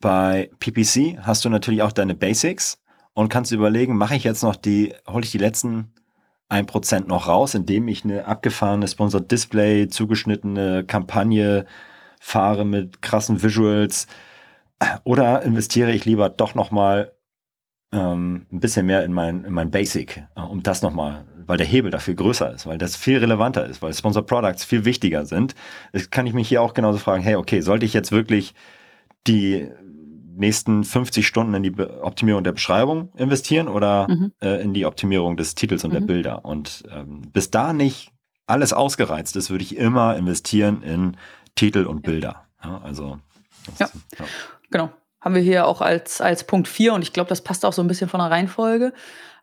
bei 0.00 0.50
PPC 0.60 1.18
hast 1.20 1.44
du 1.44 1.48
natürlich 1.48 1.82
auch 1.82 1.92
deine 1.92 2.14
Basics 2.14 2.80
und 3.14 3.28
kannst 3.28 3.52
überlegen, 3.52 3.96
mache 3.96 4.14
ich 4.14 4.24
jetzt 4.24 4.42
noch 4.42 4.56
die, 4.56 4.94
hole 5.08 5.24
ich 5.24 5.32
die 5.32 5.38
letzten 5.38 5.92
1% 6.50 7.06
noch 7.06 7.28
raus, 7.28 7.54
indem 7.54 7.88
ich 7.88 8.04
eine 8.04 8.26
abgefahrene 8.26 8.88
Sponsored 8.88 9.30
Display, 9.30 9.88
zugeschnittene 9.88 10.84
Kampagne 10.84 11.66
fahre 12.20 12.64
mit 12.64 13.02
krassen 13.02 13.42
Visuals 13.42 14.06
oder 15.04 15.42
investiere 15.42 15.92
ich 15.92 16.04
lieber 16.04 16.28
doch 16.28 16.54
nochmal 16.54 17.12
ähm, 17.92 18.46
ein 18.52 18.60
bisschen 18.60 18.86
mehr 18.86 19.04
in 19.04 19.12
mein, 19.12 19.44
in 19.44 19.52
mein 19.52 19.70
Basic, 19.70 20.24
äh, 20.36 20.40
um 20.40 20.62
das 20.62 20.82
nochmal, 20.82 21.24
weil 21.46 21.56
der 21.56 21.66
Hebel 21.66 21.90
dafür 21.90 22.14
größer 22.14 22.52
ist, 22.54 22.66
weil 22.66 22.78
das 22.78 22.96
viel 22.96 23.18
relevanter 23.18 23.66
ist, 23.66 23.82
weil 23.82 23.94
Sponsor 23.94 24.24
Products 24.24 24.64
viel 24.64 24.84
wichtiger 24.84 25.26
sind. 25.26 25.54
Das 25.92 26.10
kann 26.10 26.26
ich 26.26 26.34
mich 26.34 26.48
hier 26.48 26.62
auch 26.62 26.74
genauso 26.74 26.98
fragen, 26.98 27.22
hey, 27.22 27.36
okay, 27.36 27.60
sollte 27.60 27.86
ich 27.86 27.94
jetzt 27.94 28.12
wirklich 28.12 28.54
die 29.26 29.68
nächsten 30.38 30.84
50 30.84 31.26
Stunden 31.26 31.54
in 31.54 31.62
die 31.62 31.70
Be 31.70 32.02
Optimierung 32.02 32.44
der 32.44 32.52
Beschreibung 32.52 33.12
investieren 33.16 33.68
oder 33.68 34.08
mhm. 34.08 34.32
äh, 34.40 34.62
in 34.62 34.74
die 34.74 34.86
Optimierung 34.86 35.36
des 35.36 35.54
Titels 35.54 35.84
und 35.84 35.90
mhm. 35.90 35.94
der 35.94 36.00
Bilder? 36.00 36.44
Und 36.44 36.84
ähm, 36.90 37.22
bis 37.32 37.50
da 37.50 37.72
nicht 37.72 38.12
alles 38.46 38.72
ausgereizt 38.72 39.36
ist, 39.36 39.50
würde 39.50 39.64
ich 39.64 39.76
immer 39.76 40.16
investieren 40.16 40.82
in 40.82 41.16
Titel 41.54 41.84
und 41.84 42.02
Bilder. 42.02 42.46
Ja, 42.62 42.80
also 42.82 43.18
ja. 43.78 43.88
ja. 44.18 44.24
genau 44.70 44.90
haben 45.20 45.34
wir 45.34 45.42
hier 45.42 45.66
auch 45.66 45.80
als, 45.80 46.20
als 46.20 46.44
Punkt 46.44 46.68
4 46.68 46.94
und 46.94 47.02
ich 47.02 47.12
glaube, 47.12 47.28
das 47.28 47.42
passt 47.42 47.64
auch 47.64 47.72
so 47.72 47.82
ein 47.82 47.88
bisschen 47.88 48.08
von 48.08 48.20
der 48.20 48.30
Reihenfolge. 48.30 48.92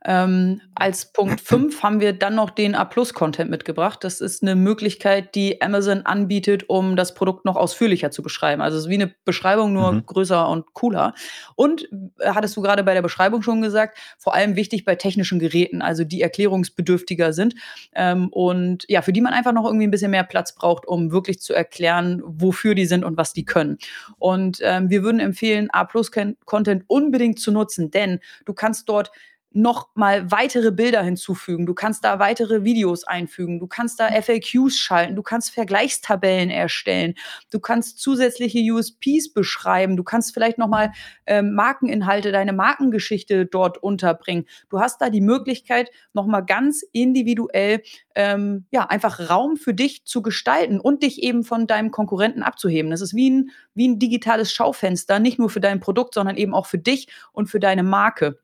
Ähm, 0.07 0.61
als 0.75 1.11
Punkt 1.11 1.41
5 1.41 1.81
haben 1.81 1.99
wir 1.99 2.13
dann 2.13 2.35
noch 2.35 2.51
den 2.51 2.75
A-Plus-Content 2.75 3.49
mitgebracht. 3.49 4.03
Das 4.03 4.21
ist 4.21 4.43
eine 4.43 4.55
Möglichkeit, 4.55 5.33
die 5.33 5.61
Amazon 5.61 6.05
anbietet, 6.05 6.69
um 6.69 6.95
das 6.95 7.15
Produkt 7.15 7.43
noch 7.43 7.55
ausführlicher 7.55 8.11
zu 8.11 8.21
beschreiben. 8.21 8.61
Also 8.61 8.77
es 8.77 8.85
ist 8.85 8.89
wie 8.89 8.95
eine 8.95 9.13
Beschreibung, 9.25 9.73
nur 9.73 9.93
mhm. 9.93 10.05
größer 10.05 10.47
und 10.47 10.73
cooler. 10.73 11.15
Und 11.55 11.89
äh, 12.19 12.29
hattest 12.29 12.55
du 12.55 12.61
gerade 12.61 12.83
bei 12.83 12.93
der 12.93 13.01
Beschreibung 13.01 13.41
schon 13.41 13.61
gesagt, 13.61 13.97
vor 14.19 14.35
allem 14.35 14.55
wichtig 14.55 14.85
bei 14.85 14.95
technischen 14.95 15.39
Geräten, 15.39 15.81
also 15.81 16.03
die 16.03 16.21
erklärungsbedürftiger 16.21 17.33
sind 17.33 17.55
ähm, 17.93 18.29
und 18.29 18.85
ja, 18.87 19.01
für 19.01 19.13
die 19.13 19.21
man 19.21 19.33
einfach 19.33 19.53
noch 19.53 19.65
irgendwie 19.65 19.87
ein 19.87 19.91
bisschen 19.91 20.11
mehr 20.11 20.23
Platz 20.23 20.53
braucht, 20.53 20.87
um 20.87 21.11
wirklich 21.11 21.39
zu 21.39 21.53
erklären, 21.53 22.21
wofür 22.25 22.75
die 22.75 22.85
sind 22.85 23.03
und 23.03 23.17
was 23.17 23.33
die 23.33 23.45
können. 23.45 23.79
Und 24.19 24.59
ähm, 24.61 24.89
wir 24.91 25.01
würden 25.01 25.19
empfehlen, 25.19 25.69
A-Plus-Content 25.71 26.83
unbedingt 26.87 27.39
zu 27.39 27.51
nutzen, 27.51 27.89
denn 27.89 28.19
du 28.45 28.53
kannst 28.53 28.87
dort 28.87 29.11
noch 29.55 29.87
mal 29.95 30.31
weitere 30.31 30.71
Bilder 30.71 31.01
hinzufügen. 31.01 31.65
Du 31.65 31.73
kannst 31.73 32.03
da 32.03 32.19
weitere 32.19 32.65
Videos 32.65 33.05
einfügen. 33.05 33.59
Du 33.59 33.67
kannst 33.67 34.01
da 34.01 34.09
FAQs 34.09 34.77
schalten. 34.77 35.15
Du 35.15 35.23
kannst 35.23 35.51
Vergleichstabellen 35.51 36.49
erstellen. 36.49 37.15
Du 37.51 37.61
kannst 37.61 37.99
zusätzliche 37.99 38.59
USPs 38.73 39.31
beschreiben. 39.33 39.95
Du 39.95 40.03
kannst 40.03 40.33
vielleicht 40.33 40.57
noch 40.57 40.67
mal 40.67 40.91
ähm, 41.25 41.53
Markeninhalte, 41.53 42.33
deine 42.33 42.51
Markengeschichte 42.51 43.45
dort 43.45 43.77
unterbringen. 43.81 44.45
Du 44.69 44.81
hast 44.81 45.01
da 45.01 45.09
die 45.09 45.21
Möglichkeit, 45.21 45.89
noch 46.11 46.25
mal 46.25 46.41
ganz 46.41 46.83
individuell 46.91 47.81
ähm, 48.13 48.65
ja 48.71 48.85
einfach 48.87 49.29
Raum 49.29 49.55
für 49.55 49.73
dich 49.73 50.03
zu 50.03 50.21
gestalten 50.21 50.81
und 50.81 51.01
dich 51.01 51.23
eben 51.23 51.45
von 51.45 51.65
deinem 51.65 51.91
Konkurrenten 51.91 52.43
abzuheben. 52.43 52.91
Das 52.91 52.99
ist 52.99 53.15
wie 53.15 53.29
ein 53.29 53.51
wie 53.73 53.87
ein 53.87 53.99
digitales 53.99 54.51
Schaufenster, 54.51 55.19
nicht 55.19 55.39
nur 55.39 55.49
für 55.49 55.61
dein 55.61 55.79
Produkt, 55.79 56.13
sondern 56.13 56.35
eben 56.35 56.53
auch 56.53 56.65
für 56.65 56.79
dich 56.79 57.07
und 57.31 57.47
für 57.47 57.59
deine 57.59 57.83
Marke. 57.83 58.39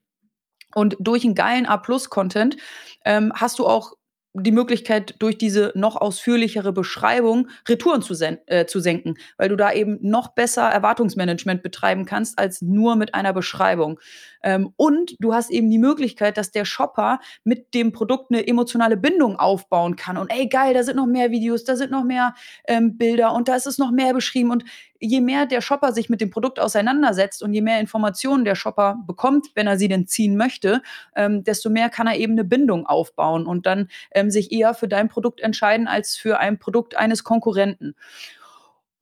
Und 0.74 0.96
durch 0.98 1.24
einen 1.24 1.34
geilen 1.34 1.66
A-Plus-Content 1.66 2.56
ähm, 3.04 3.32
hast 3.34 3.58
du 3.58 3.66
auch 3.66 3.94
die 4.34 4.52
Möglichkeit, 4.52 5.14
durch 5.18 5.36
diese 5.36 5.72
noch 5.74 5.96
ausführlichere 5.96 6.72
Beschreibung 6.72 7.48
Retouren 7.68 8.00
zu, 8.00 8.14
äh, 8.46 8.66
zu 8.66 8.80
senken, 8.80 9.16
weil 9.36 9.50
du 9.50 9.56
da 9.56 9.72
eben 9.72 9.98
noch 10.00 10.28
besser 10.28 10.62
Erwartungsmanagement 10.62 11.62
betreiben 11.62 12.06
kannst 12.06 12.38
als 12.38 12.62
nur 12.62 12.96
mit 12.96 13.14
einer 13.14 13.34
Beschreibung. 13.34 14.00
Ähm, 14.42 14.72
und 14.76 15.16
du 15.20 15.34
hast 15.34 15.50
eben 15.50 15.70
die 15.70 15.78
Möglichkeit, 15.78 16.36
dass 16.36 16.50
der 16.50 16.64
Shopper 16.64 17.20
mit 17.44 17.74
dem 17.74 17.92
Produkt 17.92 18.30
eine 18.30 18.46
emotionale 18.46 18.96
Bindung 18.96 19.36
aufbauen 19.36 19.96
kann. 19.96 20.16
Und 20.16 20.30
ey, 20.30 20.48
geil, 20.48 20.74
da 20.74 20.82
sind 20.82 20.96
noch 20.96 21.06
mehr 21.06 21.30
Videos, 21.30 21.64
da 21.64 21.76
sind 21.76 21.90
noch 21.90 22.04
mehr 22.04 22.34
ähm, 22.66 22.96
Bilder 22.96 23.32
und 23.32 23.48
da 23.48 23.54
ist 23.54 23.66
es 23.66 23.78
noch 23.78 23.90
mehr 23.90 24.14
beschrieben. 24.14 24.50
Und 24.50 24.64
je 25.02 25.20
mehr 25.20 25.46
der 25.46 25.60
Shopper 25.60 25.92
sich 25.92 26.08
mit 26.08 26.20
dem 26.20 26.30
Produkt 26.30 26.60
auseinandersetzt 26.60 27.42
und 27.42 27.52
je 27.52 27.60
mehr 27.60 27.80
Informationen 27.80 28.44
der 28.44 28.54
Shopper 28.54 28.98
bekommt, 29.06 29.48
wenn 29.54 29.66
er 29.66 29.76
sie 29.76 29.88
denn 29.88 30.06
ziehen 30.06 30.36
möchte, 30.36 30.80
ähm, 31.16 31.42
desto 31.44 31.70
mehr 31.70 31.90
kann 31.90 32.06
er 32.06 32.16
eben 32.16 32.32
eine 32.32 32.44
Bindung 32.44 32.86
aufbauen 32.86 33.46
und 33.46 33.66
dann 33.66 33.88
ähm, 34.12 34.30
sich 34.30 34.52
eher 34.52 34.74
für 34.74 34.88
dein 34.88 35.08
Produkt 35.08 35.40
entscheiden 35.40 35.88
als 35.88 36.16
für 36.16 36.38
ein 36.38 36.58
Produkt 36.58 36.96
eines 36.96 37.24
Konkurrenten. 37.24 37.94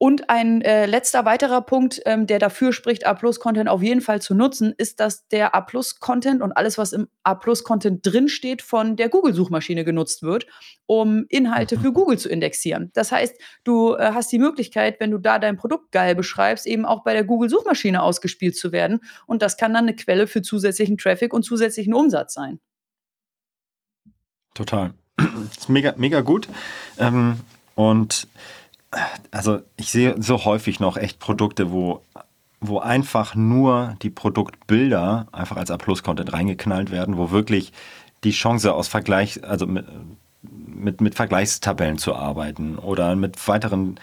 Und 0.03 0.31
ein 0.31 0.61
äh, 0.63 0.87
letzter 0.87 1.25
weiterer 1.25 1.61
Punkt, 1.61 2.01
ähm, 2.07 2.25
der 2.25 2.39
dafür 2.39 2.73
spricht, 2.73 3.05
A-Plus-Content 3.05 3.69
auf 3.69 3.83
jeden 3.83 4.01
Fall 4.01 4.19
zu 4.19 4.33
nutzen, 4.33 4.73
ist, 4.75 4.99
dass 4.99 5.27
der 5.27 5.53
A-Plus-Content 5.53 6.41
und 6.41 6.53
alles, 6.53 6.79
was 6.79 6.91
im 6.91 7.07
A-Plus-Content 7.21 8.03
drinsteht, 8.03 8.63
von 8.63 8.95
der 8.95 9.09
Google-Suchmaschine 9.09 9.85
genutzt 9.85 10.23
wird, 10.23 10.47
um 10.87 11.25
Inhalte 11.29 11.79
für 11.79 11.93
Google 11.93 12.17
zu 12.17 12.29
indexieren. 12.29 12.89
Das 12.95 13.11
heißt, 13.11 13.39
du 13.63 13.93
äh, 13.93 14.09
hast 14.11 14.31
die 14.31 14.39
Möglichkeit, 14.39 14.99
wenn 14.99 15.11
du 15.11 15.19
da 15.19 15.37
dein 15.37 15.55
Produkt 15.55 15.91
geil 15.91 16.15
beschreibst, 16.15 16.65
eben 16.65 16.87
auch 16.87 17.03
bei 17.03 17.13
der 17.13 17.23
Google-Suchmaschine 17.23 18.01
ausgespielt 18.01 18.57
zu 18.57 18.71
werden. 18.71 19.01
Und 19.27 19.43
das 19.43 19.55
kann 19.55 19.71
dann 19.71 19.83
eine 19.83 19.95
Quelle 19.95 20.25
für 20.25 20.41
zusätzlichen 20.41 20.97
Traffic 20.97 21.31
und 21.31 21.43
zusätzlichen 21.43 21.93
Umsatz 21.93 22.33
sein. 22.33 22.59
Total. 24.55 24.95
Das 25.17 25.27
ist 25.59 25.69
mega, 25.69 25.93
mega 25.95 26.21
gut. 26.21 26.49
Ähm, 26.97 27.41
und 27.75 28.27
also 29.31 29.61
ich 29.77 29.91
sehe 29.91 30.15
so 30.19 30.45
häufig 30.45 30.79
noch 30.79 30.97
echt 30.97 31.19
Produkte, 31.19 31.71
wo, 31.71 32.01
wo 32.59 32.79
einfach 32.79 33.35
nur 33.35 33.95
die 34.01 34.09
Produktbilder 34.09 35.27
einfach 35.31 35.57
als 35.57 35.71
A-Plus-Content 35.71 36.33
reingeknallt 36.33 36.91
werden, 36.91 37.17
wo 37.17 37.31
wirklich 37.31 37.71
die 38.23 38.31
Chance 38.31 38.73
aus 38.73 38.87
Vergleich, 38.87 39.43
also 39.43 39.65
mit, 39.65 39.85
mit, 40.43 41.01
mit 41.01 41.15
Vergleichstabellen 41.15 41.97
zu 41.97 42.15
arbeiten 42.15 42.77
oder 42.77 43.15
mit 43.15 43.47
weiteren 43.47 43.99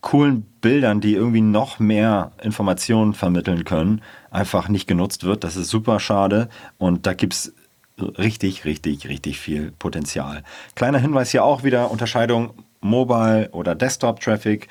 coolen 0.00 0.42
Bildern, 0.60 1.00
die 1.00 1.14
irgendwie 1.14 1.40
noch 1.40 1.80
mehr 1.80 2.32
Informationen 2.40 3.14
vermitteln 3.14 3.64
können, 3.64 4.02
einfach 4.30 4.68
nicht 4.68 4.86
genutzt 4.86 5.24
wird. 5.24 5.42
Das 5.42 5.56
ist 5.56 5.68
super 5.68 5.98
schade 5.98 6.48
und 6.78 7.06
da 7.06 7.14
gibt 7.14 7.34
es 7.34 7.54
richtig, 7.98 8.64
richtig, 8.64 9.08
richtig 9.08 9.40
viel 9.40 9.72
Potenzial. 9.72 10.44
Kleiner 10.76 10.98
Hinweis 10.98 11.30
hier 11.30 11.44
auch 11.44 11.64
wieder, 11.64 11.90
Unterscheidung 11.90 12.52
Mobile 12.80 13.50
oder 13.52 13.74
Desktop-Traffic. 13.74 14.68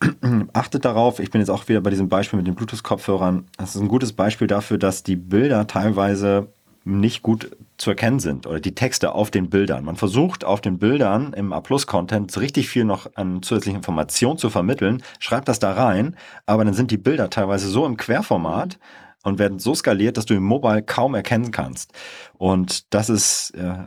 Achtet 0.52 0.84
darauf, 0.84 1.20
ich 1.20 1.30
bin 1.30 1.40
jetzt 1.40 1.50
auch 1.50 1.68
wieder 1.68 1.80
bei 1.80 1.90
diesem 1.90 2.08
Beispiel 2.08 2.38
mit 2.38 2.46
den 2.46 2.54
Bluetooth-Kopfhörern. 2.54 3.46
Das 3.56 3.74
ist 3.74 3.80
ein 3.80 3.88
gutes 3.88 4.12
Beispiel 4.12 4.46
dafür, 4.46 4.78
dass 4.78 5.02
die 5.02 5.16
Bilder 5.16 5.66
teilweise 5.66 6.48
nicht 6.84 7.22
gut 7.22 7.56
zu 7.76 7.90
erkennen 7.90 8.18
sind 8.18 8.46
oder 8.46 8.58
die 8.58 8.74
Texte 8.74 9.14
auf 9.14 9.30
den 9.30 9.50
Bildern. 9.50 9.84
Man 9.84 9.96
versucht 9.96 10.44
auf 10.44 10.60
den 10.60 10.78
Bildern 10.78 11.32
im 11.32 11.52
A-Plus-Content 11.52 12.36
richtig 12.40 12.68
viel 12.68 12.84
noch 12.84 13.14
an 13.14 13.42
zusätzlichen 13.42 13.76
Informationen 13.76 14.38
zu 14.38 14.50
vermitteln, 14.50 15.02
schreibt 15.20 15.48
das 15.48 15.60
da 15.60 15.72
rein, 15.72 16.16
aber 16.44 16.64
dann 16.64 16.74
sind 16.74 16.90
die 16.90 16.96
Bilder 16.96 17.30
teilweise 17.30 17.68
so 17.68 17.86
im 17.86 17.96
Querformat 17.96 18.80
und 19.22 19.38
werden 19.38 19.60
so 19.60 19.74
skaliert, 19.74 20.16
dass 20.16 20.26
du 20.26 20.34
im 20.34 20.42
Mobile 20.42 20.82
kaum 20.82 21.14
erkennen 21.14 21.52
kannst. 21.52 21.92
Und 22.36 22.92
das 22.92 23.08
ist, 23.08 23.50
äh, 23.50 23.86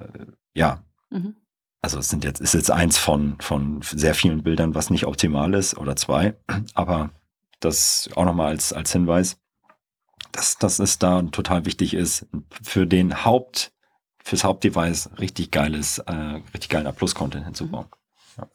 ja, 0.53 0.79
mhm 1.09 1.35
also 1.86 1.99
es 1.99 2.09
sind 2.09 2.23
jetzt, 2.23 2.41
ist 2.41 2.55
jetzt 2.55 2.71
eins 2.71 2.97
von, 2.97 3.38
von 3.39 3.79
sehr 3.83 4.15
vielen 4.15 4.41
Bildern, 4.41 4.73
was 4.73 4.89
nicht 4.89 5.05
optimal 5.05 5.53
ist 5.53 5.77
oder 5.77 5.95
zwei, 5.95 6.36
aber 6.73 7.11
das 7.59 8.09
auch 8.15 8.25
nochmal 8.25 8.47
als, 8.47 8.73
als 8.73 8.91
Hinweis, 8.91 9.38
dass, 10.31 10.57
dass 10.57 10.79
es 10.79 10.97
da 10.97 11.21
total 11.21 11.65
wichtig 11.65 11.93
ist, 11.93 12.25
für 12.63 12.88
den 12.88 13.23
Haupt, 13.23 13.71
fürs 14.23 14.43
Hauptdevice 14.43 15.11
richtig 15.19 15.51
geiles, 15.51 15.99
äh, 15.99 16.41
richtig 16.55 16.69
geilen 16.69 16.88
A-Plus-Content 16.88 17.45
hinzubauen. 17.45 17.86
Ja. 18.38 18.47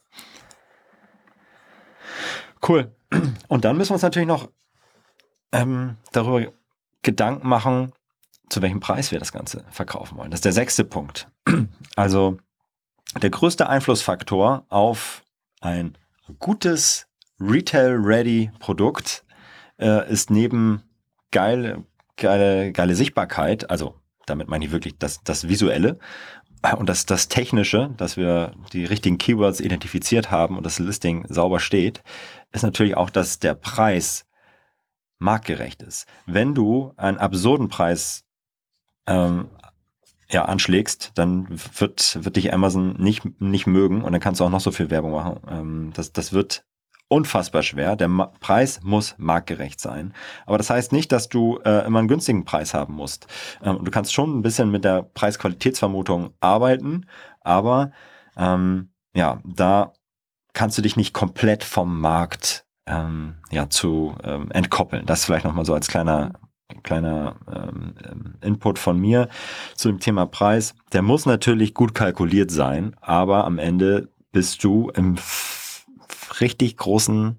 Cool. 2.67 2.93
Und 3.47 3.63
dann 3.63 3.77
müssen 3.77 3.91
wir 3.91 3.95
uns 3.95 4.03
natürlich 4.03 4.27
noch 4.27 4.51
ähm, 5.53 5.95
darüber 6.11 6.51
Gedanken 7.01 7.47
machen, 7.47 7.93
zu 8.49 8.61
welchem 8.61 8.81
Preis 8.81 9.13
wir 9.13 9.19
das 9.19 9.31
Ganze 9.31 9.63
verkaufen 9.69 10.17
wollen. 10.17 10.31
Das 10.31 10.39
ist 10.39 10.45
der 10.45 10.51
sechste 10.51 10.83
Punkt. 10.83 11.31
Also 11.95 12.37
der 13.19 13.29
größte 13.29 13.67
Einflussfaktor 13.67 14.65
auf 14.69 15.23
ein 15.59 15.97
gutes 16.39 17.07
Retail-Ready-Produkt 17.39 19.25
äh, 19.79 20.09
ist 20.11 20.29
neben 20.29 20.83
geile, 21.31 21.83
geile, 22.17 22.71
geile 22.71 22.95
Sichtbarkeit, 22.95 23.69
also 23.69 23.95
damit 24.25 24.47
meine 24.47 24.65
ich 24.65 24.71
wirklich 24.71 24.97
das, 24.97 25.23
das 25.23 25.47
Visuelle 25.47 25.99
und 26.77 26.87
das, 26.87 27.05
das 27.05 27.27
Technische, 27.27 27.89
dass 27.97 28.17
wir 28.17 28.53
die 28.71 28.85
richtigen 28.85 29.17
Keywords 29.17 29.59
identifiziert 29.59 30.29
haben 30.29 30.57
und 30.57 30.65
das 30.65 30.79
Listing 30.79 31.25
sauber 31.27 31.59
steht, 31.59 32.03
ist 32.51 32.63
natürlich 32.63 32.95
auch, 32.95 33.09
dass 33.09 33.39
der 33.39 33.55
Preis 33.55 34.27
marktgerecht 35.17 35.81
ist. 35.81 36.07
Wenn 36.25 36.53
du 36.53 36.93
einen 36.97 37.17
absurden 37.17 37.69
Preis 37.69 38.25
ähm, 39.07 39.49
ja, 40.31 40.45
anschlägst, 40.45 41.11
dann 41.15 41.47
wird, 41.49 42.23
wird 42.23 42.35
dich 42.35 42.53
Amazon 42.53 42.95
nicht, 42.97 43.23
nicht 43.41 43.67
mögen 43.67 44.03
und 44.03 44.11
dann 44.11 44.21
kannst 44.21 44.39
du 44.39 44.45
auch 44.45 44.49
noch 44.49 44.61
so 44.61 44.71
viel 44.71 44.89
Werbung 44.89 45.11
machen. 45.11 45.39
Ähm, 45.49 45.91
das, 45.93 46.13
das 46.13 46.31
wird 46.31 46.65
unfassbar 47.09 47.61
schwer. 47.61 47.97
Der 47.97 48.07
Ma 48.07 48.31
Preis 48.39 48.79
muss 48.83 49.15
marktgerecht 49.17 49.81
sein. 49.81 50.13
Aber 50.45 50.57
das 50.57 50.69
heißt 50.69 50.93
nicht, 50.93 51.11
dass 51.11 51.27
du 51.27 51.59
äh, 51.65 51.85
immer 51.85 51.99
einen 51.99 52.07
günstigen 52.07 52.45
Preis 52.45 52.73
haben 52.73 52.93
musst. 52.93 53.27
Ähm, 53.61 53.79
du 53.83 53.91
kannst 53.91 54.13
schon 54.13 54.37
ein 54.37 54.41
bisschen 54.41 54.71
mit 54.71 54.85
der 54.85 55.03
Preisqualitätsvermutung 55.03 56.33
arbeiten, 56.39 57.05
aber 57.41 57.91
ähm, 58.37 58.91
ja, 59.13 59.41
da 59.43 59.91
kannst 60.53 60.77
du 60.77 60.81
dich 60.81 60.95
nicht 60.95 61.13
komplett 61.13 61.65
vom 61.65 61.99
Markt 61.99 62.65
ähm, 62.85 63.35
ja, 63.51 63.69
zu 63.69 64.15
ähm, 64.23 64.49
entkoppeln. 64.51 65.05
Das 65.05 65.25
vielleicht 65.25 65.45
nochmal 65.45 65.65
so 65.65 65.73
als 65.73 65.87
kleiner 65.87 66.33
kleiner 66.83 67.35
ähm, 67.53 67.93
Input 68.41 68.79
von 68.79 68.99
mir 68.99 69.29
zu 69.75 69.89
dem 69.89 69.99
Thema 69.99 70.25
Preis. 70.25 70.75
Der 70.93 71.01
muss 71.01 71.25
natürlich 71.25 71.73
gut 71.73 71.93
kalkuliert 71.93 72.51
sein, 72.51 72.95
aber 73.01 73.45
am 73.45 73.57
Ende 73.57 74.09
bist 74.31 74.63
du 74.63 74.89
im 74.89 75.15
richtig 76.39 76.77
großen 76.77 77.37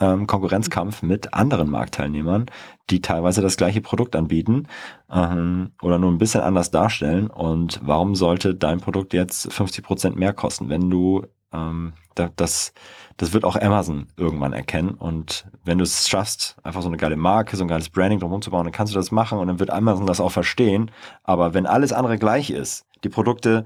ähm, 0.00 0.26
Konkurrenzkampf 0.26 1.02
mit 1.02 1.34
anderen 1.34 1.70
Marktteilnehmern, 1.70 2.46
die 2.88 3.02
teilweise 3.02 3.42
das 3.42 3.56
gleiche 3.56 3.80
Produkt 3.80 4.16
anbieten 4.16 4.66
ähm, 5.12 5.72
oder 5.82 5.98
nur 5.98 6.10
ein 6.10 6.18
bisschen 6.18 6.40
anders 6.40 6.70
darstellen. 6.70 7.28
Und 7.28 7.80
warum 7.82 8.14
sollte 8.14 8.54
dein 8.54 8.80
Produkt 8.80 9.12
jetzt 9.12 9.52
50 9.52 9.84
Prozent 9.84 10.16
mehr 10.16 10.32
kosten, 10.32 10.68
wenn 10.68 10.90
du 10.90 11.26
ähm, 11.52 11.92
das, 12.14 12.72
das 13.16 13.32
wird 13.32 13.44
auch 13.44 13.56
Amazon 13.56 14.08
irgendwann 14.16 14.52
erkennen. 14.52 14.90
Und 14.90 15.46
wenn 15.64 15.78
du 15.78 15.84
es 15.84 16.08
schaffst, 16.08 16.56
einfach 16.62 16.82
so 16.82 16.88
eine 16.88 16.96
geile 16.96 17.16
Marke, 17.16 17.56
so 17.56 17.64
ein 17.64 17.68
geiles 17.68 17.90
Branding 17.90 18.18
drumherum 18.18 18.42
zu 18.42 18.50
bauen, 18.50 18.64
dann 18.64 18.72
kannst 18.72 18.92
du 18.92 18.98
das 18.98 19.10
machen 19.10 19.38
und 19.38 19.46
dann 19.46 19.58
wird 19.58 19.70
Amazon 19.70 20.06
das 20.06 20.20
auch 20.20 20.32
verstehen. 20.32 20.90
Aber 21.22 21.54
wenn 21.54 21.66
alles 21.66 21.92
andere 21.92 22.18
gleich 22.18 22.50
ist, 22.50 22.86
die 23.04 23.08
Produkte 23.08 23.64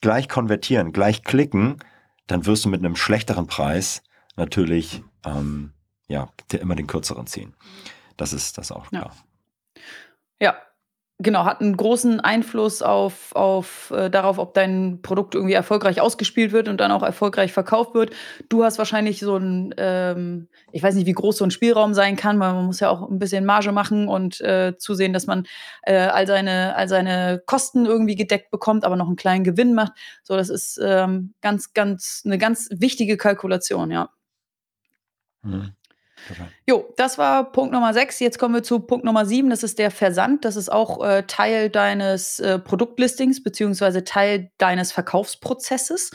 gleich 0.00 0.28
konvertieren, 0.28 0.92
gleich 0.92 1.24
klicken, 1.24 1.78
dann 2.26 2.46
wirst 2.46 2.64
du 2.64 2.68
mit 2.68 2.80
einem 2.80 2.96
schlechteren 2.96 3.46
Preis 3.46 4.02
natürlich 4.36 5.02
ähm, 5.24 5.72
ja, 6.08 6.28
immer 6.52 6.74
den 6.74 6.86
kürzeren 6.86 7.26
ziehen. 7.26 7.54
Das 8.16 8.32
ist 8.32 8.58
das 8.58 8.72
auch 8.72 8.88
klar. 8.88 9.14
Ja. 10.40 10.52
ja, 10.52 10.56
genau, 11.20 11.44
hat 11.44 11.60
einen 11.60 11.76
großen 11.76 12.18
Einfluss 12.20 12.82
auf, 12.82 13.34
auf 13.34 13.92
äh, 13.94 14.10
darauf, 14.10 14.38
ob 14.38 14.54
dein 14.54 15.00
Produkt 15.02 15.34
irgendwie 15.34 15.54
erfolgreich 15.54 16.00
ausgespielt 16.00 16.52
wird 16.52 16.68
und 16.68 16.80
dann 16.80 16.90
auch 16.90 17.02
erfolgreich 17.02 17.52
verkauft 17.52 17.94
wird. 17.94 18.10
Du 18.48 18.64
hast 18.64 18.78
wahrscheinlich 18.78 19.20
so 19.20 19.36
ein, 19.36 19.74
ähm, 19.76 20.48
ich 20.72 20.82
weiß 20.82 20.94
nicht, 20.94 21.06
wie 21.06 21.12
groß 21.12 21.36
so 21.36 21.44
ein 21.44 21.50
Spielraum 21.50 21.94
sein 21.94 22.16
kann, 22.16 22.40
weil 22.40 22.54
man 22.54 22.66
muss 22.66 22.80
ja 22.80 22.88
auch 22.90 23.08
ein 23.08 23.18
bisschen 23.18 23.44
Marge 23.44 23.72
machen 23.72 24.08
und 24.08 24.40
äh, 24.40 24.76
zusehen, 24.78 25.12
dass 25.12 25.26
man 25.26 25.46
äh, 25.82 25.94
all, 25.94 26.26
seine, 26.26 26.74
all 26.74 26.88
seine 26.88 27.42
Kosten 27.46 27.86
irgendwie 27.86 28.16
gedeckt 28.16 28.50
bekommt, 28.50 28.84
aber 28.84 28.96
noch 28.96 29.06
einen 29.06 29.16
kleinen 29.16 29.44
Gewinn 29.44 29.74
macht. 29.74 29.92
So, 30.22 30.36
das 30.36 30.48
ist 30.48 30.80
ähm, 30.82 31.34
ganz, 31.42 31.74
ganz, 31.74 32.22
eine 32.24 32.38
ganz 32.38 32.68
wichtige 32.72 33.16
Kalkulation, 33.16 33.90
ja. 33.90 34.10
Jo, 36.66 36.92
das 36.96 37.18
war 37.18 37.50
Punkt 37.52 37.72
Nummer 37.72 37.92
6. 37.92 38.20
Jetzt 38.20 38.38
kommen 38.38 38.54
wir 38.54 38.62
zu 38.62 38.80
Punkt 38.80 39.04
Nummer 39.04 39.26
7. 39.26 39.50
Das 39.50 39.62
ist 39.62 39.78
der 39.78 39.90
Versand. 39.90 40.44
Das 40.44 40.56
ist 40.56 40.70
auch 40.70 41.04
äh, 41.04 41.24
Teil 41.26 41.70
deines 41.70 42.40
äh, 42.40 42.58
Produktlistings 42.58 43.42
beziehungsweise 43.42 44.04
Teil 44.04 44.50
deines 44.58 44.92
Verkaufsprozesses. 44.92 46.10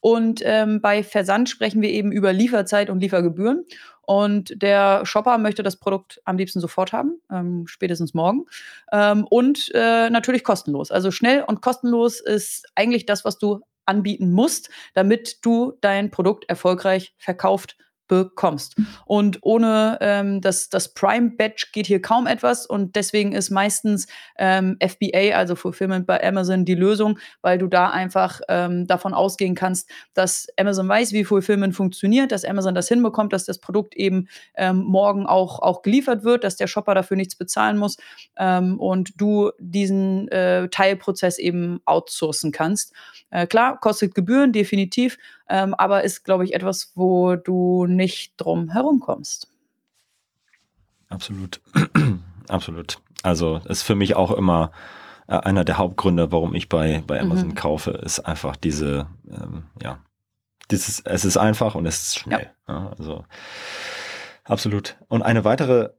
Und 0.00 0.40
ähm, 0.44 0.80
bei 0.80 1.02
Versand 1.02 1.48
sprechen 1.48 1.82
wir 1.82 1.90
eben 1.90 2.12
über 2.12 2.32
Lieferzeit 2.32 2.90
und 2.90 3.00
Liefergebühren. 3.00 3.64
Und 4.02 4.60
der 4.60 5.06
Shopper 5.06 5.38
möchte 5.38 5.62
das 5.62 5.76
Produkt 5.76 6.20
am 6.24 6.36
liebsten 6.36 6.58
sofort 6.58 6.92
haben, 6.92 7.20
ähm, 7.30 7.68
spätestens 7.68 8.12
morgen. 8.12 8.46
Ähm, 8.90 9.24
und 9.24 9.70
äh, 9.72 10.10
natürlich 10.10 10.42
kostenlos. 10.42 10.90
Also 10.90 11.12
schnell 11.12 11.44
und 11.46 11.62
kostenlos 11.62 12.20
ist 12.20 12.66
eigentlich 12.74 13.06
das, 13.06 13.24
was 13.24 13.38
du 13.38 13.60
anbieten 13.86 14.32
musst, 14.32 14.70
damit 14.94 15.44
du 15.44 15.74
dein 15.80 16.10
Produkt 16.10 16.48
erfolgreich 16.48 17.14
verkauft 17.18 17.76
bekommst. 18.10 18.76
Und 19.06 19.38
ohne 19.42 19.96
ähm, 20.00 20.40
das, 20.40 20.68
das 20.68 20.92
Prime-Badge 20.92 21.68
geht 21.72 21.86
hier 21.86 22.02
kaum 22.02 22.26
etwas 22.26 22.66
und 22.66 22.96
deswegen 22.96 23.32
ist 23.32 23.50
meistens 23.50 24.08
ähm, 24.36 24.76
FBA, 24.84 25.36
also 25.36 25.54
Fulfillment 25.54 26.06
bei 26.06 26.22
Amazon, 26.22 26.64
die 26.64 26.74
Lösung, 26.74 27.18
weil 27.40 27.56
du 27.56 27.68
da 27.68 27.88
einfach 27.90 28.40
ähm, 28.48 28.86
davon 28.88 29.14
ausgehen 29.14 29.54
kannst, 29.54 29.88
dass 30.12 30.48
Amazon 30.58 30.88
weiß, 30.88 31.12
wie 31.12 31.24
Fulfillment 31.24 31.74
funktioniert, 31.74 32.32
dass 32.32 32.44
Amazon 32.44 32.74
das 32.74 32.88
hinbekommt, 32.88 33.32
dass 33.32 33.44
das 33.44 33.58
Produkt 33.58 33.94
eben 33.94 34.28
ähm, 34.56 34.78
morgen 34.78 35.24
auch, 35.26 35.60
auch 35.60 35.82
geliefert 35.82 36.24
wird, 36.24 36.42
dass 36.42 36.56
der 36.56 36.66
Shopper 36.66 36.96
dafür 36.96 37.16
nichts 37.16 37.36
bezahlen 37.36 37.78
muss 37.78 37.96
ähm, 38.36 38.80
und 38.80 39.12
du 39.20 39.52
diesen 39.60 40.26
äh, 40.28 40.68
Teilprozess 40.68 41.38
eben 41.38 41.80
outsourcen 41.84 42.50
kannst. 42.50 42.92
Äh, 43.30 43.46
klar, 43.46 43.78
kostet 43.78 44.16
Gebühren, 44.16 44.52
definitiv, 44.52 45.16
ähm, 45.50 45.74
aber 45.74 46.04
ist, 46.04 46.24
glaube 46.24 46.44
ich, 46.44 46.54
etwas, 46.54 46.92
wo 46.94 47.36
du 47.36 47.86
nicht 47.86 48.34
drum 48.36 48.70
herumkommst. 48.70 49.48
Absolut. 51.08 51.60
Absolut. 52.48 52.98
Also 53.22 53.60
ist 53.68 53.82
für 53.82 53.96
mich 53.96 54.14
auch 54.14 54.30
immer 54.30 54.70
äh, 55.26 55.36
einer 55.36 55.64
der 55.64 55.76
Hauptgründe, 55.76 56.32
warum 56.32 56.54
ich 56.54 56.68
bei, 56.68 57.02
bei 57.06 57.20
Amazon 57.20 57.48
mhm. 57.48 57.54
kaufe, 57.54 57.90
ist 57.90 58.20
einfach 58.20 58.56
diese, 58.56 59.06
ähm, 59.28 59.64
ja, 59.82 59.98
dieses, 60.70 61.00
es 61.00 61.24
ist 61.24 61.36
einfach 61.36 61.74
und 61.74 61.84
es 61.84 62.02
ist 62.02 62.18
schnell. 62.20 62.50
Ja. 62.68 62.74
Ja, 62.74 62.92
also 62.96 63.24
absolut. 64.44 64.96
Und 65.08 65.22
eine 65.22 65.44
weitere 65.44 65.90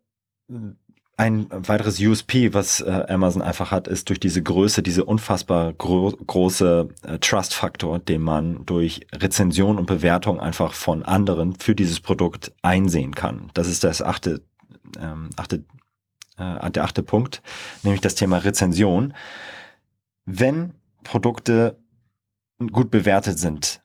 ein 1.21 1.45
weiteres 1.51 1.99
USP, 1.99 2.55
was 2.55 2.81
äh, 2.81 3.05
Amazon 3.07 3.43
einfach 3.43 3.69
hat, 3.69 3.87
ist 3.87 4.09
durch 4.09 4.19
diese 4.19 4.41
Größe, 4.41 4.81
diese 4.81 5.05
unfassbar 5.05 5.71
gro 5.73 6.09
große 6.09 6.89
äh, 7.03 7.19
Trust-Faktor, 7.19 7.99
den 7.99 8.23
man 8.23 8.65
durch 8.65 9.05
Rezension 9.13 9.77
und 9.77 9.85
Bewertung 9.85 10.39
einfach 10.39 10.73
von 10.73 11.03
anderen 11.03 11.53
für 11.53 11.75
dieses 11.75 11.99
Produkt 11.99 12.53
einsehen 12.63 13.13
kann. 13.13 13.51
Das 13.53 13.67
ist 13.67 13.83
das 13.83 14.01
achte, 14.01 14.41
ähm, 14.99 15.29
achte, 15.35 15.63
äh, 16.39 16.71
der 16.71 16.85
achte 16.85 17.03
Punkt, 17.03 17.43
nämlich 17.83 18.01
das 18.01 18.15
Thema 18.15 18.37
Rezension. 18.37 19.13
Wenn 20.25 20.73
Produkte 21.03 21.77
gut 22.71 22.89
bewertet 22.89 23.37
sind 23.37 23.83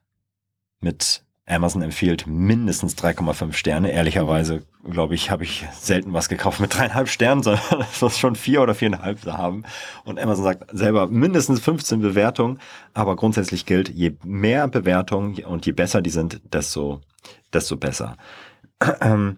mit 0.80 1.22
Amazon 1.48 1.82
empfiehlt 1.82 2.26
mindestens 2.26 2.96
3,5 2.96 3.52
Sterne. 3.52 3.92
Ehrlicherweise, 3.92 4.64
glaube 4.84 5.14
ich, 5.14 5.30
habe 5.30 5.44
ich 5.44 5.64
selten 5.72 6.12
was 6.12 6.28
gekauft 6.28 6.58
mit 6.58 6.76
dreieinhalb 6.76 7.08
Sternen, 7.08 7.42
sondern 7.44 7.62
das 7.78 8.00
muss 8.00 8.18
schon 8.18 8.34
vier 8.34 8.62
oder 8.62 8.74
viereinhalb 8.74 9.24
haben. 9.26 9.62
Und 10.04 10.18
Amazon 10.18 10.44
sagt 10.44 10.76
selber 10.76 11.06
mindestens 11.06 11.60
15 11.60 12.00
Bewertungen. 12.00 12.58
Aber 12.94 13.14
grundsätzlich 13.14 13.64
gilt, 13.64 13.88
je 13.88 14.16
mehr 14.24 14.66
Bewertungen 14.66 15.36
und 15.44 15.66
je 15.66 15.72
besser 15.72 16.02
die 16.02 16.10
sind, 16.10 16.40
desto, 16.52 17.00
desto 17.52 17.76
besser. 17.76 18.16
Weil 18.80 19.36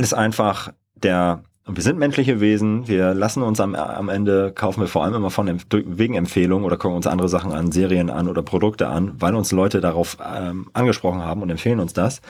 es 0.00 0.14
einfach 0.14 0.72
der 0.96 1.44
wir 1.66 1.82
sind 1.82 1.98
menschliche 1.98 2.40
Wesen, 2.40 2.88
wir 2.88 3.14
lassen 3.14 3.42
uns 3.42 3.58
am, 3.58 3.74
am 3.74 4.10
Ende, 4.10 4.52
kaufen 4.54 4.82
wir 4.82 4.88
vor 4.88 5.02
allem 5.02 5.14
immer 5.14 5.30
von 5.30 5.60
wegen 5.70 6.14
Empfehlungen 6.14 6.64
oder 6.64 6.76
gucken 6.76 6.96
uns 6.96 7.06
andere 7.06 7.28
Sachen 7.28 7.52
an, 7.52 7.72
Serien 7.72 8.10
an 8.10 8.28
oder 8.28 8.42
Produkte 8.42 8.88
an, 8.88 9.14
weil 9.18 9.34
uns 9.34 9.50
Leute 9.50 9.80
darauf 9.80 10.18
ähm, 10.22 10.68
angesprochen 10.74 11.22
haben 11.22 11.40
und 11.40 11.48
empfehlen 11.48 11.80
uns 11.80 11.94
das. 11.94 12.20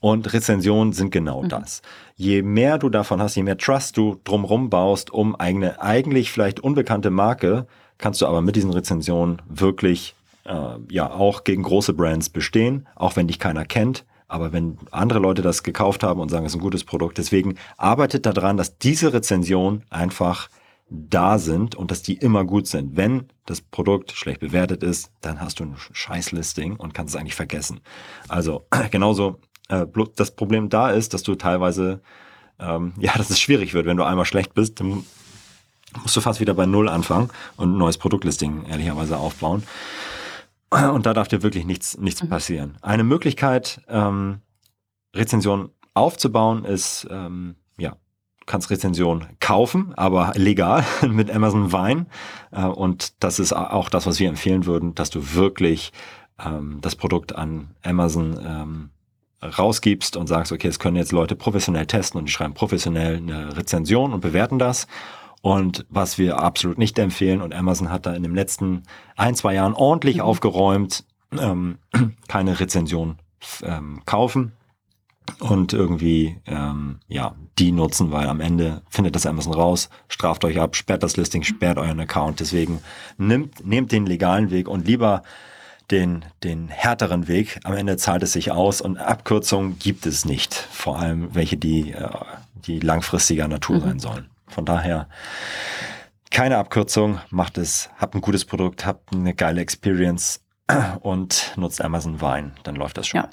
Und 0.00 0.32
Rezensionen 0.32 0.92
sind 0.92 1.10
genau 1.10 1.42
mhm. 1.42 1.48
das. 1.48 1.82
Je 2.16 2.42
mehr 2.42 2.78
du 2.78 2.90
davon 2.90 3.22
hast, 3.22 3.36
je 3.36 3.42
mehr 3.42 3.56
Trust 3.56 3.96
du 3.96 4.20
drumrum 4.24 4.68
baust, 4.68 5.10
um 5.12 5.34
eigene, 5.34 5.80
eigentlich 5.80 6.30
vielleicht 6.30 6.60
unbekannte 6.60 7.10
Marke, 7.10 7.66
kannst 7.96 8.20
du 8.20 8.26
aber 8.26 8.42
mit 8.42 8.54
diesen 8.54 8.70
Rezensionen 8.70 9.40
wirklich 9.48 10.14
äh, 10.44 10.54
ja 10.90 11.10
auch 11.10 11.42
gegen 11.44 11.62
große 11.62 11.94
Brands 11.94 12.28
bestehen, 12.28 12.86
auch 12.96 13.16
wenn 13.16 13.28
dich 13.28 13.38
keiner 13.38 13.64
kennt, 13.64 14.04
Aber 14.28 14.52
wenn 14.52 14.78
andere 14.90 15.18
Leute 15.18 15.42
das 15.42 15.62
gekauft 15.62 16.02
haben 16.02 16.20
und 16.20 16.28
sagen, 16.28 16.44
es 16.44 16.52
ist 16.52 16.58
ein 16.58 16.62
gutes 16.62 16.84
Produkt, 16.84 17.18
deswegen 17.18 17.56
arbeitet 17.76 18.26
daran, 18.26 18.56
dass 18.56 18.78
diese 18.78 19.12
Rezensionen 19.12 19.84
einfach 19.90 20.48
da 20.90 21.38
sind 21.38 21.74
und 21.74 21.90
dass 21.90 22.02
die 22.02 22.14
immer 22.14 22.44
gut 22.44 22.66
sind. 22.66 22.96
Wenn 22.96 23.28
das 23.46 23.60
Produkt 23.60 24.12
schlecht 24.12 24.40
bewertet 24.40 24.82
ist, 24.82 25.10
dann 25.20 25.40
hast 25.40 25.60
du 25.60 25.64
ein 25.64 25.76
Scheißlisting 25.92 26.76
und 26.76 26.94
kannst 26.94 27.14
es 27.14 27.20
eigentlich 27.20 27.34
vergessen. 27.34 27.80
Also 28.28 28.66
genauso 28.90 29.38
äh, 29.68 29.86
das 30.16 30.30
Problem 30.30 30.68
da 30.68 30.90
ist, 30.90 31.14
dass 31.14 31.22
du 31.22 31.34
teilweise 31.34 32.00
ähm, 32.58 32.92
ja, 32.98 33.12
dass 33.16 33.30
es 33.30 33.40
schwierig 33.40 33.74
wird, 33.74 33.86
wenn 33.86 33.96
du 33.96 34.04
einmal 34.04 34.24
schlecht 34.24 34.54
bist, 34.54 34.80
dann 34.80 35.04
musst 36.02 36.16
du 36.16 36.20
fast 36.20 36.40
wieder 36.40 36.54
bei 36.54 36.66
Null 36.66 36.88
anfangen 36.88 37.30
und 37.56 37.74
ein 37.74 37.78
neues 37.78 37.98
Produktlisting 37.98 38.66
ehrlicherweise 38.66 39.16
aufbauen. 39.16 39.62
Und 40.70 41.06
da 41.06 41.14
darf 41.14 41.28
dir 41.28 41.42
wirklich 41.42 41.64
nichts, 41.64 41.96
nichts 41.98 42.22
mhm. 42.22 42.28
passieren. 42.28 42.78
Eine 42.82 43.04
Möglichkeit, 43.04 43.80
ähm, 43.88 44.40
Rezension 45.14 45.70
aufzubauen, 45.94 46.64
ist, 46.64 47.06
ähm, 47.10 47.56
ja, 47.78 47.96
kannst 48.46 48.70
Rezension 48.70 49.26
kaufen, 49.40 49.94
aber 49.96 50.32
legal 50.36 50.84
mit 51.08 51.30
Amazon 51.30 51.72
Wein. 51.72 52.06
Äh, 52.52 52.64
und 52.64 53.22
das 53.22 53.38
ist 53.38 53.52
auch 53.54 53.88
das, 53.88 54.06
was 54.06 54.20
wir 54.20 54.28
empfehlen 54.28 54.66
würden, 54.66 54.94
dass 54.94 55.10
du 55.10 55.34
wirklich 55.34 55.92
ähm, 56.44 56.78
das 56.80 56.96
Produkt 56.96 57.34
an 57.34 57.74
Amazon 57.82 58.38
ähm, 58.44 58.90
rausgibst 59.42 60.16
und 60.16 60.26
sagst, 60.26 60.52
okay, 60.52 60.68
es 60.68 60.78
können 60.78 60.96
jetzt 60.96 61.12
Leute 61.12 61.36
professionell 61.36 61.86
testen 61.86 62.18
und 62.18 62.26
die 62.26 62.32
schreiben 62.32 62.54
professionell 62.54 63.16
eine 63.16 63.56
Rezension 63.56 64.12
und 64.12 64.20
bewerten 64.20 64.58
das. 64.58 64.86
Und 65.40 65.86
was 65.88 66.18
wir 66.18 66.40
absolut 66.40 66.78
nicht 66.78 66.98
empfehlen, 66.98 67.40
und 67.40 67.54
Amazon 67.54 67.90
hat 67.90 68.06
da 68.06 68.14
in 68.14 68.22
den 68.22 68.34
letzten 68.34 68.82
ein, 69.16 69.34
zwei 69.34 69.54
Jahren 69.54 69.74
ordentlich 69.74 70.16
mhm. 70.16 70.22
aufgeräumt, 70.22 71.04
ähm, 71.38 71.78
keine 72.28 72.58
Rezension 72.58 73.18
ähm, 73.62 74.02
kaufen 74.04 74.52
und 75.40 75.72
irgendwie 75.72 76.40
ähm, 76.46 77.00
ja 77.06 77.34
die 77.58 77.72
nutzen, 77.72 78.10
weil 78.12 78.28
am 78.28 78.40
Ende 78.40 78.82
findet 78.88 79.14
das 79.14 79.26
Amazon 79.26 79.52
raus, 79.52 79.90
straft 80.08 80.44
euch 80.44 80.60
ab, 80.60 80.76
sperrt 80.76 81.02
das 81.02 81.16
Listing, 81.16 81.42
sperrt 81.42 81.78
euren 81.78 82.00
Account. 82.00 82.40
Deswegen 82.40 82.80
nimmt, 83.16 83.66
nehmt 83.66 83.92
den 83.92 84.06
legalen 84.06 84.50
Weg 84.50 84.68
und 84.68 84.86
lieber 84.86 85.22
den, 85.90 86.24
den 86.44 86.68
härteren 86.68 87.28
Weg. 87.28 87.60
Am 87.64 87.74
Ende 87.74 87.96
zahlt 87.96 88.22
es 88.22 88.32
sich 88.32 88.52
aus 88.52 88.80
und 88.80 88.98
Abkürzungen 88.98 89.78
gibt 89.78 90.06
es 90.06 90.24
nicht. 90.24 90.54
Vor 90.54 90.98
allem 90.98 91.34
welche, 91.34 91.56
die, 91.56 91.92
äh, 91.92 92.08
die 92.66 92.80
langfristiger 92.80 93.48
Natur 93.48 93.76
mhm. 93.76 93.80
sein 93.80 93.98
sollen. 93.98 94.30
Von 94.48 94.64
daher 94.64 95.08
keine 96.30 96.58
Abkürzung, 96.58 97.20
macht 97.30 97.58
es, 97.58 97.90
habt 97.98 98.14
ein 98.14 98.20
gutes 98.20 98.44
Produkt, 98.44 98.86
habt 98.86 99.14
eine 99.14 99.34
geile 99.34 99.60
Experience 99.60 100.44
und 101.00 101.52
nutzt 101.56 101.82
Amazon 101.82 102.20
Wein, 102.20 102.52
dann 102.64 102.76
läuft 102.76 102.98
das 102.98 103.08
schon. 103.08 103.20
Ja. 103.20 103.30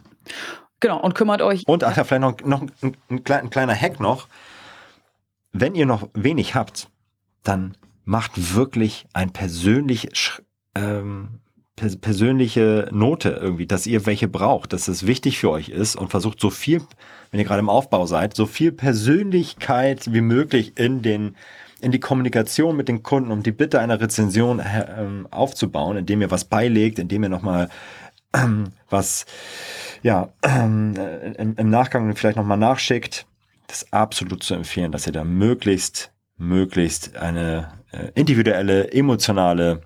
Genau, 0.80 1.00
und 1.00 1.16
kümmert 1.16 1.42
euch. 1.42 1.64
Und 1.68 1.84
ach 1.84 1.96
ja, 1.98 2.04
vielleicht 2.04 2.22
noch, 2.22 2.42
noch 2.42 2.62
ein, 2.62 2.72
ein, 3.10 3.24
ein 3.26 3.50
kleiner 3.50 3.76
Hack 3.76 4.00
noch. 4.00 4.28
Wenn 5.52 5.74
ihr 5.74 5.86
noch 5.86 6.10
wenig 6.14 6.54
habt, 6.54 6.90
dann 7.44 7.78
macht 8.04 8.56
wirklich 8.56 9.08
ein 9.14 9.32
persönlich 9.32 10.10
ähm, 10.76 11.40
persönliche 11.76 12.88
Note 12.92 13.30
irgendwie, 13.30 13.68
dass 13.68 13.86
ihr 13.86 14.06
welche 14.06 14.28
braucht, 14.28 14.72
dass 14.72 14.88
es 14.88 15.06
wichtig 15.06 15.38
für 15.40 15.50
euch 15.50 15.70
ist 15.70 15.96
und 15.96 16.10
versucht 16.10 16.40
so 16.40 16.50
viel, 16.50 16.82
wenn 17.32 17.40
ihr 17.40 17.46
gerade 17.46 17.60
im 17.60 17.70
Aufbau 17.70 18.06
seid, 18.06 18.36
so 18.36 18.46
viel 18.46 18.72
Persönlichkeit 18.72 20.14
wie 20.14 20.22
möglich 20.22 20.78
in 20.78 21.02
den 21.02 21.36
in 21.82 21.92
die 21.92 22.00
Kommunikation 22.00 22.78
mit 22.78 22.88
den 22.88 23.04
Kunden, 23.04 23.32
um 23.32 23.44
die 23.44 23.52
Bitte 23.52 23.82
einer 23.82 24.00
Rezension 24.00 24.60
äh, 24.60 24.86
aufzubauen, 25.30 25.98
indem 25.98 26.22
ihr 26.22 26.32
was 26.32 26.46
beilegt, 26.46 26.98
indem 26.98 27.24
ihr 27.24 27.30
nochmal 27.30 27.70
ähm, 28.34 28.72
was 28.90 29.26
ja 30.02 30.30
ähm, 30.44 30.96
im, 31.38 31.56
im 31.58 31.70
Nachgang 31.70 32.16
vielleicht 32.16 32.38
nochmal 32.38 32.58
nachschickt. 32.58 33.28
Das 33.68 33.84
ist 33.84 33.94
absolut 33.94 34.44
zu 34.44 34.54
empfehlen, 34.54 34.92
dass 34.92 35.06
ihr 35.06 35.14
da 35.14 35.24
möglichst, 35.24 36.12
möglichst 36.38 37.18
eine 37.18 37.74
äh, 37.92 38.12
individuelle, 38.16 38.92
emotionale 38.92 39.82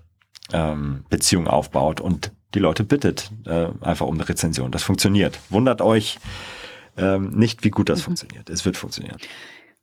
ähm, 0.52 1.04
Beziehung 1.08 1.46
aufbaut 1.46 2.00
und 2.00 2.32
die 2.54 2.58
Leute 2.58 2.84
bittet 2.84 3.30
äh, 3.46 3.68
einfach 3.80 4.06
um 4.06 4.14
eine 4.14 4.28
Rezension. 4.28 4.70
Das 4.70 4.82
funktioniert. 4.82 5.38
Wundert 5.50 5.80
euch 5.82 6.18
ähm, 6.96 7.30
nicht, 7.30 7.64
wie 7.64 7.70
gut 7.70 7.88
das 7.88 8.00
mhm. 8.00 8.04
funktioniert. 8.04 8.50
Es 8.50 8.64
wird 8.64 8.76
funktionieren. 8.76 9.18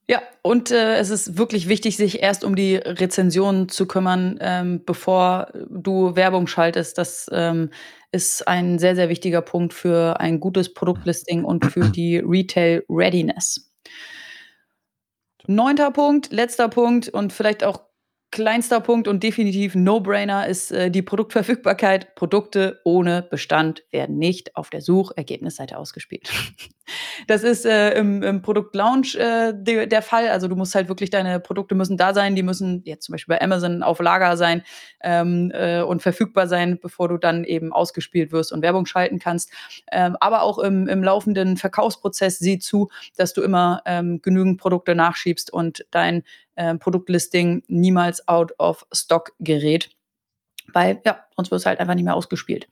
Ja, 0.10 0.22
und 0.42 0.72
äh, 0.72 0.96
es 0.96 1.10
ist 1.10 1.38
wirklich 1.38 1.68
wichtig, 1.68 1.98
sich 1.98 2.22
erst 2.24 2.46
um 2.46 2.56
die 2.56 2.78
Rezension 2.78 3.68
zu 3.68 3.88
kümmern, 3.88 4.38
ähm, 4.40 4.82
bevor 4.86 5.52
du 5.70 6.16
Werbung 6.16 6.48
schaltest. 6.48 6.98
Das 6.98 7.30
ähm, 7.34 7.72
ist 8.14 8.48
ein 8.48 8.80
sehr, 8.80 8.96
sehr 8.96 9.10
wichtiger 9.10 9.42
Punkt 9.42 9.74
für 9.74 10.20
ein 10.22 10.40
gutes 10.40 10.74
Produktlisting 10.74 11.44
und 11.44 11.66
für 11.66 11.90
die 11.90 12.20
Retail 12.20 12.86
Readiness. 12.90 13.70
Neunter 15.46 15.92
Punkt, 15.92 16.32
letzter 16.32 16.70
Punkt 16.70 17.10
und 17.10 17.34
vielleicht 17.34 17.64
auch 17.66 17.87
Kleinster 18.30 18.82
Punkt 18.82 19.08
und 19.08 19.24
definitiv 19.24 19.74
No-Brainer 19.74 20.48
ist 20.48 20.72
äh, 20.74 20.92
die 20.92 21.02
Produktverfügbarkeit. 21.02 22.14
Produkte 22.16 22.82
ohne 22.84 23.22
Bestand 23.22 23.84
werden 23.92 24.18
nicht 24.18 24.56
auf 24.58 24.70
der 24.70 24.82
Suchergebnisseite 24.82 25.78
ausgespielt. 25.78 26.30
das 27.28 27.44
ist 27.44 27.66
äh, 27.66 27.92
im, 27.92 28.22
im 28.24 28.42
Produktlaunch 28.42 29.16
äh, 29.16 29.54
de, 29.56 29.88
der 29.88 30.02
Fall. 30.02 30.28
Also 30.28 30.50
du 30.50 30.58
musst 30.58 30.76
halt 30.76 30.90
wirklich, 30.90 31.10
deine 31.10 31.40
Produkte 31.40 31.74
müssen 31.74 31.96
da 31.96 32.14
sein. 32.14 32.36
Die 32.36 32.44
müssen 32.44 32.82
jetzt 32.84 33.06
zum 33.06 33.14
Beispiel 33.14 33.36
bei 33.36 33.42
Amazon 33.42 33.82
auf 33.82 34.02
Lager 34.02 34.36
sein 34.36 34.62
ähm, 35.02 35.50
äh, 35.54 35.82
und 35.82 36.02
verfügbar 36.02 36.48
sein, 36.48 36.80
bevor 36.82 37.08
du 37.08 37.18
dann 37.18 37.46
eben 37.46 37.72
ausgespielt 37.72 38.34
wirst 38.34 38.52
und 38.52 38.62
Werbung 38.62 38.86
schalten 38.86 39.20
kannst. 39.20 39.52
Ähm, 39.90 40.18
aber 40.20 40.42
auch 40.42 40.60
im, 40.60 40.90
im 40.90 41.02
laufenden 41.02 41.56
Verkaufsprozess 41.56 42.40
sieh 42.40 42.60
zu, 42.60 42.90
dass 43.16 43.34
du 43.34 43.42
immer 43.42 43.82
ähm, 43.86 44.22
genügend 44.22 44.60
Produkte 44.60 44.96
nachschiebst 44.96 45.52
und 45.52 45.86
dein 45.92 46.24
äh, 46.58 46.76
Produktlisting 46.76 47.64
niemals 47.68 48.28
out 48.28 48.54
of 48.60 48.86
stock 48.92 49.34
gerät. 49.40 49.90
Weil, 50.74 51.02
ja, 51.06 51.24
sonst 51.36 51.52
wird 51.52 51.60
es 51.60 51.66
halt 51.66 51.80
einfach 51.80 51.96
nicht 51.96 52.04
mehr 52.04 52.16
ausgespielt. 52.16 52.68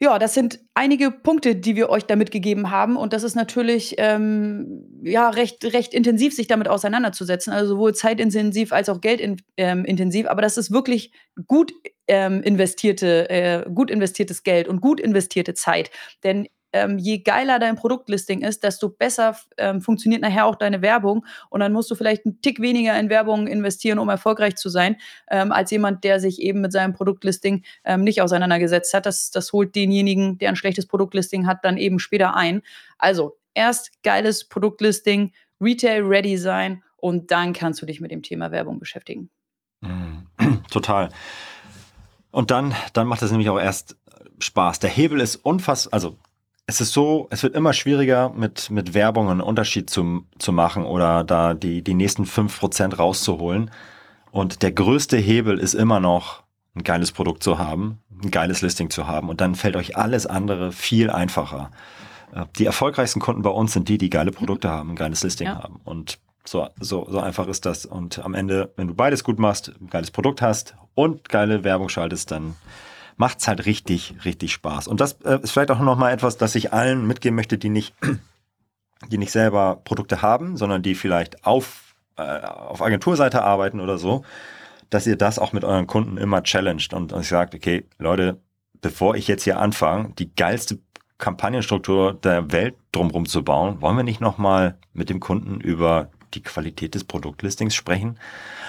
Ja, 0.00 0.18
das 0.18 0.34
sind 0.34 0.60
einige 0.74 1.10
Punkte, 1.10 1.54
die 1.54 1.76
wir 1.76 1.88
euch 1.88 2.04
damit 2.04 2.30
gegeben 2.30 2.70
haben. 2.70 2.96
Und 2.96 3.12
das 3.12 3.22
ist 3.22 3.36
natürlich 3.36 3.94
ähm, 3.98 5.00
ja, 5.02 5.30
recht, 5.30 5.64
recht 5.64 5.94
intensiv, 5.94 6.34
sich 6.34 6.48
damit 6.48 6.68
auseinanderzusetzen. 6.68 7.52
Also 7.52 7.74
sowohl 7.74 7.94
zeitintensiv 7.94 8.72
als 8.72 8.88
auch 8.88 9.00
geldintensiv. 9.00 10.24
Ähm, 10.26 10.28
Aber 10.28 10.42
das 10.42 10.58
ist 10.58 10.72
wirklich 10.72 11.12
gut 11.46 11.72
ähm, 12.08 12.42
investierte, 12.42 13.30
äh, 13.30 13.64
gut 13.72 13.90
investiertes 13.90 14.42
Geld 14.42 14.68
und 14.68 14.80
gut 14.80 15.00
investierte 15.00 15.54
Zeit. 15.54 15.90
Denn 16.24 16.48
ähm, 16.74 16.98
je 16.98 17.18
geiler 17.18 17.60
dein 17.60 17.76
Produktlisting 17.76 18.42
ist, 18.42 18.64
desto 18.64 18.88
besser 18.88 19.36
ähm, 19.58 19.80
funktioniert 19.80 20.20
nachher 20.22 20.44
auch 20.44 20.56
deine 20.56 20.82
Werbung. 20.82 21.24
Und 21.48 21.60
dann 21.60 21.72
musst 21.72 21.88
du 21.88 21.94
vielleicht 21.94 22.26
einen 22.26 22.42
Tick 22.42 22.60
weniger 22.60 22.98
in 22.98 23.08
Werbung 23.08 23.46
investieren, 23.46 24.00
um 24.00 24.08
erfolgreich 24.08 24.56
zu 24.56 24.68
sein, 24.68 24.96
ähm, 25.30 25.52
als 25.52 25.70
jemand, 25.70 26.02
der 26.02 26.18
sich 26.18 26.42
eben 26.42 26.60
mit 26.60 26.72
seinem 26.72 26.92
Produktlisting 26.92 27.62
ähm, 27.84 28.02
nicht 28.02 28.20
auseinandergesetzt 28.20 28.92
hat. 28.92 29.06
Das, 29.06 29.30
das 29.30 29.52
holt 29.52 29.76
denjenigen, 29.76 30.36
der 30.38 30.48
ein 30.48 30.56
schlechtes 30.56 30.86
Produktlisting 30.86 31.46
hat, 31.46 31.64
dann 31.64 31.76
eben 31.76 32.00
später 32.00 32.34
ein. 32.34 32.60
Also 32.98 33.38
erst 33.54 34.02
geiles 34.02 34.48
Produktlisting, 34.48 35.32
Retail-ready 35.60 36.36
sein 36.36 36.82
und 36.96 37.30
dann 37.30 37.52
kannst 37.52 37.80
du 37.82 37.86
dich 37.86 38.00
mit 38.00 38.10
dem 38.10 38.22
Thema 38.22 38.50
Werbung 38.50 38.80
beschäftigen. 38.80 39.30
Mm, 39.80 40.26
total. 40.72 41.10
Und 42.32 42.50
dann, 42.50 42.74
dann 42.94 43.06
macht 43.06 43.22
es 43.22 43.30
nämlich 43.30 43.48
auch 43.48 43.60
erst 43.60 43.96
Spaß. 44.40 44.80
Der 44.80 44.90
Hebel 44.90 45.20
ist 45.20 45.36
unfassbar, 45.36 45.94
also 45.94 46.18
es 46.66 46.80
ist 46.80 46.92
so, 46.92 47.28
es 47.30 47.42
wird 47.42 47.54
immer 47.54 47.72
schwieriger, 47.72 48.30
mit, 48.30 48.70
mit 48.70 48.94
Werbung 48.94 49.28
einen 49.28 49.40
Unterschied 49.40 49.90
zu, 49.90 50.24
zu 50.38 50.52
machen 50.52 50.84
oder 50.84 51.24
da 51.24 51.54
die, 51.54 51.82
die 51.82 51.94
nächsten 51.94 52.24
fünf 52.24 52.58
Prozent 52.58 52.98
rauszuholen. 52.98 53.70
Und 54.30 54.62
der 54.62 54.72
größte 54.72 55.16
Hebel 55.16 55.58
ist 55.58 55.74
immer 55.74 56.00
noch, 56.00 56.42
ein 56.74 56.82
geiles 56.82 57.12
Produkt 57.12 57.42
zu 57.44 57.58
haben, 57.58 58.00
ein 58.22 58.30
geiles 58.30 58.62
Listing 58.62 58.90
zu 58.90 59.06
haben. 59.06 59.28
Und 59.28 59.40
dann 59.40 59.54
fällt 59.54 59.76
euch 59.76 59.96
alles 59.96 60.26
andere 60.26 60.72
viel 60.72 61.10
einfacher. 61.10 61.70
Äh, 62.34 62.46
die 62.58 62.66
erfolgreichsten 62.66 63.20
Kunden 63.20 63.42
bei 63.42 63.50
uns 63.50 63.72
sind 63.72 63.88
die, 63.88 63.98
die 63.98 64.10
geile 64.10 64.32
Produkte 64.32 64.70
haben, 64.70 64.90
ein 64.90 64.96
geiles 64.96 65.22
Listing 65.22 65.46
ja. 65.48 65.62
haben. 65.62 65.80
Und 65.84 66.18
so, 66.44 66.68
so, 66.80 67.06
so 67.08 67.20
einfach 67.20 67.46
ist 67.46 67.64
das. 67.64 67.86
Und 67.86 68.18
am 68.18 68.34
Ende, 68.34 68.72
wenn 68.76 68.88
du 68.88 68.94
beides 68.94 69.22
gut 69.22 69.38
machst, 69.38 69.72
ein 69.80 69.88
geiles 69.88 70.10
Produkt 70.10 70.42
hast 70.42 70.74
und 70.94 71.28
geile 71.28 71.62
Werbung 71.62 71.88
schaltest, 71.88 72.30
dann 72.30 72.56
macht 73.16 73.40
es 73.40 73.48
halt 73.48 73.66
richtig, 73.66 74.14
richtig 74.24 74.52
Spaß. 74.52 74.88
Und 74.88 75.00
das 75.00 75.12
äh, 75.24 75.38
ist 75.42 75.52
vielleicht 75.52 75.70
auch 75.70 75.78
nochmal 75.78 76.12
etwas, 76.12 76.36
das 76.36 76.54
ich 76.54 76.72
allen 76.72 77.06
mitgeben 77.06 77.36
möchte, 77.36 77.58
die 77.58 77.68
nicht, 77.68 77.94
die 79.10 79.18
nicht 79.18 79.32
selber 79.32 79.80
Produkte 79.84 80.22
haben, 80.22 80.56
sondern 80.56 80.82
die 80.82 80.94
vielleicht 80.94 81.44
auf, 81.44 81.94
äh, 82.16 82.22
auf 82.22 82.82
Agenturseite 82.82 83.42
arbeiten 83.42 83.80
oder 83.80 83.98
so, 83.98 84.24
dass 84.90 85.06
ihr 85.06 85.16
das 85.16 85.38
auch 85.38 85.52
mit 85.52 85.64
euren 85.64 85.86
Kunden 85.86 86.16
immer 86.16 86.42
challenged 86.42 86.92
und 86.94 87.12
euch 87.12 87.28
sagt, 87.28 87.54
okay, 87.54 87.84
Leute, 87.98 88.40
bevor 88.80 89.16
ich 89.16 89.28
jetzt 89.28 89.44
hier 89.44 89.58
anfange, 89.58 90.12
die 90.18 90.34
geilste 90.34 90.78
Kampagnenstruktur 91.18 92.14
der 92.14 92.52
Welt 92.52 92.74
drumherum 92.92 93.26
zu 93.26 93.42
bauen, 93.42 93.80
wollen 93.80 93.96
wir 93.96 94.04
nicht 94.04 94.20
nochmal 94.20 94.78
mit 94.92 95.10
dem 95.10 95.20
Kunden 95.20 95.60
über 95.60 96.10
die 96.34 96.42
Qualität 96.42 96.94
des 96.94 97.04
Produktlistings 97.04 97.74
sprechen? 97.74 98.18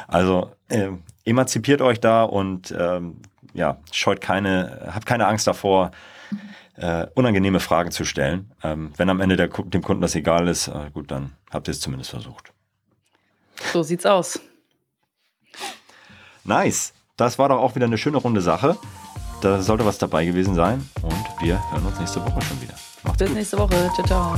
Also 0.07 0.51
äh, 0.69 0.91
emanzipiert 1.25 1.81
euch 1.81 1.99
da 1.99 2.23
und 2.23 2.73
ähm, 2.77 3.17
ja, 3.55 3.77
scheut 3.91 4.21
keine, 4.21 4.91
habt 4.93 5.05
keine 5.05 5.27
Angst 5.27 5.47
davor, 5.47 5.91
äh, 6.75 7.07
unangenehme 7.15 7.59
Fragen 7.59 7.91
zu 7.91 8.05
stellen. 8.05 8.51
Ähm, 8.63 8.91
wenn 8.97 9.09
am 9.09 9.21
Ende 9.21 9.37
der, 9.37 9.47
dem 9.47 9.81
Kunden 9.81 10.01
das 10.01 10.13
egal 10.15 10.47
ist, 10.47 10.67
äh, 10.67 10.91
gut, 10.93 11.09
dann 11.09 11.31
habt 11.51 11.67
ihr 11.67 11.71
es 11.71 11.79
zumindest 11.79 12.11
versucht. 12.11 12.51
So 13.71 13.81
sieht's 13.81 14.05
aus. 14.05 14.39
Nice. 16.43 16.93
Das 17.17 17.39
war 17.39 17.47
doch 17.47 17.59
auch 17.59 17.75
wieder 17.75 17.85
eine 17.85 17.97
schöne 17.97 18.17
runde 18.17 18.41
Sache. 18.41 18.77
Da 19.41 19.61
sollte 19.61 19.85
was 19.85 19.97
dabei 19.97 20.25
gewesen 20.25 20.53
sein. 20.53 20.89
Und 21.01 21.25
wir 21.39 21.59
hören 21.71 21.85
uns 21.85 21.97
nächste 21.97 22.21
Woche 22.21 22.41
schon 22.41 22.61
wieder. 22.61 22.73
Macht's 23.03 23.19
Bis 23.19 23.27
gut. 23.29 23.37
nächste 23.37 23.57
Woche. 23.57 23.89
Ciao, 23.95 24.05
ciao. 24.05 24.35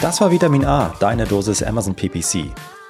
Das 0.00 0.20
war 0.20 0.30
Vitamin 0.30 0.64
A, 0.64 0.94
deine 1.00 1.26
Dosis 1.26 1.62
Amazon 1.62 1.94
PPC. 1.94 2.46